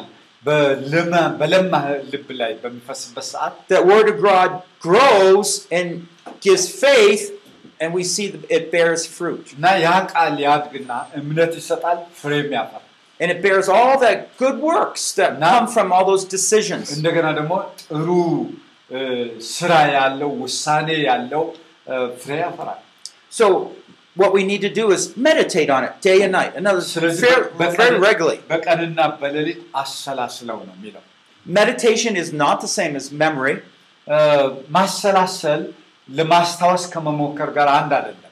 that 3.67 3.85
word 3.85 4.09
of 4.09 4.21
God 4.21 4.63
grows 4.79 5.67
and 5.71 6.07
gives 6.41 6.69
faith 6.69 7.31
and 7.79 7.93
we 7.93 8.03
see 8.03 8.27
that 8.27 8.49
it 8.49 8.71
bears 8.71 9.05
fruit. 9.05 9.53
And 13.17 13.31
it 13.31 13.41
bears 13.41 13.69
all 13.69 13.99
the 13.99 14.27
good 14.37 14.59
works 14.59 15.13
that 15.13 15.39
come 15.39 15.67
from 15.67 15.91
all 15.91 16.05
those 16.05 16.25
decisions. 16.25 17.01
So 23.29 23.71
what 24.16 24.30
we 24.36 24.42
need 24.42 24.62
to 24.62 24.72
do 24.72 24.84
is 24.90 25.02
meditate 25.18 25.70
on 25.70 25.82
it 25.86 25.92
day 26.02 26.16
and 26.20 26.32
night. 26.32 26.52
In 26.54 26.64
other 26.66 26.80
words, 26.80 26.90
ስለዚህ 26.96 27.26
very, 27.26 27.44
በቀን- 27.60 27.78
very 27.82 27.98
regularly. 28.08 28.40
በቀንና 28.50 29.00
በሌሊት 29.20 29.60
አሰላስለው 29.82 30.58
ነው 30.68 30.74
የሚለው። 30.78 31.02
Meditation 31.46 32.12
is 32.22 32.28
not 32.42 32.56
the 32.60 32.70
same 32.78 32.94
as 32.96 33.06
memory. 33.24 33.54
እ፣ 34.06 34.16
ማሰላሰል 34.76 35.62
ለማስታወስ 36.08 36.84
ከመሞከር 36.92 37.50
ጋር 37.58 37.68
አንድ 37.78 37.92
አይደለም። 37.98 38.26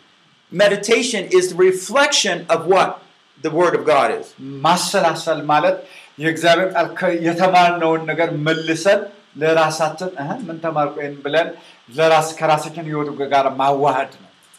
Meditation 0.52 1.22
is 1.38 1.44
the 1.52 1.58
reflection 1.68 2.36
of 2.54 2.60
what 2.74 2.90
the 3.40 3.50
Word 3.50 3.74
of 3.78 3.82
God 3.86 4.10
is. 4.20 4.26
ማሰላሰል 4.66 5.40
ማለት 5.52 5.76
የእግዚአብሔር 6.18 6.68
ቃል 6.76 6.86
ከ- 6.98 7.16
የተማርነውን 7.26 8.02
ነገር 8.10 8.28
መልሰን 8.46 9.00
ለራሳችን 9.42 10.10
እህ 10.22 10.30
ምን 10.46 10.56
ተማርኩ 10.64 10.94
ይሄን 11.02 11.16
ብለን 11.24 11.48
ለራስ 11.88 12.28
ከራሳችን 12.38 12.86
ህይወት 12.90 13.10
ጋር 13.34 13.46
ማዋሃድ 13.60 14.12
ነው። 14.21 14.21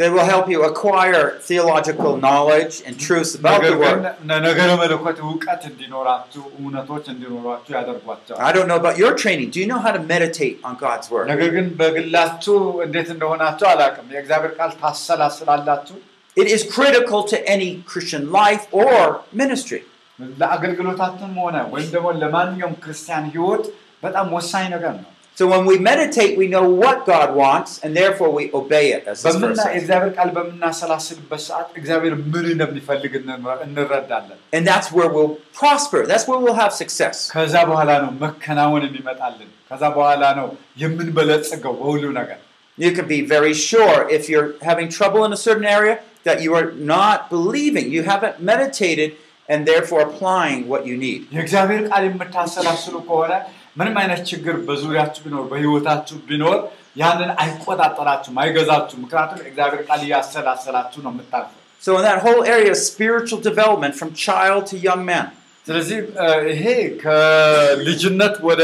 They 0.00 0.08
will 0.14 0.26
help 0.26 0.46
you 0.52 0.60
acquire 0.68 1.20
theological 1.48 2.12
knowledge 2.16 2.74
and 2.86 2.94
truths 2.98 3.32
about 3.38 3.52
ነገር 3.56 3.72
the 3.72 3.76
ግን 3.82 4.00
Word. 4.04 4.40
ነገረ 4.46 4.70
መለኮት 4.80 5.18
እውቀት 5.26 5.62
እንዲኖራችሁ 5.70 6.42
እውነቶች 6.60 7.04
እንዲኖራችሁ 7.12 7.72
ያደርጓቸዋል። 7.78 8.40
I 8.48 8.52
don't 8.56 8.68
know 8.70 8.78
about 8.82 8.96
your 9.02 9.12
training. 9.22 9.48
Do 9.54 9.60
you 9.62 9.68
know 9.72 9.80
how 9.86 9.92
to 9.92 10.02
meditate 10.12 10.56
on 10.68 10.74
God's 10.84 11.08
Word? 11.12 11.26
ነገር 11.32 11.50
ግን 11.56 11.68
በግላችሁ 11.80 12.56
እንዴት 12.86 13.08
እንደሆናችሁ 13.14 13.68
አላውቅም። 13.72 14.08
የእግዚአብሔር 14.16 14.52
ቃል 14.58 14.72
ታሰላስላላችሁ። 14.82 15.96
It 16.36 16.48
is 16.56 16.62
critical 16.76 17.20
to 17.32 17.36
any 17.48 17.70
Christian 17.92 18.24
life 18.40 18.64
or 18.82 19.00
ministry. 19.42 19.82
ለአገልግሎታችን 20.40 21.30
ሆነ 21.42 21.56
ወይም 21.72 21.88
ደግሞ 21.94 22.08
ለማንኛውም 22.22 22.74
ክርስቲያን 22.84 23.24
ህይወት 23.34 23.64
በጣም 24.04 24.26
ወሳኝ 24.36 24.66
ነገር 24.74 24.94
ነው። 25.02 25.10
so 25.39 25.47
when 25.47 25.65
we 25.65 25.79
meditate, 25.79 26.37
we 26.37 26.49
know 26.49 26.69
what 26.69 27.05
God 27.05 27.33
wants, 27.33 27.79
and 27.79 27.95
therefore 27.95 28.29
we 28.29 28.51
obey 28.51 28.91
it. 28.91 29.07
As 29.07 29.23
this 29.23 29.35
and 34.51 34.67
that's 34.67 34.91
where 34.91 35.07
we'll 35.07 35.35
prosper. 35.53 36.05
That's 36.05 36.27
where 36.27 36.39
we'll 36.39 36.55
have 36.55 36.73
success. 36.73 37.29
You 42.75 42.91
can 42.91 43.07
be 43.07 43.21
very 43.21 43.53
sure 43.53 44.09
if 44.09 44.27
you're 44.27 44.55
having 44.61 44.89
trouble 44.89 45.23
in 45.23 45.31
a 45.31 45.37
certain 45.37 45.63
area 45.63 46.01
that 46.25 46.41
you 46.41 46.53
are 46.53 46.73
not 46.73 47.29
believing, 47.29 47.89
you 47.89 48.03
haven't 48.03 48.41
meditated, 48.41 49.15
and 49.47 49.65
therefore 49.65 50.01
applying 50.01 50.67
what 50.67 50.85
you 50.85 50.97
need. 50.97 51.27
የእግዚአብሔር 53.68 53.94
ቃል 53.94 53.94
የምታሰላስሉ 53.94 53.94
ከሆነ 53.94 53.94
ምንም 53.94 53.96
አይነት 54.00 54.20
ችግር 54.28 54.54
በዙሪያችሁ 54.66 55.20
ቢኖር 55.24 55.44
በህይወታችሁ 55.50 56.16
ቢኖር 56.28 56.58
ያንን 56.96 57.30
አይቆጣጠራችሁም፣ 57.42 58.36
አይገዛችሁም። 58.38 59.02
ምክንያቱም 59.04 59.38
እግዚአብሔር 59.46 59.82
ቃል 59.88 60.00
እያሰላሰላችሁ 60.06 61.00
ነው 61.04 61.12
የምታልፈው። 61.14 61.60
So 61.82 61.90
in 61.98 62.04
that 62.04 62.20
whole 62.20 62.42
area 62.46 62.70
of 62.70 62.78
spiritual 62.84 63.40
development 63.42 63.94
from 63.94 64.10
child 64.20 64.62
to 64.66 64.76
young 64.80 65.02
man, 65.04 65.26
ስለዚህ 65.66 65.98
እ፣ 66.20 66.28
ይሄ 66.52 66.64
ከልጅነት 67.04 68.34
ወደ 68.42 68.62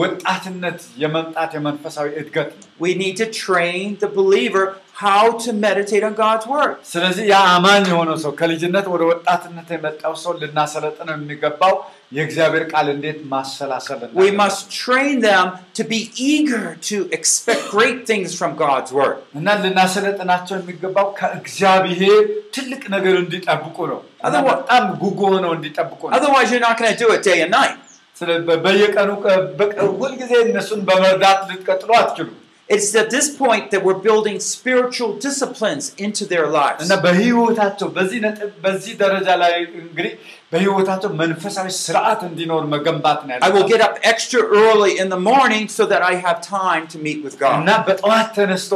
ወጣትነት 0.00 0.80
የመምጣት 1.02 1.50
የመንፈሳዊ 1.58 2.08
እድገት 2.22 2.48
ነው። 2.56 2.64
we 2.80 2.92
need 2.94 3.16
to 3.16 3.26
train 3.42 3.84
the 4.04 4.10
believer 4.20 4.64
how 5.02 5.22
to 5.44 5.50
meditate 5.64 6.04
on 6.08 6.14
God's 6.16 6.46
word. 6.54 6.74
ስለዚህ 6.92 7.24
ያ 7.32 7.38
አማኝ 7.54 7.84
የሆነው 7.92 8.16
ሰው 8.24 8.32
ከልጅነት 8.40 8.86
ወደ 8.94 9.02
ወጣትነት 9.12 9.68
የመጣው 9.74 10.14
ሰው 10.22 10.32
ልናሰለጥነው 10.42 11.14
የሚገባው 11.18 11.74
የእግዚአብሔር 12.16 12.64
ቃል 12.72 12.86
እንዴት 12.94 13.18
ማሰላሰል 13.32 13.98
We 14.00 14.06
እንዳለበት። 14.08 14.36
must 14.42 14.60
train 14.82 15.14
them 15.22 15.46
to 15.78 15.82
be 15.84 16.00
eager 16.32 16.64
to 16.90 16.96
expect 17.18 17.62
great 17.76 18.00
things 18.10 18.30
from 18.40 18.52
God's 18.64 18.90
word. 19.00 19.16
እና 19.38 19.46
ልናሰለጥናቸው 19.64 20.54
የሚገባው 20.60 21.08
ከእግዚአብሔር 21.20 22.22
ትልቅ 22.56 22.82
ነገር 22.96 23.16
እንዲጠብቁ 23.22 23.76
ነው። 23.92 24.00
እና 24.02 24.26
Otherwise- 24.28 24.50
በጣም 24.52 24.84
ጉጉ 25.02 25.20
ሆነው 25.34 25.52
እንዲጠብቁ 25.58 26.00
ነው። 26.08 26.14
Otherwise, 26.18 26.48
you're 26.52 26.66
not 26.68 26.78
going 26.80 26.92
to 26.94 27.00
do 27.04 27.10
it 27.16 27.22
day 27.24 27.38
and 27.46 27.52
night. 27.60 27.76
ስለ- 28.18 28.40
በ- 28.48 28.60
በየቀኑ 28.64 29.10
ቀ- 29.24 29.42
በቀ- 29.60 29.86
ሁልጊዜ 30.00 30.32
እነሱን 30.46 30.80
በመርዳት 30.88 31.40
ልትቀጥሉ 31.50 31.90
አትችሉም። 32.00 32.38
It's 32.68 32.90
at 32.94 33.08
this 33.10 33.26
point 33.40 33.64
that 33.72 33.80
we're 33.86 34.02
building 34.06 34.36
spiritual 34.52 35.10
disciplines 35.24 35.84
into 35.98 36.22
their 36.24 36.46
lives. 36.54 36.80
እና 36.84 36.94
በህይወታቸው 37.04 37.88
በዚህ 37.96 38.18
ነጥብ 38.26 38.52
በዚህ 38.64 38.92
ደረጃ 39.02 39.28
ላይ 39.42 39.52
እንግዲህ 39.82 40.12
በህይወታቸው 40.52 41.10
መንፈሳዊ 41.20 41.68
ስርዓት 41.78 42.20
እንዲኖር 42.28 42.62
መገንባት 42.74 43.20
ነው 43.26 43.32
I 43.32 43.36
will 43.36 43.42
ያለባቸው። 43.44 43.68
get 43.72 43.82
up 43.88 43.96
extra 44.12 44.40
early 44.62 44.92
in 45.02 45.08
the 45.14 45.20
morning 45.30 45.64
so 45.76 45.84
that 45.92 46.02
I 46.12 46.16
have 46.26 46.38
time 46.60 46.84
to 46.94 46.98
meet 47.06 47.20
with 47.26 47.36
እና 47.58 47.68
God. 47.74 47.84
በጠዋት 47.88 48.30
ተነስቶ 48.38 48.72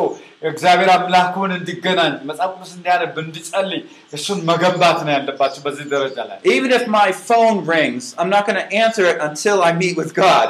እግዚአብሔር 0.50 0.90
አምላኩን 0.94 1.52
እንዲገናኝ 1.56 2.12
መጽሐፍ 2.28 2.50
ቅዱስ 2.56 2.72
እንዲያነብ 2.76 3.16
እንዲጸልይ 3.22 3.80
እሱን 4.16 4.38
መገንባት 4.50 4.98
ነው 5.06 5.12
ያለባቸው 5.16 5.60
በዚህ 5.66 5.86
ደረጃ 5.94 6.16
ላይ 6.30 6.38
Even 6.54 6.70
if 6.78 6.84
my 6.96 7.08
phone 7.28 7.58
rings, 7.74 8.04
I'm 8.18 8.30
not 8.34 8.42
going 8.48 8.60
to 8.62 8.68
answer 8.82 9.04
it 9.12 9.18
until 9.28 9.58
I 9.68 9.72
meet 9.82 9.96
with 10.02 10.12
God. 10.24 10.48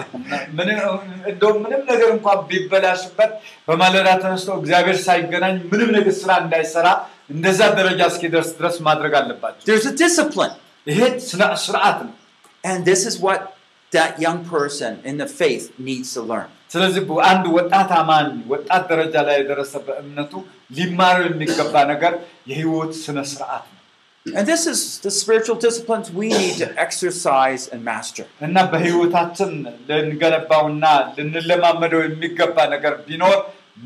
ምንም 0.58 0.78
እንደውም 1.32 1.58
ምንም 1.66 1.82
ነገር 1.92 2.08
እንኳን 2.16 2.40
ቢበላሽበት 2.50 3.32
በማለዳ 3.68 4.08
ተነስቶ 4.24 4.50
እግዚአብሔር 4.62 4.98
ሳይገናኝ 5.06 5.56
ምንም 5.72 5.90
ነገር 5.98 6.14
ስራ 6.22 6.30
እንዳይሰራ 6.44 6.86
እንደዛ 7.34 7.60
ደረጃ 7.78 8.00
እስኪደርስ 8.12 8.50
ድረስ 8.60 8.76
ማድረግ 8.88 9.14
አለባቸው። 9.20 9.64
There's 9.70 9.88
a 9.92 9.96
discipline. 10.04 10.54
ይሄ 10.86 11.00
ስነ- 11.30 11.54
ስርዓት 11.66 11.98
ነው። 12.06 12.14
And 12.64 12.80
this 12.90 13.02
is 13.10 13.16
what 13.26 13.40
that 13.92 14.12
young 14.24 14.38
person 14.54 14.92
in 15.10 15.16
the 15.22 15.28
faith 15.40 15.64
needs 15.88 16.08
to 16.16 16.22
learn. 16.30 16.48
ስለዚህ 16.72 17.02
አንድ 17.30 17.44
ወጣት 17.58 17.90
አማኝ 18.00 18.28
ወጣት 18.52 18.82
ደረጃ 18.92 19.14
ላይ 19.28 19.36
የደረሰ 19.40 19.74
በእምነቱ 19.86 20.32
ሊማረው 20.78 21.26
የሚገባ 21.28 21.74
ነገር 21.92 22.14
የህይወት 22.52 22.92
ስነ 23.04 23.18
ስርዓት 23.32 23.64
ነው 23.68 23.76
And 24.26 24.46
this 24.46 24.62
is 24.66 24.80
the 25.04 25.10
spiritual 25.10 25.56
disciplines 25.56 26.06
we 26.12 26.26
need 26.30 26.56
to 26.62 26.66
exercise 26.84 27.62
and 27.72 27.80
master. 27.90 28.24
እና 28.46 28.56
በህይወታችን 28.72 29.50
ልንገነባውና 29.90 30.84
ልንለማመደው 31.16 32.02
የሚገባ 32.06 32.56
ነገር 32.74 32.94
ቢኖር 33.06 33.38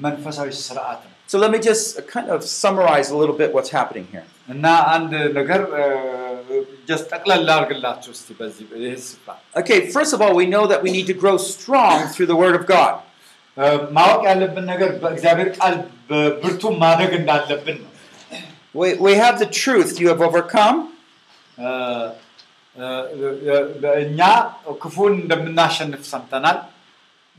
መንፈሳዊ 0.06 0.50
ስርዓት 0.66 1.00
ነው 1.06 1.10
So 1.32 1.38
let 1.42 1.50
me 1.54 1.60
just 1.68 1.84
kind 2.14 2.28
of 2.34 2.40
summarize 2.62 3.08
a 3.14 3.18
little 3.20 3.36
bit 3.42 3.50
what's 3.56 3.72
happening 3.78 4.06
here. 4.14 4.26
እና 4.54 4.64
አንድ 4.94 5.12
ነገር 5.38 5.60
ጀስት 6.88 7.06
ጠቅለል 7.12 7.40
ላድርግላችሁ 7.48 8.10
እስቲ 8.16 8.28
በዚህ 8.40 8.64
ይህ 8.84 8.96
ስፍራ 9.08 9.30
Okay, 9.60 9.78
first 9.96 10.12
of 10.16 10.20
all, 10.24 10.34
we 10.40 10.46
know 10.54 10.64
that 10.72 10.80
we 10.86 10.92
need 10.96 11.08
to 11.12 11.16
grow 11.22 11.36
strong 11.52 11.96
through 12.12 12.28
the 12.32 12.38
Word 12.42 12.56
of 12.60 12.64
God. 12.76 12.94
እ፣ 13.56 13.64
ማወቅ 13.96 14.20
ያለብን 14.30 14.66
ነገር 14.72 14.90
በእግዚአብሔር 15.02 15.48
ቃል 15.58 15.74
በብርቱ 16.10 16.62
ማደግ 16.84 17.12
እንዳለብን 17.20 17.78
ነው 17.84 17.90
We, 18.74 18.88
we 19.06 19.12
have 19.22 19.34
the 19.38 19.50
truth 19.62 19.90
you 20.00 20.06
have 20.12 20.22
overcome, 20.28 20.78
እ፣ 21.58 21.70
እ፣ 22.76 22.84
እ፣ 23.48 23.56
እኛ 24.04 24.20
ክፉን 24.84 25.12
እንደምናሸንፍ 25.22 26.02
ሰምተናል 26.12 26.58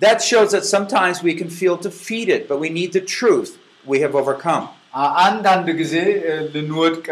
that 0.02 0.20
shows 0.30 0.50
that 0.56 0.66
sometimes 0.76 1.18
we 1.28 1.34
can 1.40 1.50
feel 1.60 1.76
defeated, 1.88 2.42
but 2.50 2.58
we 2.64 2.70
need 2.80 2.92
the 2.94 3.06
truth 3.18 3.52
we 3.92 3.98
have 4.04 4.14
overcome. 4.22 4.66
አንዳንድ 5.23 5.67
ጊዜ 5.81 5.95
ልንወድቅ 6.53 7.07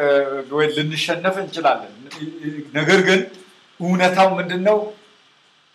ወይ 0.51 0.66
ልንሸነፍ 0.77 1.37
እንችላለን። 1.43 1.93
ነገር 2.74 3.01
ግን 3.09 3.20
እውነታው 3.81 4.29
ምንድን 4.39 4.62
ነው? 4.68 4.79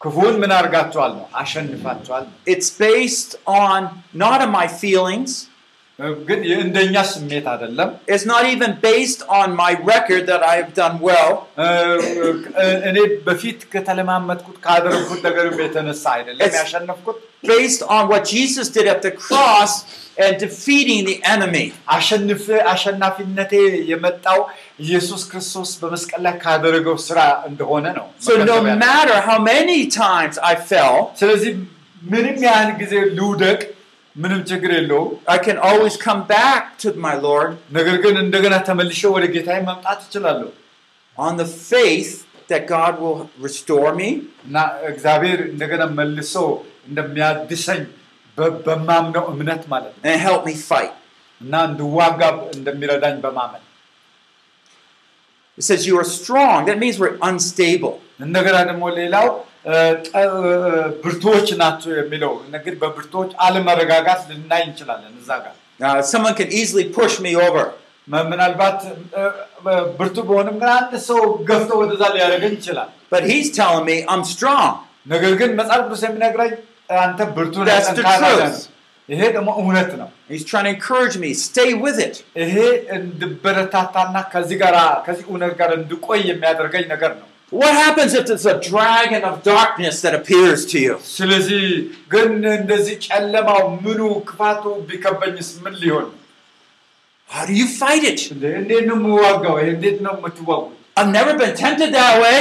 ክፉን 0.01 0.35
ምን 0.41 0.51
አድርጋችኋል 0.57 1.11
ነው፣ 1.17 1.25
አሸንፋችኋል። 1.35 2.23
ኢትስ 2.47 2.69
ቤስድ 2.79 3.31
ኦን 3.55 3.83
ኖት 4.15 4.43
ማይ 4.53 4.67
ፊሊንግስ 4.79 5.33
ግን 6.28 6.40
እንደኛ 6.62 6.94
ስሜት 7.10 7.46
አይደለም። 7.52 7.90
It's 8.14 8.26
not 8.26 8.42
even 8.46 8.70
based 8.82 9.20
on 9.38 9.48
my 9.60 9.70
record 9.92 10.22
that 10.30 10.42
I 10.44 10.56
have 10.60 10.72
done 10.74 10.96
well. 11.00 11.30
እ፣ 11.58 11.68
እ፣ 12.60 12.66
እኔ 12.88 12.96
በፊት 13.26 13.60
ከተለማመጥኩት 13.74 14.56
ካደረግኩት 14.66 15.20
ነገርም 15.28 15.56
የተነሳ 15.64 16.04
አይደለም 16.16 16.44
It's- 16.46 16.58
ያሸነፍኩት 16.60 17.18
Based 17.50 17.82
on 17.94 18.02
what 18.10 18.22
Jesus 18.26 18.66
did 18.76 18.86
at 18.86 19.00
the 19.02 19.12
cross 19.24 19.72
and 20.24 20.32
defeating 20.38 21.00
the 21.10 21.16
enemy. 21.34 21.64
አሸንፍ 21.96 22.42
አሸናፊነቴ 22.72 23.52
የመጣው 23.90 24.38
ኢየሱስ 24.84 25.22
ክርስቶስ 25.30 25.70
በመስቀል 25.82 26.22
ላይ 26.26 26.34
ካደረገው 26.44 26.96
ስራ 27.08 27.18
እንደሆነ 27.50 27.86
ነው። 27.98 28.06
So 28.20 28.30
no 28.30 28.36
መገንዘብ 28.36 28.52
ያለብን። 28.62 28.82
matter 28.86 29.18
how 29.28 29.38
many 29.52 29.78
times 29.98 30.36
I 30.50 30.56
fell, 30.70 30.96
ስለዚህ 31.22 31.52
ምንም 32.02 32.38
ያህል 32.48 32.70
ጊዜ 32.82 32.94
ልውደቅ 33.18 33.60
ምንም 34.16 34.40
ችግር 34.50 34.70
የለውም። 34.76 35.10
I 35.34 35.38
can 35.46 35.58
always 35.68 35.96
come 36.06 36.20
back 36.36 36.62
to 36.82 36.88
my 37.06 37.14
Lord 37.26 37.50
ነገር 37.70 37.96
ግን 38.04 38.14
እንደገና 38.24 38.54
ተመልሼ 38.68 39.00
ወደ 39.16 39.24
ጌታዬ 39.34 39.58
መምጣት 39.70 40.00
እችላለሁ 40.06 40.48
on 41.18 41.34
the 41.42 41.48
faith 41.70 42.12
that 42.50 42.62
God 42.68 42.94
will 43.02 43.18
restore 43.46 43.90
me 44.00 44.08
እና 44.46 44.56
እግዚአብሔር 44.92 45.40
እንደገና 45.52 45.82
መልሶ 45.98 46.34
እንደሚያድሰኝ 46.88 47.82
በ- 48.38 48.54
በማምነው 48.66 49.24
እምነት 49.34 49.62
ማለት 49.72 49.92
ነው 49.94 50.02
and 50.10 50.20
help 50.28 50.42
me 50.50 50.54
fight. 50.70 50.94
እና 51.40 51.54
እንድዋጋ 51.70 52.20
እንደሚረዳኝ 52.58 53.16
በማመን 53.24 53.62
It 55.58 55.64
says 55.64 55.86
you 55.86 55.98
are 55.98 56.08
strong. 56.16 56.66
That 56.68 56.78
means 56.78 56.96
we're 57.02 57.16
unstable. 57.22 57.94
እንደገና 58.26 58.56
ደግሞ 58.70 58.84
ሌላው 58.98 59.26
እ፣ 59.28 59.36
ጠ- 59.36 59.44
እ፣ 59.46 59.49
ብርቱዎች 61.03 61.49
ናቸው 61.63 61.91
የሚለው 61.99 62.31
እንግዲህ 62.45 62.77
በብርቱዎች 62.83 63.31
አለመረጋጋት 63.47 64.21
ልናይ 64.31 64.63
እንችላለን 64.69 65.15
እዛ 65.23 65.31
ጋር 65.45 65.55
Uh, 65.79 65.99
someone 66.09 66.35
can 66.39 66.49
easily 66.59 66.83
push 66.97 67.13
me 67.25 67.31
over. 67.45 67.63
ምናልባት 68.31 68.79
ብርቱ 69.99 70.17
በሆንም 70.27 70.55
ግን 70.61 70.69
አንድ 70.79 70.91
ሰው 71.07 71.19
ገፍቶ 71.49 71.69
ወደዛ 71.81 72.01
ሊያደርገኝ 72.15 72.53
ይችላል 72.59 72.89
But 73.13 73.23
he's 73.31 73.47
telling 73.59 73.85
me 73.89 73.95
I'm 74.13 74.23
strong. 74.33 74.69
ነገር 75.13 75.31
ግን 75.39 75.49
መጽሐፍ 75.59 75.81
ቅዱስ 75.87 76.01
የሚነግረኝ 76.07 76.51
አንተ 77.05 77.19
ብርቱ 77.37 77.55
ይሄ 79.09 79.21
ደግሞ 79.37 79.49
እውነት 79.61 79.91
ነው 80.01 80.09
He's 80.33 80.45
trying 80.51 80.67
to 80.69 80.73
encourage 80.77 81.15
me. 81.23 81.29
Stay 81.47 81.69
with 81.85 81.97
it. 82.07 82.15
ይሄ 82.43 82.55
እንድበረታታና 82.97 84.15
ከዚህ 84.33 84.57
ጋር 84.63 84.75
ከዚህ 85.07 85.25
እውነት 85.31 85.53
ጋር 85.61 85.71
እንድቆይ 85.79 86.21
የሚያደርገኝ 86.31 86.85
ነገር 86.93 87.11
ነው 87.21 87.27
What 87.52 87.72
happens 87.84 88.12
if 88.18 88.24
there's 88.28 88.46
a 88.46 88.58
dragon 88.70 89.22
of 89.28 89.34
darkness 89.44 89.96
that 90.04 90.14
appears 90.20 90.60
to 90.72 90.78
you? 90.84 90.94
ስለዚህ 91.16 91.64
ግን 92.14 92.30
እንደዚህ 92.60 92.96
ጨለማው 93.08 93.60
ምኑ 93.84 94.00
ክፋቱ 94.30 94.62
ቢከበኝስ 94.88 95.50
ምን 95.64 95.74
ሊሆን 95.84 96.08
How 97.30 97.44
do 97.50 97.54
you 97.60 97.66
fight 97.80 98.04
it? 98.10 98.20
እንዴ- 98.34 98.54
እንዴት 98.62 98.84
ነው 98.90 98.96
የምዋጋው 99.00 99.56
ይሄ 99.60 99.68
እንዴት 99.76 99.98
ነው 100.06 100.12
የምትዋጉት 100.18 100.74
I've 100.98 101.12
never 101.18 101.32
been 101.42 101.54
tempted 101.64 101.90
that 102.00 102.14
way. 102.24 102.36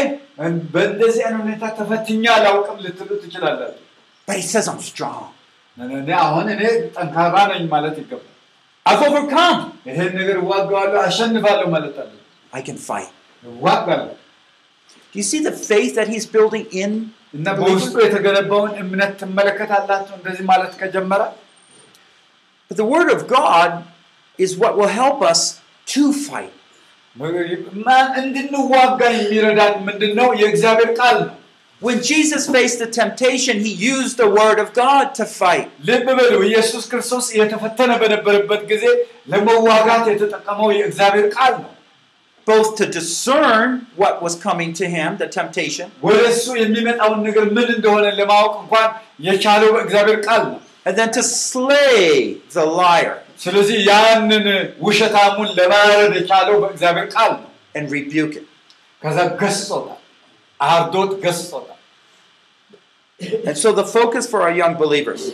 እን- 0.46 0.60
በእንደዚህ 0.74 1.22
አይነት 1.28 1.40
ሁኔታ 1.46 1.64
ተፈትኛ 1.80 2.24
አላውቅም 2.38 2.78
ልትሉ 2.86 3.10
ትችላላችሁ 3.24 3.82
But 4.28 4.36
he 4.42 4.46
says 4.54 4.66
I'm 4.72 4.82
strong. 4.92 5.24
እኔ 5.78 6.10
አሁን 6.26 6.46
እኔ 6.56 6.62
ጠንካራ 6.98 7.36
ነኝ 7.54 7.64
ማለት 7.76 7.96
ይገባል 8.04 8.32
I've 8.86 9.04
overcome. 9.10 9.60
ይሄን 9.90 10.12
ነገር 10.20 10.38
እዋጋዋለሁ 10.44 11.00
አሸንፋለሁ 11.08 11.68
ማለት 11.78 11.96
አለ 12.04 12.12
I 12.54 12.64
can 12.70 12.78
fight. 12.90 13.12
እዋጋለሁ 13.44 14.12
Do 15.14 15.20
you 15.22 15.24
see 15.24 15.42
the 15.42 15.56
faith 15.70 15.96
that 15.96 16.08
he's 16.08 16.26
building 16.28 16.66
in? 16.84 16.92
እና 17.38 17.48
በውስጡ 17.60 17.94
የተገነባውን 18.04 18.74
እምነት 18.84 19.14
ትመለከታላችሁ 19.22 20.14
እንደዚህ 20.20 20.44
ማለት 20.52 20.74
ከጀመረ 20.82 21.22
But 22.72 22.78
the 22.82 22.88
word 22.96 23.10
of 23.16 23.22
God 23.40 23.72
is 24.40 24.52
what 24.62 24.74
will 24.78 24.94
help 25.02 25.20
us 25.32 25.42
to 25.88 26.04
fight. 26.28 26.54
ማን 27.86 28.08
እንድንዋጋ 28.22 29.02
የሚረዳን 29.18 29.76
ምንድን 29.88 30.14
ነው 30.20 30.30
የእግዚአብሔር 30.42 30.92
ቃል 31.02 31.18
ነው 31.28 31.36
When 31.82 31.98
Jesus 32.02 32.44
faced 32.56 32.80
the 32.84 32.90
temptation, 33.02 33.56
he 33.60 33.72
used 33.96 34.16
the 34.18 34.30
word 34.40 34.60
of 34.64 34.68
God 34.84 35.06
to 35.20 35.26
fight. 35.40 35.68
ልብ 35.90 36.08
በሉ 36.20 36.36
ኢየሱስ 36.50 36.84
ክርስቶስ 36.92 37.26
የተፈተነ 37.40 37.92
በነበረበት 38.02 38.62
ጊዜ 38.72 38.86
ለመዋጋት 39.34 40.06
የተጠቀመው 40.14 40.70
የእግዚአብሔር 40.78 41.28
ቃል 41.38 41.54
ነው 41.64 41.72
both 42.45 42.77
to 42.77 42.87
discern 42.87 43.87
what 43.97 44.23
was 44.23 44.35
coming 44.37 44.73
to 44.75 44.85
him, 44.87 45.17
the 45.19 45.27
temptation, 45.29 45.91
and 50.85 50.97
then 50.97 51.11
to 51.13 51.23
slay 51.23 52.41
the 52.53 52.65
liar. 52.65 53.23
And 57.75 57.91
rebuke 57.91 58.37
it. 58.37 58.47
And 63.21 63.57
so 63.57 63.73
the 63.73 63.85
focus 63.85 64.27
for 64.27 64.41
our 64.41 64.51
young 64.51 64.77
believers. 64.77 65.31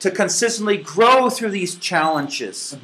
To 0.00 0.10
consistently 0.10 0.78
grow 0.78 1.30
through 1.30 1.50
these 1.50 1.76
challenges. 1.76 2.76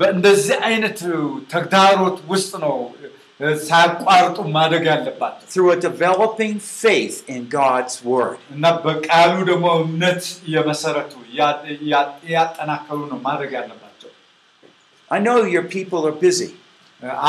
Through 5.47 5.71
a 5.71 5.77
developing 5.77 6.59
faith 6.61 7.29
in 7.29 7.49
God's 7.49 8.05
Word. 8.05 8.39
I 15.11 15.19
know 15.21 15.43
your 15.43 15.63
people 15.63 16.07
are 16.07 16.13
busy. 16.13 16.55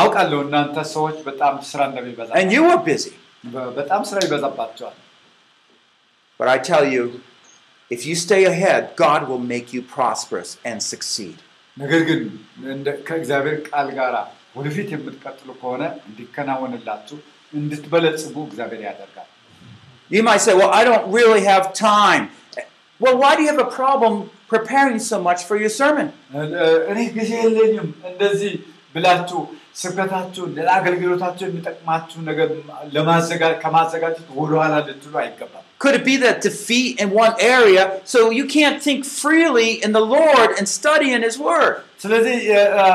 አውቃለሁ 0.01 0.39
እናንተ 0.47 0.77
ሰዎች 0.95 1.17
በጣም 1.29 1.55
ስራ 1.71 1.81
እንደሚበዛ 1.91 2.29
and 2.41 2.51
you 2.57 2.63
are 2.73 2.81
busy. 2.91 3.15
በ- 3.55 3.71
በጣም 3.79 4.03
ስራ 4.11 4.19
ይበዛባቸዋል 4.27 4.97
But 6.41 6.49
I 6.55 6.59
tell 6.71 6.85
you, 6.95 7.03
if 7.91 8.01
you 8.09 8.15
stay 8.27 8.41
ahead, 8.53 8.83
God 9.05 9.21
will 9.29 9.43
make 9.55 9.69
you 9.75 9.83
prosperous 9.97 10.51
and 10.71 10.79
succeed. 10.93 11.37
ነገር 11.77 12.01
ግን 12.09 12.21
እንደ- 12.75 12.97
ከእግዚአብሔር 13.09 13.57
ቃል 13.69 13.89
ጋር 13.99 14.15
ወደፊት 14.59 14.89
የምትቀጥሉ 14.95 15.49
ከሆነ 15.61 15.83
እንዲከናወንላችሁ 16.09 17.19
እንድትበለጽጉ 17.53 18.37
እግዚአብሔር 18.51 18.83
ያደርጋል 18.91 19.31
You 20.11 20.23
might 20.29 20.43
say, 20.47 20.55
Well, 20.61 20.73
I 20.79 20.85
don't 20.89 21.07
really 21.19 21.43
have 21.53 21.65
time. 21.93 22.25
Well, 23.01 23.17
why 23.23 23.31
do 23.37 23.41
you 23.45 23.51
have 23.53 23.63
a 23.65 23.71
problem 23.83 24.15
preparing 24.55 24.99
so 25.11 25.17
much 25.29 25.41
for 25.49 25.57
your 25.63 25.73
sermon? 25.83 26.09
እኔ 28.89 29.03
ጊዜ 29.03 29.05
የለኝም 29.05 29.21
እንደዚህ 29.21 29.21
ብላችሁ 29.25 29.41
ስብከታችሁን 29.81 30.51
ለአገልግሎታችሁ 30.59 31.45
የሚጠቅማችሁ 31.49 32.19
ነገር 32.29 32.49
ለማዘጋ- 32.97 33.57
ከማዘጋጀት 33.63 34.29
ወደኋላ 34.41 34.75
ልትሉ 34.89 35.15
አይገባም 35.25 35.61
Could 35.83 35.97
it 35.99 36.05
be 36.05 36.17
that 36.19 36.39
defeat 36.41 36.93
in 37.03 37.09
one 37.25 37.35
area 37.55 37.83
so 38.13 38.19
you 38.37 38.45
can't 38.55 38.79
think 38.81 39.01
freely 39.23 39.71
in 39.85 39.91
the 39.97 40.05
Lord 40.13 40.51
and 40.59 40.67
study 40.71 41.09
in 41.17 41.23
His 41.29 41.37
Word? 41.49 41.75
ስለዚህ 42.05 42.37
የ- 42.53 42.69
አ፣ 42.83 42.87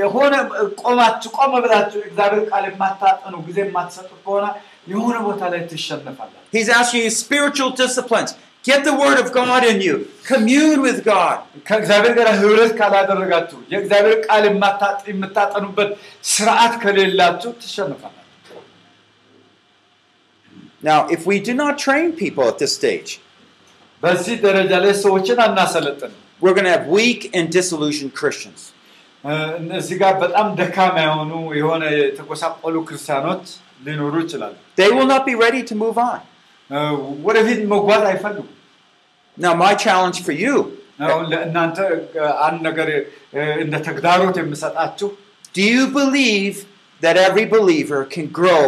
የሆነ 0.00 0.34
ቆማችሁ 0.82 1.30
ቆም 1.38 1.52
ብላችሁ 1.64 2.00
እግዚአብሔር 2.08 2.44
ቃል 2.52 2.64
የማታጠኑ 2.70 3.34
ጊዜ 3.48 3.58
የማትሰጡ 3.66 4.10
ከሆነ 4.24 4.46
የሆነ 4.92 5.16
ቦታ 5.26 5.42
ላይ 5.54 5.60
ትሸነፋላችሁ 5.72 6.46
He's 6.52 6.70
asking 6.78 7.02
you 7.06 7.12
spiritual 7.24 7.70
disciplines. 7.82 8.30
Get 8.64 8.80
the 8.84 8.94
Word 8.94 9.18
of 9.18 9.28
God 9.32 9.62
in 9.64 9.78
you. 9.80 9.94
Commune 10.30 10.80
with 10.86 10.98
God. 11.04 11.36
ከእግዚአብሔር 11.68 12.12
ጋር 12.18 12.28
ህብረት 12.40 12.72
ካላደረጋችሁ 12.80 13.58
የእግዚአብሔር 13.72 14.16
ቃል 14.26 14.44
የማታጥ- 14.50 15.04
የምታጠኑበት 15.12 15.90
ስርዓት 16.32 16.74
ከሌላችሁ 16.82 17.50
ትሸነፋላችሁ 17.62 18.14
Now, 20.82 21.08
if 21.08 21.26
we 21.26 21.40
do 21.40 21.54
not 21.54 21.76
train 21.78 22.12
people 22.14 22.44
at 22.52 22.58
this 22.62 22.72
stage, 22.80 23.10
በዚህ 24.02 24.34
ደረጃ 24.46 24.72
ላይ 24.84 24.92
ሰዎችን 25.04 25.38
አናሰለጥን 25.46 26.12
we're 26.42 26.54
going 26.58 26.68
to 26.70 26.74
have 26.76 26.86
weak 26.98 27.22
and 27.36 27.46
disillusioned 27.58 28.12
Christians. 28.20 28.60
እዚህ 29.80 29.96
ጋር 30.02 30.12
በጣም 30.24 30.46
ደካማ 30.60 30.96
የሆኑ 31.06 31.30
የሆነ 31.60 31.84
የተጎሳቆሉ 32.00 32.76
ክርስቲያኖች 32.88 33.44
ሊኖሩ 33.86 34.14
ይችላሉ 34.24 34.54
They 34.80 34.90
will 34.96 35.08
not 35.14 35.24
be 35.30 35.34
ready 35.44 35.62
to 35.70 35.74
move 35.84 35.98
on. 36.10 36.20
እ፣ 36.70 36.78
ወደፊት 37.28 37.60
መጓዝ 37.74 38.04
አይፈልጉም 38.12 38.48
Now, 39.38 39.52
my 39.56 39.72
challenge 39.84 40.18
for 40.26 40.34
you 40.44 40.54
አሁን 41.06 41.24
ለእናንተ 41.32 41.78
እ፣ 42.18 42.24
አንድ 42.46 42.58
ነገር 42.68 42.88
እ፣ 42.92 43.42
እንደ 43.64 43.74
ተግዳሮት 43.88 44.36
የምሰጣችሁ 44.40 45.08
do 45.56 45.64
you 45.74 45.84
believe 45.98 46.56
that 47.02 47.16
every 47.26 47.46
believer 47.54 48.00
can 48.14 48.26
grow 48.38 48.62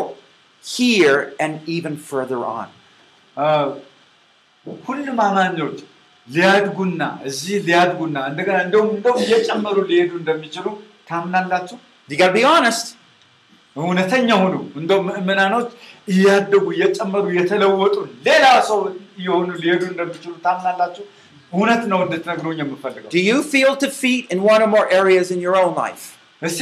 here 0.65 1.19
and 1.45 1.53
even 1.77 1.95
further 2.11 2.41
on? 2.59 2.69
እ፣ 3.37 3.47
ሁሉም 4.85 5.19
አማኞች 5.27 5.79
ሊያድጉና 6.29 7.03
እዚህ 7.29 7.57
ሊያድጉና 7.69 8.17
እንደገና 8.31 8.57
እንደውም 8.67 8.91
እንደውም 8.97 9.21
እየጨመሩ 9.25 9.77
ሊሄዱ 9.91 10.13
እንደሚችሉ 10.23 10.67
ታምናላችሁ 11.11 11.79
You 12.09 12.17
got 12.21 12.29
to 12.29 12.37
be 12.39 12.45
honest. 12.51 12.87
እውነተኛ 13.77 14.29
ሁኑ 14.43 14.55
እንደው 14.81 14.99
ምእመናኖች 15.09 15.69
እያደጉ 16.13 16.65
እየጨመሩ 16.77 17.25
የተለወጡ 17.39 17.97
ሌላ 18.29 18.45
ሰው 18.69 18.79
እየሆኑ 19.21 19.49
ሊሄዱ 19.63 19.83
እንደሚችሉ 19.93 20.33
ታምናላችሁ? 20.47 21.05
እውነት 21.53 21.83
ነው 21.93 21.99
እንድትነግሩኝ 22.07 22.59
የምፈልገው። 22.63 23.09
Do 23.17 23.21
you 23.31 23.39
feel 23.53 23.73
defeat 23.85 24.25
in 24.35 24.39
one 24.53 24.61
or 24.67 24.71
more 24.77 24.87
areas 25.01 25.29
in 25.35 25.41
your 25.47 25.57
own 25.63 25.73
life? 25.85 26.05
እስቲ 26.43 26.61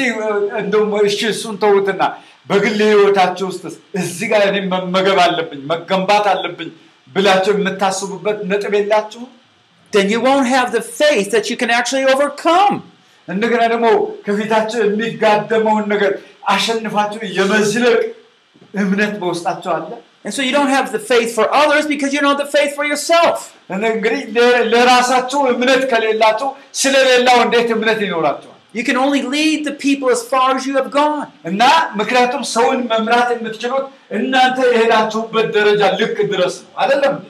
እንደውም 0.62 0.92
እሺ 1.08 1.18
እሱን 1.34 1.56
ተውትና 1.64 2.02
በግል 2.50 2.78
ህይወታችሁ 2.90 3.46
ውስጥ 3.50 3.64
እዚህ 4.00 4.26
ጋር 4.32 4.42
እኔ 4.50 4.56
መመገብ 4.72 5.18
አለብኝ 5.26 5.60
መገንባት 5.72 6.26
አለብኝ 6.34 6.70
ብላችሁ 7.08 7.52
የምታስቡበት 7.58 8.38
ነጥብ 8.52 8.72
የላችሁም? 8.78 9.28
Then 9.92 10.06
you 10.12 10.20
won't 10.26 10.48
have 10.56 10.68
the 10.76 10.82
faith 11.00 11.28
that 11.34 11.44
you 11.50 11.56
can 11.60 11.70
actually 11.78 12.06
overcome. 12.14 12.76
እንደገና 13.28 13.62
ደግሞ 13.72 13.86
ከፊታችሁ 14.26 14.78
የሚጋደመውን 14.84 15.86
ነገር 15.92 16.12
አሸንፋችሁ 16.54 17.20
የመዝለቅ 17.38 17.98
እምነት 18.84 19.14
በውስጣችሁ 19.22 19.72
አለ። 19.78 19.90
And 20.26 20.32
so 20.36 20.42
you 20.46 20.52
don't 20.52 20.72
have 20.76 20.86
the 20.94 21.02
faith 21.10 21.30
for 21.36 21.44
others 21.62 21.84
because 21.92 22.10
you 22.14 22.20
don't 22.22 22.32
have 22.34 22.44
the 22.44 22.52
faith 22.56 22.72
for 22.78 22.84
yourself. 22.92 23.36
እና 23.74 23.82
እንግዲህ 23.94 24.20
ለ- 24.36 24.62
ለራሳችሁ 24.72 25.40
እምነት 25.52 25.82
ከሌላችሁ 25.92 26.48
ስለሌላው 26.82 27.38
እንዴት 27.46 27.68
እምነት 27.76 28.00
ይኖራችኋል? 28.06 28.54
You 28.78 28.82
can 28.88 28.98
only 29.04 29.20
lead 29.34 29.58
the 29.68 29.74
people 29.84 30.08
as 30.16 30.22
far 30.32 30.48
as 30.56 30.62
you 30.68 30.74
have 30.80 30.90
gone. 31.00 31.22
እና 31.50 31.62
ምክንያቱም 32.00 32.42
ሰውን 32.54 32.80
መምራት 32.92 33.28
የምትችሉት 33.34 33.86
እናንተ 34.18 34.58
የሄዳችሁበት 34.72 35.46
ደረጃ 35.56 35.82
ልክ 36.00 36.18
ድረስ 36.34 36.54
ነው 36.64 36.70
አይደለም 36.82 37.14
እንዴ? 37.18 37.26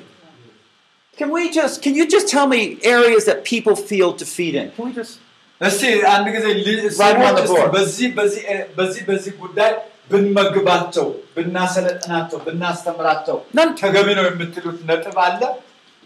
Can 1.18 1.30
we 1.36 1.44
just 1.58 1.76
can 1.84 1.94
you 2.00 2.06
just 2.16 2.28
tell 2.28 2.46
me 2.46 2.60
areas 2.96 3.22
that 3.30 3.38
people 3.52 3.76
feel 3.90 4.10
defeat 4.24 4.54
in? 4.62 4.66
Can 4.76 4.84
we 4.88 4.92
just 5.00 5.14
እስቲ 5.60 5.84
አንድ 6.14 6.26
ጊዜ 6.34 6.46
ሊ- 6.66 6.74
Right 7.02 7.16
on 7.18 7.22
ሰዎች 7.22 7.38
the 7.38 7.44
እስቲ 7.46 7.54
board. 7.54 7.70
በዚህ 7.76 8.08
በዚህ 8.18 8.42
በዚህ 8.78 9.02
በዚህ 9.08 9.32
ጉዳይ 9.44 9.72
ብንመግባቸው፣ 10.13 11.07
ብናሰለጥናቸው፣ 11.35 12.39
ብናስተምራቸው 12.47 13.37
ተገቢ 13.81 14.07
ነው 14.19 14.25
የምትሉት 14.29 14.79
ነጥብ 14.89 15.17
አለ? 15.27 15.41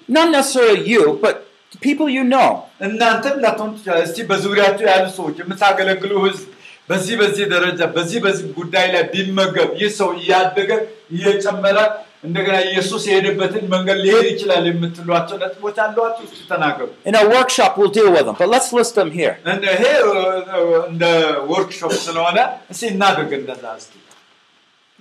not 0.10 0.30
necessarily 0.30 0.82
you, 0.86 1.04
but 1.22 1.36
people 1.82 2.10
you 2.10 2.24
know. 2.26 2.50
እናንተም 2.88 3.36
ላትሆን 3.44 3.72
ትችላል። 3.76 4.02
እስቲ 4.08 4.18
በዙሪያችሁ 4.30 4.86
ያሉ 4.92 5.06
ሰዎች 5.18 5.36
የምታገለግሉ 5.42 6.12
ህዝብ 6.26 6.46
በዚህ 6.90 7.16
በዚህ 7.22 7.46
ደረጃ 7.54 7.80
በዚህ 7.96 8.20
በዚህ 8.26 8.46
ጉዳይ 8.60 8.86
ላይ 8.94 9.04
ቢመገብ 9.14 9.72
ይህ 9.80 9.90
ሰው 10.00 10.10
እያደገ 10.20 10.70
እየጨመረ 11.16 11.78
እንደገና 12.25 12.57
ኢየሱስ 12.69 13.03
የሄደበትን 13.09 13.65
መንገድ 13.73 13.99
ሊሄድ 14.05 14.27
ይችላል 14.33 14.65
የምትሏቸው 14.71 15.37
ነጥቦች 15.43 15.77
አሏችሁ? 15.85 16.25
እስቲ 16.29 16.41
ተናገሩ። 16.51 16.89
In 17.09 17.17
our 17.21 17.29
workshop, 17.37 17.73
we'll 17.79 17.95
deal 17.99 18.11
with 18.17 18.25
them, 18.29 18.37
but 18.41 18.51
let's 18.55 18.71
list 18.73 18.95
them 19.01 19.11
here. 19.13 19.35
እንደ 19.55 19.65
ይሄ 19.75 19.85
እ, 20.05 20.13
እ, 20.55 20.61
እንደ 20.91 21.05
ወርክሾፕ 21.53 21.93
ስለሆነ 22.07 22.39
እስቲ 22.75 22.83
እናድርግ 22.95 23.33
እንደዛ 23.41 23.65
እስቲ 23.81 23.93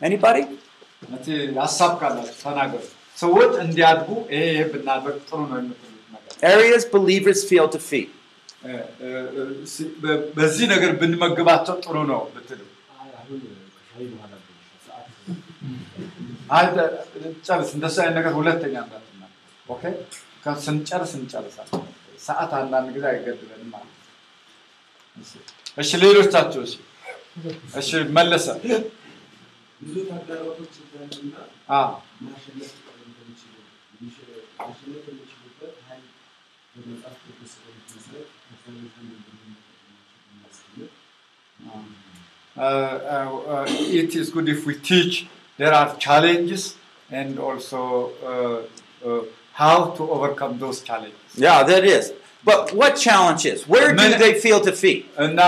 Anybody? 0.01 0.43
እስቲ 1.09 1.27
ሀሳብ 1.61 1.91
ካላችሁ 2.01 2.35
ተናገሩ። 2.43 2.81
ሰዎች 3.17 3.53
እንዲያድጉ 3.63 4.09
ይሄ 4.33 4.43
ይሄ 4.51 4.61
ብናደርግ 4.73 5.19
ጥሩ 5.29 5.39
ነው 5.51 5.57
የምትሉት 5.61 5.87
ነገር 6.13 6.33
Areas 6.53 6.83
believers 6.95 7.41
feel 7.49 7.67
defeat. 7.75 8.09
እ, 8.63 8.71
እ, 8.71 9.09
እ, 9.37 9.41
ሲ- 9.73 9.91
በ- 10.01 10.21
በዚህ 10.37 10.65
ነገር 10.73 10.91
ብንመግባቸው 11.01 11.75
ጥሩ 11.85 11.95
ነው 12.11 12.21
ብትሉ 12.33 12.59
አይ 13.93 14.03
ደ- 14.11 14.34
ጨርስ። 17.46 17.70
እንደሱ 17.76 17.96
አይነት 18.02 18.16
ነገር 18.18 18.32
ሁለተኛ 18.38 18.74
እንዳትና 18.84 19.22
ኦኬ። 19.68 19.82
ስንጨርስ 20.64 21.12
እንጨርሳለን። 21.18 21.84
ሰዓት 22.26 22.52
አንዳንድ 22.58 22.88
ጊዜ 22.96 23.04
አይገድበንም 23.10 23.70
ማለት 23.72 23.92
እሺ፣ 25.78 25.90
ሌሎቻችሁ 26.02 26.60
እሺ፣ 26.66 26.74
እሺ፣ 27.80 27.88
መለሰ 28.18 28.46
ብዙ 29.80 29.94
ተግዳሮቶች 30.10 30.74
እንዳሉና 30.82 31.34
ማሸነፍ 32.24 32.70
ማሸነፍ 34.60 35.04
የሚችሉበት 35.08 35.74
ኃይል 35.88 36.04
በመጽሐፍ 36.74 37.16
ቅዱስ 37.26 37.52
መሰረት 37.90 38.28
ከሰዎች 38.48 38.86
ዘንድ 38.94 39.26
እንደሚያስቀምጥ 40.26 40.92
it 43.94 44.14
is 44.14 44.30
good 44.30 44.48
if 44.48 44.66
we 44.66 44.74
teach 44.82 45.14
there 45.58 45.72
are 45.72 45.88
challenges 45.96 46.62
and 47.10 47.38
also 47.38 47.80
uh, 48.24 48.58
uh, 49.02 49.22
how 49.54 49.76
to 49.88 50.10
overcome 50.10 50.58
those 50.58 50.82
challenges. 50.82 51.30
Yeah, 51.36 51.62
that 51.62 51.84
is. 51.86 52.06
But 52.44 52.72
what 52.72 52.96
challenges? 52.98 53.66
Where 53.66 53.88
do 53.94 54.08
they 54.16 54.32
feel 54.40 54.60
defeat? 54.62 55.00
እና 55.24 55.38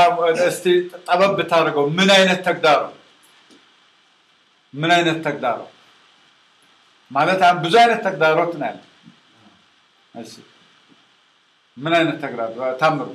እስቲ 0.49 0.65
ጠበብ 1.09 1.33
ብታደርገው 1.39 1.85
ምን 1.99 2.09
አይነት 2.17 2.41
ተግዳሮ 2.49 2.81
ምን 4.75 4.91
አይነት 4.97 5.19
ተግዳሮ 5.27 5.59
ማለት 7.11 7.41
አሁን 7.47 7.59
ብዙ 7.65 7.75
አይነት 7.83 8.01
ተግዳሮት 8.07 8.53
ነው 8.61 8.67
ያለ። 8.71 8.81
እሺ 10.15 10.33
ምን 11.77 11.93
አይነት 11.99 12.19
ተግዳሮ 12.25 12.51
ታምሩ 12.83 13.09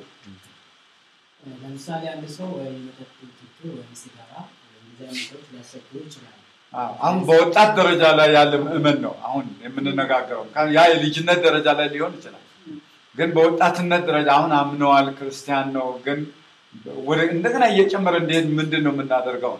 ለምሳሌ 1.61 2.03
አንድ 2.13 2.25
ሰው 2.37 2.49
ወይ 2.59 2.71
መጠጥ 2.85 3.11
ወይም 3.73 3.91
ሲጋራ 4.01 4.31
እንደዚህ 4.83 5.25
አይነት 5.51 5.73
ይችላሉ። 6.05 6.29
አዎ፣ 6.29 6.42
አሁን 7.02 7.18
በወጣት 7.28 7.70
ደረጃ 7.78 8.02
ላይ 8.18 8.28
ያለ 8.36 8.52
ምእመን 8.64 8.98
ነው 9.04 9.14
አሁን 9.28 9.46
የምንነጋገረው። 9.66 10.44
ካ- 10.54 10.70
ያ 10.76 10.82
የልጅነት 10.92 11.38
ደረጃ 11.46 11.66
ላይ 11.78 11.86
ሊሆን 11.94 12.12
ይችላል፣ 12.18 12.44
ግን 13.14 13.28
በወጣትነት 13.36 14.02
ደረጃ 14.10 14.28
አሁን 14.38 14.52
አምነዋል፣ 14.60 15.06
ክርስቲያን 15.18 15.68
ነው፣ 15.78 15.88
ግን 16.06 16.18
ወደ 17.08 17.20
እንደገና 17.36 17.64
እየጨመረ 17.72 18.14
እንዲሄድ 18.22 18.46
ምንድን 18.58 18.82
ነው 18.86 18.92
የምናደርገው? 18.94 19.54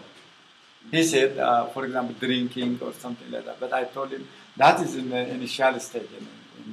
He 0.85 1.01
said, 1.03 1.31
uh, 1.39 1.63
for 1.73 1.81
example, 1.85 2.15
drinking 2.19 2.71
or 2.81 2.91
something 3.01 3.29
like 3.31 3.43
that. 3.45 3.57
But 3.59 3.71
I 3.73 3.83
told 3.95 4.09
him 4.11 4.21
that 4.57 4.77
is 4.79 4.91
in 4.95 5.07
the 5.09 5.21
initial 5.29 5.75
stage, 5.79 6.11
in, 6.19 6.25
in 6.59 6.67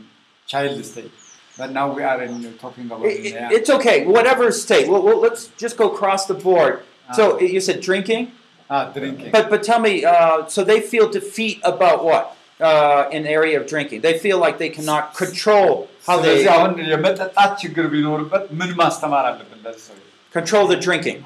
child 0.48 0.84
stage. 0.84 1.14
But 1.58 1.70
now 1.70 1.86
we 1.90 2.02
are 2.02 2.20
in, 2.22 2.34
talking 2.62 2.84
about 2.86 3.02
It- 3.02 3.18
in 3.20 3.26
it- 3.26 3.34
the- 3.34 3.50
it's 3.56 3.70
okay, 3.70 3.96
whatever 4.08 4.46
state. 4.58 4.86
Well, 4.88 5.02
well, 5.02 5.20
let's 5.20 5.42
just 5.56 5.76
go 5.76 5.86
across 5.88 6.24
the 6.26 6.38
board. 6.40 6.74
So 7.10 7.24
you 7.48 7.60
said 7.60 7.80
drinking, 7.80 8.22
Drinking. 8.93 9.31
But 9.31 9.49
but 9.49 9.63
tell 9.63 9.79
me, 9.79 10.05
uh, 10.05 10.47
so 10.47 10.63
they 10.63 10.79
feel 10.79 11.09
defeat 11.09 11.59
about 11.63 12.05
what? 12.05 12.37
Uh, 12.59 13.09
in 13.11 13.25
area 13.25 13.59
of 13.59 13.65
drinking. 13.67 14.01
They 14.01 14.19
feel 14.19 14.37
like 14.37 14.59
they 14.59 14.69
cannot 14.69 15.15
control 15.15 15.89
how 16.05 16.19
they 16.19 16.43
control 20.31 20.67
the 20.67 20.77
drinking. 20.77 21.25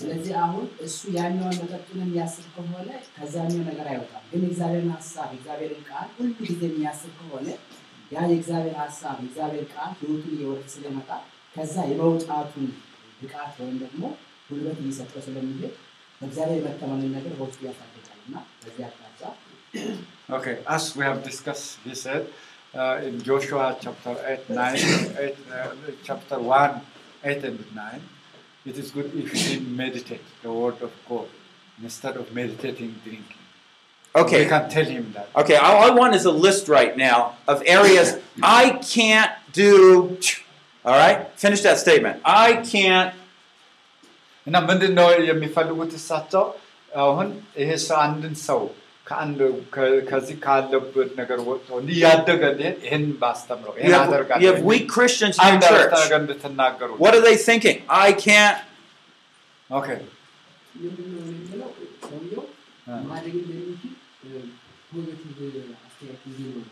ስለዚህ 0.00 0.34
አሁን 0.44 0.66
እሱ 0.86 1.00
ያኛውን 1.16 1.56
መጠጡን 1.62 2.00
የሚያስብ 2.02 2.46
ከሆነ 2.54 2.88
ከዛኛው 3.16 3.62
ነገር 3.70 3.86
አይወጣም። 3.92 4.22
ግን 4.30 4.42
የእግዚአብሔርን 4.44 4.92
ሀሳብ 4.96 5.28
የእግዚአብሔርን 5.32 5.82
ቃል 5.90 6.08
ሁል 6.16 6.30
ጊዜ 6.40 6.62
የሚያስብ 6.70 7.12
ከሆነ 7.20 7.48
ያ 8.12 8.24
የእግዚአብሔር 8.30 8.76
ሀሳብ 8.82 9.16
የእግዚአብሔር 9.22 9.66
ቃል 9.74 9.92
ህይወቱን 10.00 10.32
እየወረድ 10.36 10.68
ስለመጣ 10.74 11.10
ከዛ 11.56 11.76
የመውጣቱን 11.90 12.66
ብቃት 13.20 13.54
ወይም 13.60 13.76
ደግሞ 13.84 14.02
ጉልበት 14.48 14.78
እየሰጠው 14.84 15.22
ስለሚሄድ 15.26 15.74
በእግዚአብሔር 16.20 16.58
የመተማመን 16.60 17.12
ነገር 17.16 17.32
በውስጡ 17.38 17.60
ያሳድጋል 17.68 18.20
እና 18.26 18.36
በዚህ 18.62 18.84
አቅጣጫ 18.88 19.22
Okay, 20.30 20.54
as 20.68 20.96
we 20.96 21.02
have 21.04 21.20
discussed, 21.22 21.78
he 21.84 21.94
said 21.96 22.22
uh, 22.74 22.96
in 23.02 23.14
Joshua 23.20 23.76
chapter 23.80 24.14
8, 24.24 24.48
9, 24.50 24.78
8, 25.18 25.36
uh, 25.50 25.68
chapter 26.04 26.38
1, 26.40 26.80
8 27.24 27.44
and 27.44 27.60
9, 27.74 28.00
it 28.65 28.77
is 28.77 28.91
good 28.91 29.09
if 29.15 29.31
we 29.33 29.59
meditate 29.59 30.25
the 30.43 30.51
word 30.51 30.81
of 30.81 30.91
God 31.09 31.27
instead 31.81 32.15
of 32.17 32.33
meditating 32.33 32.91
drinking. 33.03 33.41
Okay. 34.15 34.43
We 34.43 34.49
can 34.49 34.69
tell 34.69 34.85
him 34.85 35.11
that. 35.15 35.27
Okay, 35.35 35.57
all 35.57 35.83
I 35.83 35.89
want 35.89 36.15
is 36.15 36.25
a 36.25 36.31
list 36.31 36.69
right 36.69 36.95
now 36.95 37.35
of 37.47 37.61
areas 37.65 38.17
I 38.41 38.79
can't 38.95 39.31
do. 39.51 40.17
All 40.85 40.97
right, 41.03 41.19
finish 41.35 41.61
that 41.61 41.77
statement. 41.79 42.21
I 42.23 42.49
can't. 42.73 43.13
እና 44.49 44.57
ምንድን 44.69 44.91
ነው 44.99 45.07
የሚፈልጉት 45.29 45.91
እሳቸው 45.99 46.43
አሁን 47.03 47.29
ይሄ 47.61 47.69
ሰው 47.85 47.97
አንድን 48.07 48.33
ሰው 48.47 48.59
ከአንድ 49.06 49.38
ከዚህ 50.08 50.36
ካለበት 50.42 51.10
ነገር 51.20 51.38
ወጥቶ 51.46 51.68
እንዲህ 51.80 51.96
ያደገ 52.04 52.42
እንዲሄድ 52.52 52.76
ይህን 52.86 53.04
ባስተምረው 53.20 53.72
You 53.72 53.80
ይህን 53.80 53.94
have, 53.94 54.04
አደርጋለሁ 54.06 54.42
you 54.42 54.50
have 54.52 54.62
weak 54.70 54.86
Christians 54.96 55.36
in 55.38 55.44
አንድ 55.46 55.62
your 55.62 55.72
አረፍተ 55.72 55.92
church. 55.92 56.04
ነገር 56.04 56.18
እንድትናገሩ 56.22 56.90
What 57.04 57.14
are 57.16 57.24
they 57.28 57.36
thinking? 57.48 57.78
I 58.00 58.10
can't. 58.24 58.58
ኦኬ 59.70 59.88
ምንድነው 60.74 61.22
የሚለው 61.30 61.70
ሰውየው 62.04 62.44
አ። 62.86 62.98
ማደግ 63.08 63.34
እንደሚችል 63.40 63.92
ፖዚቲቭ 64.90 65.40
አስተያየት 65.78 66.22
እንዲኖር 66.28 66.66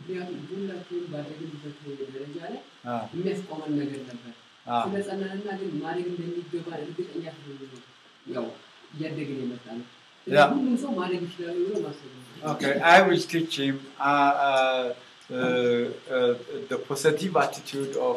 ምክንያቱም 0.00 0.38
ሁላችንም 0.48 1.04
ባደግንበት 1.12 1.76
ደረጃ 2.14 2.38
ላይ 2.46 2.60
አ፣ 2.86 2.96
የሚያስቆመን 3.14 3.72
ነገር 3.80 4.00
ነበር። 4.10 4.32
አ፣ 4.66 4.78
ስለጸናንና 4.84 5.48
ግን 5.60 5.70
ማደግ 5.82 6.06
እንደሚገባ 6.12 6.68
እርግጠኛ 6.82 7.24
ስለሆነ 7.36 7.82
ያው 8.26 8.46
እያደግን 8.94 9.38
የመጣ 9.42 9.66
ነው። 9.78 9.86
Yeah. 10.26 10.54
Okay, 12.44 12.80
I 12.80 13.02
will 13.02 13.20
teach 13.20 13.58
him 13.58 13.80
uh, 13.98 14.02
uh, 14.02 15.34
uh 15.34 15.34
the 16.68 16.78
positive 16.86 17.36
attitude 17.36 17.96
of 17.96 18.16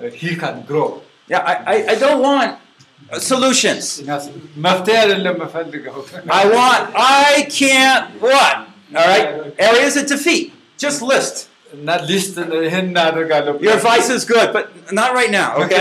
uh, 0.00 0.04
he 0.10 0.36
can 0.36 0.62
grow. 0.62 1.02
Yeah, 1.28 1.38
I, 1.40 1.54
I, 1.74 1.86
I 1.90 1.94
don't 1.94 2.20
want 2.22 2.58
solutions. 3.18 4.02
I 6.30 6.44
want 6.48 6.92
I 6.96 7.46
can't 7.50 8.20
what? 8.20 8.56
All 8.96 9.06
right, 9.06 9.54
areas 9.58 9.96
of 9.96 10.06
defeat. 10.06 10.52
Just 10.76 11.02
list. 11.02 11.48
Uh, 11.70 11.76
Your 13.60 13.74
advice 13.74 14.08
is 14.08 14.24
good, 14.24 14.52
but 14.54 14.70
not 14.92 15.12
right 15.12 15.30
now. 15.30 15.56
Okay. 15.56 15.76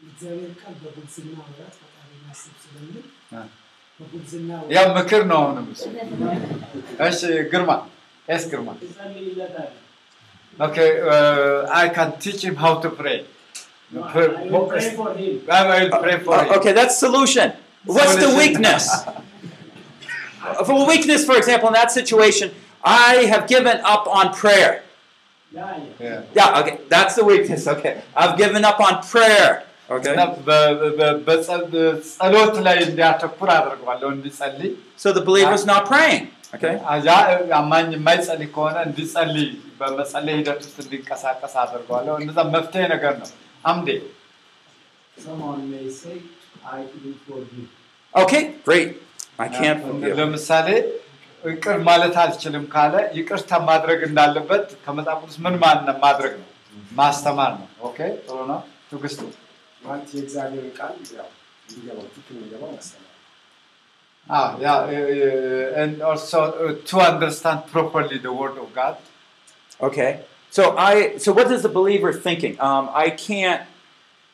እግዚአብሔር 0.00 0.50
ቃል 0.60 0.74
በጉብዝና 0.82 1.34
ወራት 1.46 1.74
ፈጣሪ 1.80 2.10
ማስብ 2.26 2.54
ስለሚል 2.64 3.04
አ። 3.38 3.42
በጉብዝና 4.00 4.50
ያው 4.76 4.86
ምክር 4.98 5.22
ነው 5.32 5.38
አሁንም 5.44 5.66
እሱ 5.74 5.84
እሺ 7.08 7.20
ግርማ 7.54 7.70
ኤስ 8.28 8.44
ግርማ 8.52 8.68
እጸልይለታለሁ። 8.86 9.74
Okay, 10.58 10.90
uh, 11.06 11.56
I 11.70 11.88
can 11.90 12.10
teach 12.18 12.42
him 12.42 12.54
how 12.56 12.70
to 12.76 12.88
pray. 12.90 13.16
Pray- 14.12 14.36
I 14.36 14.44
will 14.52 14.62
pray 14.70 14.86
for 14.90 15.08
him. 15.14 15.34
I 15.50 15.62
will 15.70 15.90
pray 15.96 16.14
for 16.20 16.34
him. 16.36 16.46
Uh, 16.46 16.56
okay, 16.56 16.72
that's 16.72 16.96
solution. 16.98 17.48
What's 17.86 18.14
the 18.14 18.22
Solution. 18.22 18.38
weakness? 18.38 18.84
Uh, 20.42 20.64
For 20.64 20.86
weakness, 20.86 21.24
for 21.24 21.36
example, 21.36 21.68
in 21.68 21.74
that 21.74 21.90
situation, 21.90 22.48
I 23.02 23.26
have 23.26 23.44
given 23.46 23.78
up 23.86 24.04
on 24.18 24.26
prayer. 24.34 24.72
ያ 25.52 25.60
ያ 25.74 25.84
Yeah. 26.06 26.18
Yeah, 26.38 26.58
okay, 26.60 26.74
that's 26.88 27.14
the 27.14 27.24
weakness. 27.24 27.64
Okay, 27.66 27.92
I've 28.14 28.36
given 28.36 28.64
up 28.64 28.80
on 28.80 28.94
prayer. 29.06 29.50
Okay. 29.95 30.13
So 34.97 35.07
the 35.11 35.23
believer 35.29 35.53
is 35.53 35.65
not 35.65 35.85
praying. 35.85 36.23
Okay. 36.55 36.73
Someone 45.17 45.61
may 45.71 45.87
say, 45.91 46.15
I 46.67 46.81
can 46.83 47.13
forgive. 47.25 47.67
Okay, 48.13 48.43
great. 48.67 48.89
I 49.39 49.47
can't 49.49 49.81
forgive. 49.85 50.15
ይቅር 51.43 51.77
ማለት 51.87 52.15
አልችልም 52.23 52.65
ካለ 52.73 52.95
ይቅርታ 53.17 53.51
ማድረግ 53.69 53.99
እንዳለበት 54.07 54.65
ከመጽሐፍ 54.83 55.19
ቅዱስ 55.21 55.37
ምን 55.45 55.55
ማድረግ 56.03 56.33
ነው 56.41 56.47
ማስተማር 56.99 57.51
ነው 57.61 57.67
ኦኬ 57.87 57.97
ጥሩ 58.25 58.37
ነው 58.51 58.59
ትዕግስቱ 58.89 59.21
ማለት 59.86 60.08
የእግዚአብሔር 60.16 60.68
ቃል 60.78 60.96
ያው 61.18 61.28
እንዲገባው 61.68 62.06
ትክክል 62.14 62.36
እንዲገባው 62.38 62.72
መሰለኝ። 62.78 63.02
Ah, 64.28 64.56
yeah, 64.60 64.78
uh, 64.78 64.90
uh, 64.90 65.80
and 65.80 66.02
also 66.02 66.38
uh, 66.52 66.74
to 66.84 66.98
understand 66.98 67.66
properly 67.66 68.18
the 68.18 68.32
word 68.32 68.58
of 68.58 68.74
God. 68.74 68.96
Okay, 69.80 70.24
so 70.50 70.76
I 70.76 71.18
so 71.18 71.32
what 71.32 71.50
is 71.52 71.62
the 71.62 71.68
believer 71.68 72.12
thinking? 72.12 72.60
Um, 72.60 72.90
I 72.92 73.10
can't 73.10 73.62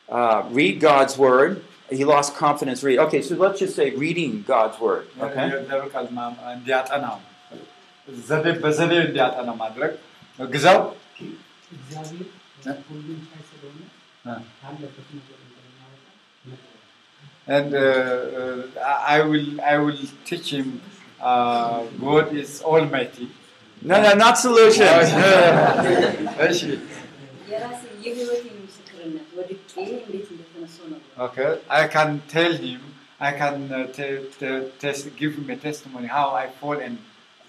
uh, 0.09 0.39
read 0.49 0.79
God's 0.79 1.17
word. 1.17 1.63
He 1.89 2.05
lost 2.05 2.35
confidence. 2.35 2.81
Read. 2.81 2.97
Okay, 2.99 3.21
so 3.21 3.35
let's 3.35 3.59
just 3.59 3.75
say 3.75 3.91
reading 3.91 4.43
God's 4.47 4.79
word. 4.79 5.05
Okay. 5.21 5.45
And 17.46 17.74
uh, 17.74 17.78
uh, 17.78 18.62
I 19.08 19.22
will 19.22 19.60
I 19.60 19.78
will 19.78 19.96
teach 20.26 20.52
him 20.52 20.82
uh, 21.20 21.84
God 22.00 22.34
is 22.34 22.62
Almighty. 22.62 23.28
No, 23.82 24.00
no, 24.02 24.12
not 24.14 24.38
solution. 24.38 24.86
okay, 31.18 31.58
I 31.70 31.86
can 31.86 32.22
tell 32.28 32.52
him, 32.52 32.80
I 33.20 33.32
can 33.32 33.72
uh, 33.72 33.86
give 35.16 35.34
him 35.34 35.50
a 35.50 35.56
testimony 35.56 36.06
how 36.08 36.30
I 36.30 36.48
fall 36.48 36.78
and 36.78 36.98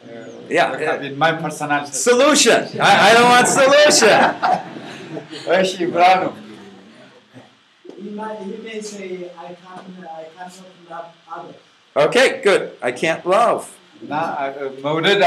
uh, 0.04 0.26
yeah, 0.48 0.72
uh, 0.72 1.02
in 1.02 1.18
my 1.18 1.34
personality. 1.34 1.92
Solution. 1.92 2.68
I, 2.80 3.10
I 3.10 3.14
don't 3.14 3.30
want 3.30 3.48
solution. 3.48 4.10
He 8.00 8.10
might, 8.12 8.40
he 8.42 8.56
may 8.60 8.80
say, 8.84 9.08
I 9.38 9.50
can, 9.56 9.82
I 10.12 10.26
cannot 10.34 10.56
love 10.90 11.08
others. 11.30 11.60
Okay, 11.96 12.42
good. 12.42 12.64
I 12.82 12.92
can't 12.94 13.26
love. 13.28 13.64
እና 14.04 14.12
አ- 14.42 14.52
መውደድ 14.84 15.22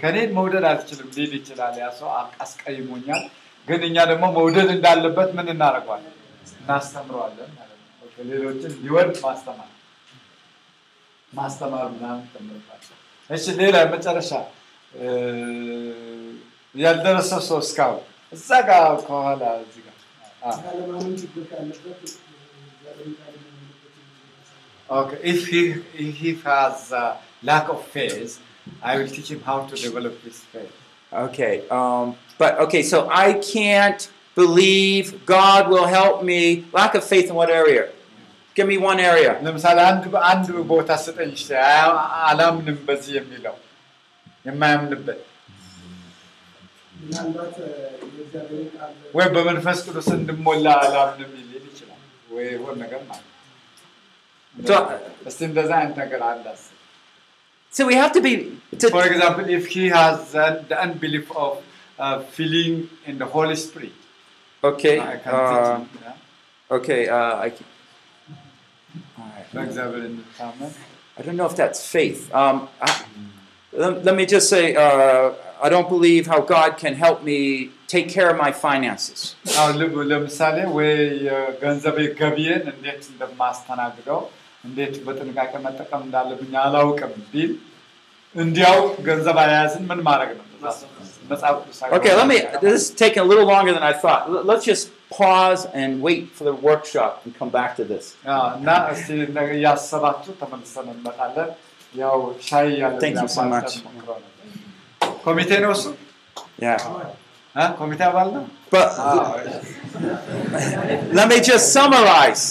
ከኔን 0.00 0.30
መውደድ 0.38 0.64
አልችልም 0.70 1.08
ሊል 1.16 1.32
ይችላል። 1.38 1.74
ያ 1.82 1.88
ሰው 1.98 2.08
አስቀይሞኛል። 2.44 3.22
ግን 3.68 3.80
እኛ 3.88 3.96
ደግሞ 4.10 4.24
መውደድ 4.38 4.68
እንዳለበት 4.76 5.28
ምን 5.36 5.46
እናደርገዋለን? 5.54 6.14
እናስተምረዋለን 6.54 7.50
ማለት 7.58 7.78
ነው። 7.82 8.06
ኦኬ፣ 8.06 8.16
ሌሎችን 8.30 8.72
ሊወድ 8.84 9.12
ማስተማር 9.26 9.70
ማስተማር 11.32 11.86
ምናምን 11.94 12.24
እሺ 13.30 13.44
ሌላ 13.60 13.76
መጨረሻ 13.94 14.30
ያልደረሰ 16.74 17.30
ሰው 17.48 17.58
እስካሁን 17.64 18.02
እዛ 18.32 18.48
ጋር 18.68 18.82
ከኋላ 19.06 19.42
እዚህ 19.62 19.82
Okay, 24.89 25.19
if 25.23 25.47
he 25.47 25.61
if 25.95 26.15
he 26.15 26.33
has 26.43 26.93
uh, 26.93 27.17
lack 27.43 27.67
of 27.67 27.83
faith, 27.87 28.39
I 28.81 28.97
will 28.97 29.07
teach 29.09 29.29
him 29.29 29.41
how 29.41 29.65
to 29.65 29.75
develop 29.77 30.21
his 30.23 30.39
faith. 30.45 30.71
Okay. 31.13 31.67
Um, 31.69 32.15
but 32.37 32.57
okay, 32.59 32.83
so 32.83 33.09
I 33.09 33.33
can't 33.33 34.01
believe 34.37 35.25
God 35.25 35.69
will 35.69 35.87
help 35.89 36.23
me. 36.23 36.41
Lack 36.71 36.95
of 36.95 37.03
faith 37.03 37.27
in 37.29 37.35
what 37.35 37.49
area? 37.51 37.89
Give 38.55 38.67
me 38.67 38.77
one 38.81 38.99
area. 39.01 39.31
ለምሳሌ 39.45 39.77
አንድ 39.89 40.03
አንድ 40.29 40.45
ቦታ 40.71 40.89
ስጠኝ 41.03 41.31
እስቲ፣ 41.37 41.49
አያ- 41.65 41.97
አላምንም 42.27 42.77
በዚህ 42.87 43.13
የሚለው 43.19 43.55
የማያምንበት 44.45 45.19
ወይ 49.17 49.27
በመንፈስ 49.35 49.79
ቅዱስ 49.87 50.07
እንድሞላ 50.17 50.67
አላምንም 50.85 51.31
ሊል 51.51 51.63
ይችላል 51.71 52.01
ወይ 52.35 52.45
የሆነ 52.55 52.75
ነገር 52.85 53.01
ማለት 53.09 53.25
ነው። 53.25 53.33
So, 54.55 54.75
እስቲ 55.29 55.39
እንደዛ 55.49 55.71
አይነት 55.79 55.97
ነገር 56.03 56.21
አለ 56.29 56.45
አስብ። 56.53 56.73
so 57.73 57.81
we 57.89 57.95
have 58.01 58.11
to 58.15 58.21
be. 58.25 58.31
To, 58.81 58.85
For 58.95 59.03
example, 59.09 59.47
if 59.57 59.65
he 59.73 59.83
has 59.95 60.17
uh, 60.35 60.45
the 60.69 60.77
unbelief 60.85 61.27
of 61.43 61.51
uh, 61.99 62.15
feeling 62.35 62.73
in 63.09 63.15
the 63.21 63.27
Holy 63.33 63.57
Spirit, 63.63 63.97
okay. 64.63 64.95
I 65.03 65.17
can 65.23 65.33
Uh, 65.33 65.43
teach 65.51 65.67
him. 65.73 65.83
yeah? 66.05 66.15
okay. 66.69 67.01
Uh, 67.09 67.45
I. 67.45 67.51
can- 67.55 67.73
All 69.17 69.29
right. 69.31 69.49
በእግዚአብሔር 69.55 70.03
እንድታመን 70.11 70.71
I 71.17 71.23
don't 71.25 71.37
know 71.41 71.49
if 71.51 71.57
that's 71.61 71.81
faith. 71.95 72.21
Um, 72.41 72.57
I, 72.81 72.91
let, 73.73 73.93
let 74.07 74.15
me 74.19 74.25
just 74.27 74.47
say, 74.55 74.63
uh, 74.77 75.23
I 75.65 75.69
don't 75.73 75.89
believe 75.89 76.23
how 76.27 76.39
God 76.55 76.71
can 76.77 76.93
help 76.95 77.19
me 77.23 77.37
take 77.87 78.07
care 78.09 78.27
of 78.31 78.37
my 78.37 78.51
finances. 78.65 79.19
አሁን 79.59 79.73
ልብ 79.81 79.95
ለምሳሌ 80.11 80.57
ወይ 80.77 80.91
የገንዘብ 81.27 81.97
ገቢዬን 82.19 82.65
እንዴት 82.73 83.01
እንደማስተናግደው 83.13 84.19
እንዴት 84.63 84.95
በጥንቃቄ 85.07 85.51
መጠቀም 85.65 86.01
እንዳለብኝ 86.07 86.53
አላውቅም 86.65 87.13
ቢል 87.33 87.51
እንዲያውቅ 88.35 88.93
ገንዘብ 89.07 89.37
አያያዝን 89.43 89.83
ምን 89.91 89.99
ማድረግ 90.09 90.31
ነው? 90.39 90.43
መጽሐፍ 91.31 91.55
ቅዱሳዊ 91.63 91.89
Okay, 91.97 92.13
let 92.19 92.27
me. 92.31 92.37
This 92.63 92.73
is 92.79 92.85
taking 93.01 93.21
a 93.25 93.29
little 93.31 93.47
longer 93.53 93.73
than 93.77 93.85
I 93.91 93.95
thought. 94.03 94.21
L- 94.33 94.45
Let's 94.51 94.65
just 94.71 94.85
pause 95.11 95.61
and 95.79 95.89
wait 96.07 96.23
for 96.37 96.43
the 96.49 96.55
workshop 96.67 97.13
and 97.23 97.31
come 97.39 97.51
back 97.57 97.71
to 97.79 97.83
this. 97.91 98.05
አዎ፣ 98.35 98.45
እና 98.59 98.69
እስቲ 98.93 99.09
ነገ 99.37 99.49
እያሰባችሁ 99.59 100.33
ተመልሰን 100.41 100.87
እንመጣለን። 100.95 101.49
ያው 101.93 102.17
ሻይ 102.49 102.67
ያለ 102.83 102.95
Thank 103.05 103.17
you 103.23 103.31
so 103.37 103.45
much. 103.55 103.71
ኮሚቴ 105.25 105.51
ነው 105.65 105.71
እሱ 105.77 105.85
Yeah. 106.65 106.79
እ? 107.55 107.65
ኮሚቴ 107.79 108.01
አባል 108.07 108.29
ነው። 108.35 108.45
But 108.71 108.87
let 111.17 111.27
me 111.31 111.37
just 111.49 111.65
summarize. 111.75 112.43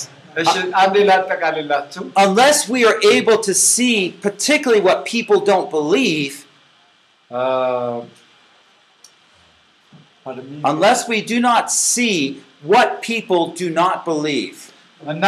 እሺ 0.43 0.53
አንዴ 0.81 0.95
ላጠቃልላችሁ። 1.11 2.03
Unless 2.25 2.59
we 2.75 2.81
are 2.91 2.99
able 3.11 3.39
to 3.49 3.55
see, 3.67 3.97
particularly 4.27 4.83
what 4.89 4.99
people 5.15 5.39
don't 5.51 5.69
believe, 5.71 6.35
አ፣ 7.31 7.43
pardon 10.27 10.45
me? 10.51 10.59
unless 10.65 11.01
we 11.09 11.19
do 11.33 11.39
not 11.41 11.65
see 11.87 12.17
what 12.65 12.91
people 13.03 13.43
do 13.63 13.69
not 13.83 13.97
believe, 14.11 14.59
እና 15.03 15.25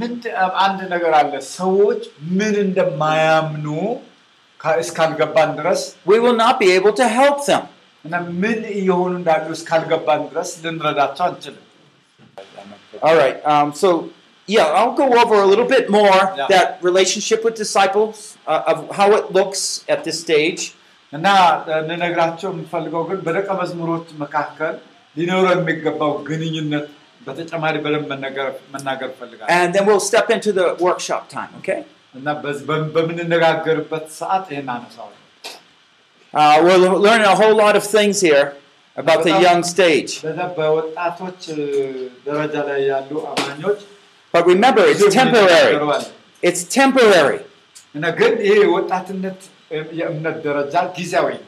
ምንድ 0.00 0.24
አንድ 0.64 0.80
ነገር 0.94 1.12
አለ። 1.20 1.32
ሰዎች 1.52 2.02
ምን 2.38 2.54
እንደማያምኑ 2.66 3.66
ካ- 3.76 3.94
እስካልገባን 3.96 4.04
ድረስ 4.04 4.09
we 6.04 6.16
will 6.24 6.36
not 6.36 6.54
be 6.58 6.68
able 6.72 6.94
to 7.02 7.06
help 7.20 7.38
them. 7.46 7.64
እና 8.04 8.16
ምን 8.42 8.58
እየሆኑ 8.78 9.12
እንዳሉ 9.20 9.46
እስካልገባን 9.58 10.20
ድረስ 10.32 10.50
ልንረዳቸው 10.64 11.24
አንችልም። 11.28 11.62
All 13.06 13.16
right. 13.16 13.38
Um, 13.52 13.68
so, 13.82 13.88
yeah, 14.48 14.66
I'll 14.78 14.94
go 14.94 15.06
over 15.22 15.36
a 15.46 15.48
little 15.52 15.68
bit 15.74 15.86
more 15.90 16.18
Yeah. 16.38 16.46
that 16.54 16.68
relationship 16.88 17.40
with 17.46 17.54
disciples, 17.56 18.16
uh, 18.46 18.70
of 18.72 18.78
how 18.98 19.08
it 19.18 19.26
looks 19.38 19.62
at 19.94 20.00
this 20.06 20.18
stage. 20.26 20.62
እና 21.12 21.26
እንነግራቸው 21.82 22.48
የምፈልገው 22.52 23.02
ግን 23.10 23.18
በደቀ 23.26 23.48
መዝሙሮች 23.60 24.06
መካከል 24.22 24.74
ሊኖረው 25.16 25.52
የሚገባው 25.58 26.12
ግንኙነት 26.28 26.86
በተጨማሪ 27.26 27.76
በደንብ 27.84 28.06
መነገር- 28.12 28.56
መናገር 28.74 29.08
እፈልጋለሁ 29.14 29.48
And 29.58 29.68
then 29.74 29.84
we'll 29.88 30.04
step 30.10 30.28
into 30.36 30.50
the 30.60 30.66
workshop 30.86 31.22
time, 31.36 31.52
okay? 31.60 31.78
እና 32.14 32.28
በዚህ 32.42 32.64
በም- 32.68 32.90
በምንነጋገርበት 32.94 34.06
ሰዓት 34.20 34.44
ይህን 34.52 34.68
አነሳዋለሁ። 34.74 35.14
Uh, 36.34 36.56
we're 36.60 36.78
learning 36.98 37.26
a 37.26 37.36
whole 37.36 37.54
lot 37.56 37.74
of 37.76 37.84
things 37.86 38.16
here 38.20 38.46
about 38.96 39.20
the 39.22 39.34
young 39.40 39.60
stage. 39.64 40.10
በዛ 40.24 40.38
በወጣቶች 40.56 41.40
እ፣ 41.54 41.62
ደረጃ 42.26 42.54
ላይ 42.68 42.80
ያሉ 42.90 43.10
አማኞች 43.32 43.78
But 44.34 44.44
remember, 44.46 44.84
it's 44.84 45.00
ብዙ 45.00 45.08
temporary. 45.18 45.52
የሚናገሩ 45.60 45.84
አለ። 45.96 46.04
It's 46.42 46.62
temporary. 46.76 47.38
እና 47.94 48.04
ግን 48.18 48.32
ይሄ 48.46 48.54
የወጣትነት 48.64 49.38
እ፣ 49.72 49.78
የእምነት 50.00 50.36
ደረጃ 50.46 50.74
ጊዜያዊ 50.98 51.28
ነው። 51.36 51.46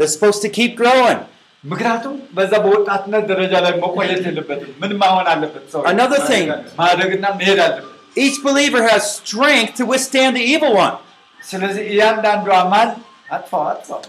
They're 0.00 0.12
supposed 0.16 0.42
to 0.46 0.50
keep 0.50 0.72
growing. 0.82 1.20
ምክንያቱም 1.64 2.16
በዛ 2.36 2.52
በወጣትነት 2.64 3.24
ደረጃ 3.30 3.54
ላይ 3.64 3.72
መቆየት 3.84 4.22
የለበትም። 4.28 4.72
ምን 4.82 4.92
መሆን 5.02 5.26
አለበት? 5.32 5.64
ሰው 5.72 5.80
Another 5.92 6.20
thing. 6.30 6.46
ማደግና 6.80 7.24
መሄድ 7.40 7.60
አለበት። 7.66 7.91
Each 8.16 8.38
believer 8.42 8.82
has 8.84 9.02
strength 9.18 9.72
to 9.76 9.84
withstand 9.86 10.32
the 10.36 10.44
evil 10.54 10.72
one. 10.78 10.96
ስለዚህ 11.40 11.82
እያንዳንዱ 11.92 12.46
አማን 12.62 12.88
አጥፋው 13.36 13.62
አጥፋው 13.72 14.00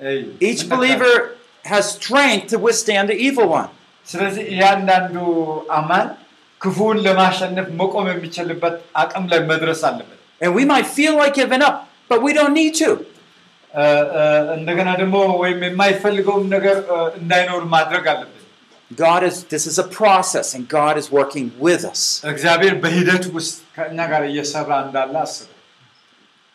እይ፣ 0.00 0.18
Each 0.48 0.62
ምን 0.64 0.70
believer 0.72 1.14
has 1.64 1.84
strength 1.96 2.46
to 2.52 2.58
withstand 2.66 3.06
the 3.12 3.18
evil 3.28 3.48
one. 3.58 3.70
ስለዚህ 4.08 4.44
እያንዳንዱ 4.54 5.16
አማን 5.78 6.06
ክፉውን 6.60 6.98
ለማሸነፍ 7.06 7.66
መቆም 7.80 8.06
የሚችልበት 8.12 8.74
አቅም 9.02 9.24
ላይ 9.32 9.40
መድረስ 9.52 9.80
አለበት። 9.90 10.16
And 10.40 10.52
we 10.58 10.64
might 10.64 10.88
feel 10.88 11.14
like 11.20 11.34
giving 11.34 11.62
up, 11.62 11.76
but 12.10 12.18
we 12.26 12.32
don't 12.38 12.54
need 12.54 12.74
to. 12.76 12.90
እ፣ 13.72 13.84
እ፣ 14.18 14.22
እንደገና 14.56 14.88
ደግሞ 15.02 15.16
ወይም 15.42 15.58
የማይፈልገውም 15.66 16.46
ነገር 16.54 16.76
እ፣ 16.94 16.98
እንዳይኖር 17.20 17.62
ማድረግ 17.74 18.04
አለበት። 18.12 18.33
God 18.90 19.22
is, 19.22 19.36
this 19.44 19.64
is 19.66 19.76
a 19.78 19.88
process, 20.00 20.48
and 20.56 20.62
God 20.70 20.94
is 20.98 21.06
working 21.12 21.46
with 21.66 21.82
us. 21.92 22.00
እግዚአብሔር 22.32 22.74
በሂደት 22.84 23.24
ውስጥ 23.36 23.54
ከእኛ 23.76 23.98
ጋር 24.12 24.22
እየሰራ 24.30 24.70
እንዳለ 24.86 25.14
አስበው። 25.24 25.56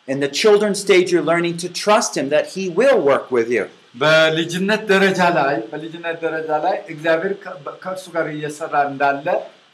In 0.08 0.18
the 0.24 0.30
children's 0.40 0.80
stage, 0.86 1.08
you're 1.12 1.28
learning 1.32 1.56
to 1.64 1.68
trust 1.84 2.12
Him 2.18 2.26
that 2.34 2.46
He 2.56 2.64
will 2.80 3.00
work 3.10 3.26
with 3.36 3.48
you. 3.56 3.64
በልጅነት 4.02 4.82
ደረጃ 4.92 5.20
ላይ 5.38 5.54
በልጅነት 5.70 6.16
ደረጃ 6.24 6.50
ላይ 6.64 6.74
እግዚአብሔር 6.94 7.32
ከ- 7.44 7.54
ከእርሱ 7.84 8.04
ጋር 8.16 8.26
እየሰራ 8.36 8.74
እንዳለ 8.90 9.26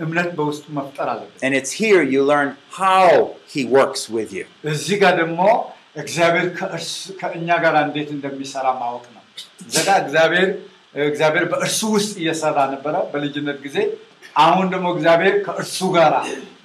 እምነት 0.04 0.28
በውስጡ 0.38 0.64
መፍጠር 0.78 1.08
አለበት። 1.14 1.40
And 1.46 1.52
it's 1.60 1.72
here 1.82 2.02
you 2.14 2.20
learn 2.32 2.50
how 2.82 3.08
He 3.54 3.62
works 3.78 4.02
with 4.16 4.30
you. 4.38 4.44
እዚህ 4.72 4.96
ጋር 5.02 5.14
ደግሞ 5.22 5.40
እግዚአብሔር 6.02 6.46
ከእርሱ- 6.58 7.14
ከእኛ 7.22 7.48
ጋር 7.64 7.74
እንዴት 7.86 8.10
እንደሚሰራ 8.16 8.66
ማወቅ 8.82 9.04
ነው። 9.16 9.22
ዘጋ 9.76 9.88
እግዚአብሔር 10.04 10.48
እግዚአብሔር 11.07 11.45
በእርሱ 11.51 11.79
ውስጥ 11.95 12.13
እየሰራ 12.21 12.57
ነበረ 12.73 12.95
በልጅነት 13.11 13.57
ጊዜ። 13.65 13.77
አሁን 14.43 14.67
ደግሞ 14.73 14.87
እግዚአብሔር 14.95 15.35
ከእርሱ 15.45 15.79
ጋር 15.97 16.13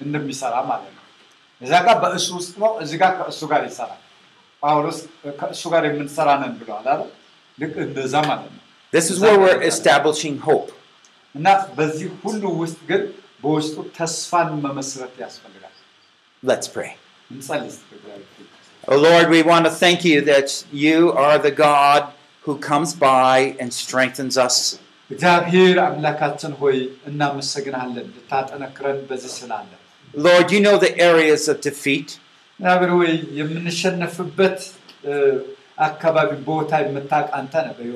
እንደሚሰራ 0.05 0.55
ማለት 0.71 0.89
ነው። 0.89 1.03
እዛ 1.61 1.73
ጋር 1.85 1.95
በእሱ 2.03 2.27
ውስጥ 2.39 2.53
ነው፣ 2.63 2.71
እዚህ 2.83 2.97
ጋር 3.01 3.11
ከእሱ 3.19 3.41
ጋር 3.51 3.61
ይሰራል። 3.69 3.99
ጳውሎስ 4.63 4.97
ከእሱ 5.39 5.61
ጋር 5.73 5.83
የምንሰራ 5.89 6.29
ነን 6.41 6.53
ብለዋል 6.59 6.87
አይደል? 6.93 7.09
ልክ 7.57 7.73
እንደዛ 7.87 8.13
ማለት 8.29 8.51
ነው። 8.51 8.61
This 8.93 9.07
is 9.11 9.17
where 9.23 9.37
we're 9.43 9.61
establishing 9.71 10.35
hope. 10.47 10.69
እና 11.35 11.47
በዚህ 11.77 12.09
ሁሉ 12.23 12.43
ውስጥ 12.61 12.79
ግን 12.89 13.01
በውስጡ 13.43 13.75
ተስፋን 13.97 14.49
መመስረት 14.65 15.13
ያስፈልጋል። 15.23 15.73
Let's 16.43 16.67
pray. 16.75 16.91
እንጸልይ 17.31 17.71
Oh 18.83 18.97
Lord, 18.99 19.25
we 19.29 19.39
want 19.43 19.63
to 19.65 19.73
thank 19.83 19.99
you 20.03 20.17
that 20.23 20.49
you 20.83 20.97
are 21.17 21.37
the 21.39 21.53
God 21.65 22.01
who 22.43 22.57
comes 22.57 22.93
by 22.93 23.55
and 23.59 23.73
strengthens 23.73 24.37
us. 24.37 24.79
Lord, 30.13 30.51
you 30.51 30.59
know 30.59 30.77
the 30.77 30.97
areas 30.99 31.47
of 31.47 31.61
defeat. 31.61 32.19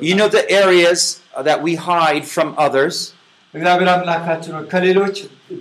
You 0.02 0.16
know 0.16 0.28
the 0.28 0.50
areas 0.50 1.22
that 1.41 1.62
we 1.62 1.76
hide 1.76 2.26
from 2.26 2.56
others. 2.58 3.14
እግዚአብሔር 3.55 3.88
አምላካችን 3.95 4.53
ሆይ 4.57 4.64
ከሌሎች 4.72 5.16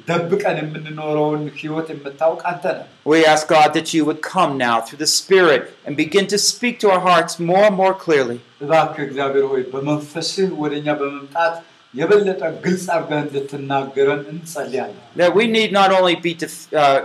ደብቀን 0.09 0.57
የምንኖረውን 0.61 1.41
ህይወት 1.61 1.87
የምታውቅ 1.93 2.41
አንተ 2.51 2.63
ነህ 2.77 2.85
We 3.13 3.19
ask 3.33 3.43
God 3.57 3.69
that 3.77 3.89
you 3.95 4.01
would 4.09 4.21
come 4.35 4.51
now 4.67 4.75
through 4.85 5.01
the 5.05 5.11
Spirit 5.19 5.63
and 5.85 5.93
begin 6.03 6.25
to 6.33 6.39
speak 6.51 6.75
to 6.83 6.87
our 6.93 7.01
hearts 7.09 7.33
more 7.49 7.63
and 7.69 7.77
more 7.83 7.95
clearly. 8.05 8.37
እባክህ 8.65 9.03
እግዚአብሔር 9.07 9.45
ሆይ 9.53 9.63
በመንፈስህ 9.73 10.49
ወደ 10.63 10.73
እኛ 10.81 10.89
በመምጣት 11.01 11.55
የበለጠ 11.93 12.41
ግልጽ 12.65 12.85
አድርገህ 12.95 13.19
እንድትናገረን 13.25 14.21
እንጸልያለን 14.33 15.01
That 15.21 15.33
we 15.39 15.45
need 15.57 15.71
not 15.81 15.89
only 15.99 16.15
be 16.27 16.33
def- 16.43 16.69
uh, 16.83 16.99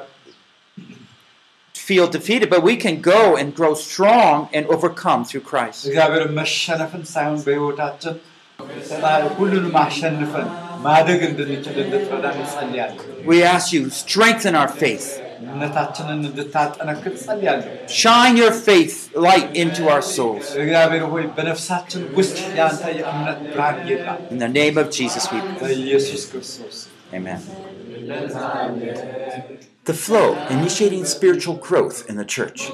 feel 1.74 2.06
defeated, 2.08 2.48
but 2.54 2.62
we 2.62 2.74
can 2.76 2.96
go 3.14 3.20
and 3.40 3.54
grow 3.54 3.74
strong 3.88 4.48
and 4.52 4.62
overcome 4.74 5.20
through 5.28 5.44
Christ. 5.50 5.80
እግዚአብሔር 5.88 6.24
መሸነፍን 6.38 7.04
ሳይሆን 7.14 7.38
በህይወታችን 7.46 8.14
we 13.25 13.43
ask 13.43 13.71
you, 13.71 13.89
strengthen 13.89 14.55
our 14.55 14.67
faith. 14.67 15.21
Shine 17.87 18.37
your 18.37 18.51
faith 18.51 19.15
light 19.15 19.55
into 19.55 19.89
our 19.89 20.01
souls. 20.01 20.55
In 20.55 20.67
the 24.37 24.49
name 24.49 24.77
of 24.77 24.91
Jesus 24.91 25.31
we 25.31 25.39
pray. 25.57 25.75
Amen. 27.13 27.41
The 29.85 29.95
flow 29.95 30.37
initiating 30.47 31.05
spiritual 31.05 31.55
growth 31.55 32.07
in 32.07 32.15
the 32.15 32.23
church. 32.23 32.69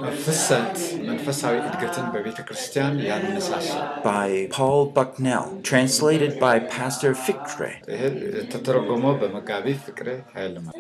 By 4.04 4.48
Paul 4.52 4.88
Bucknell, 4.88 5.62
translated 5.64 6.38
by 6.38 6.60
Pastor 6.60 7.14
Fikre. 7.14 7.80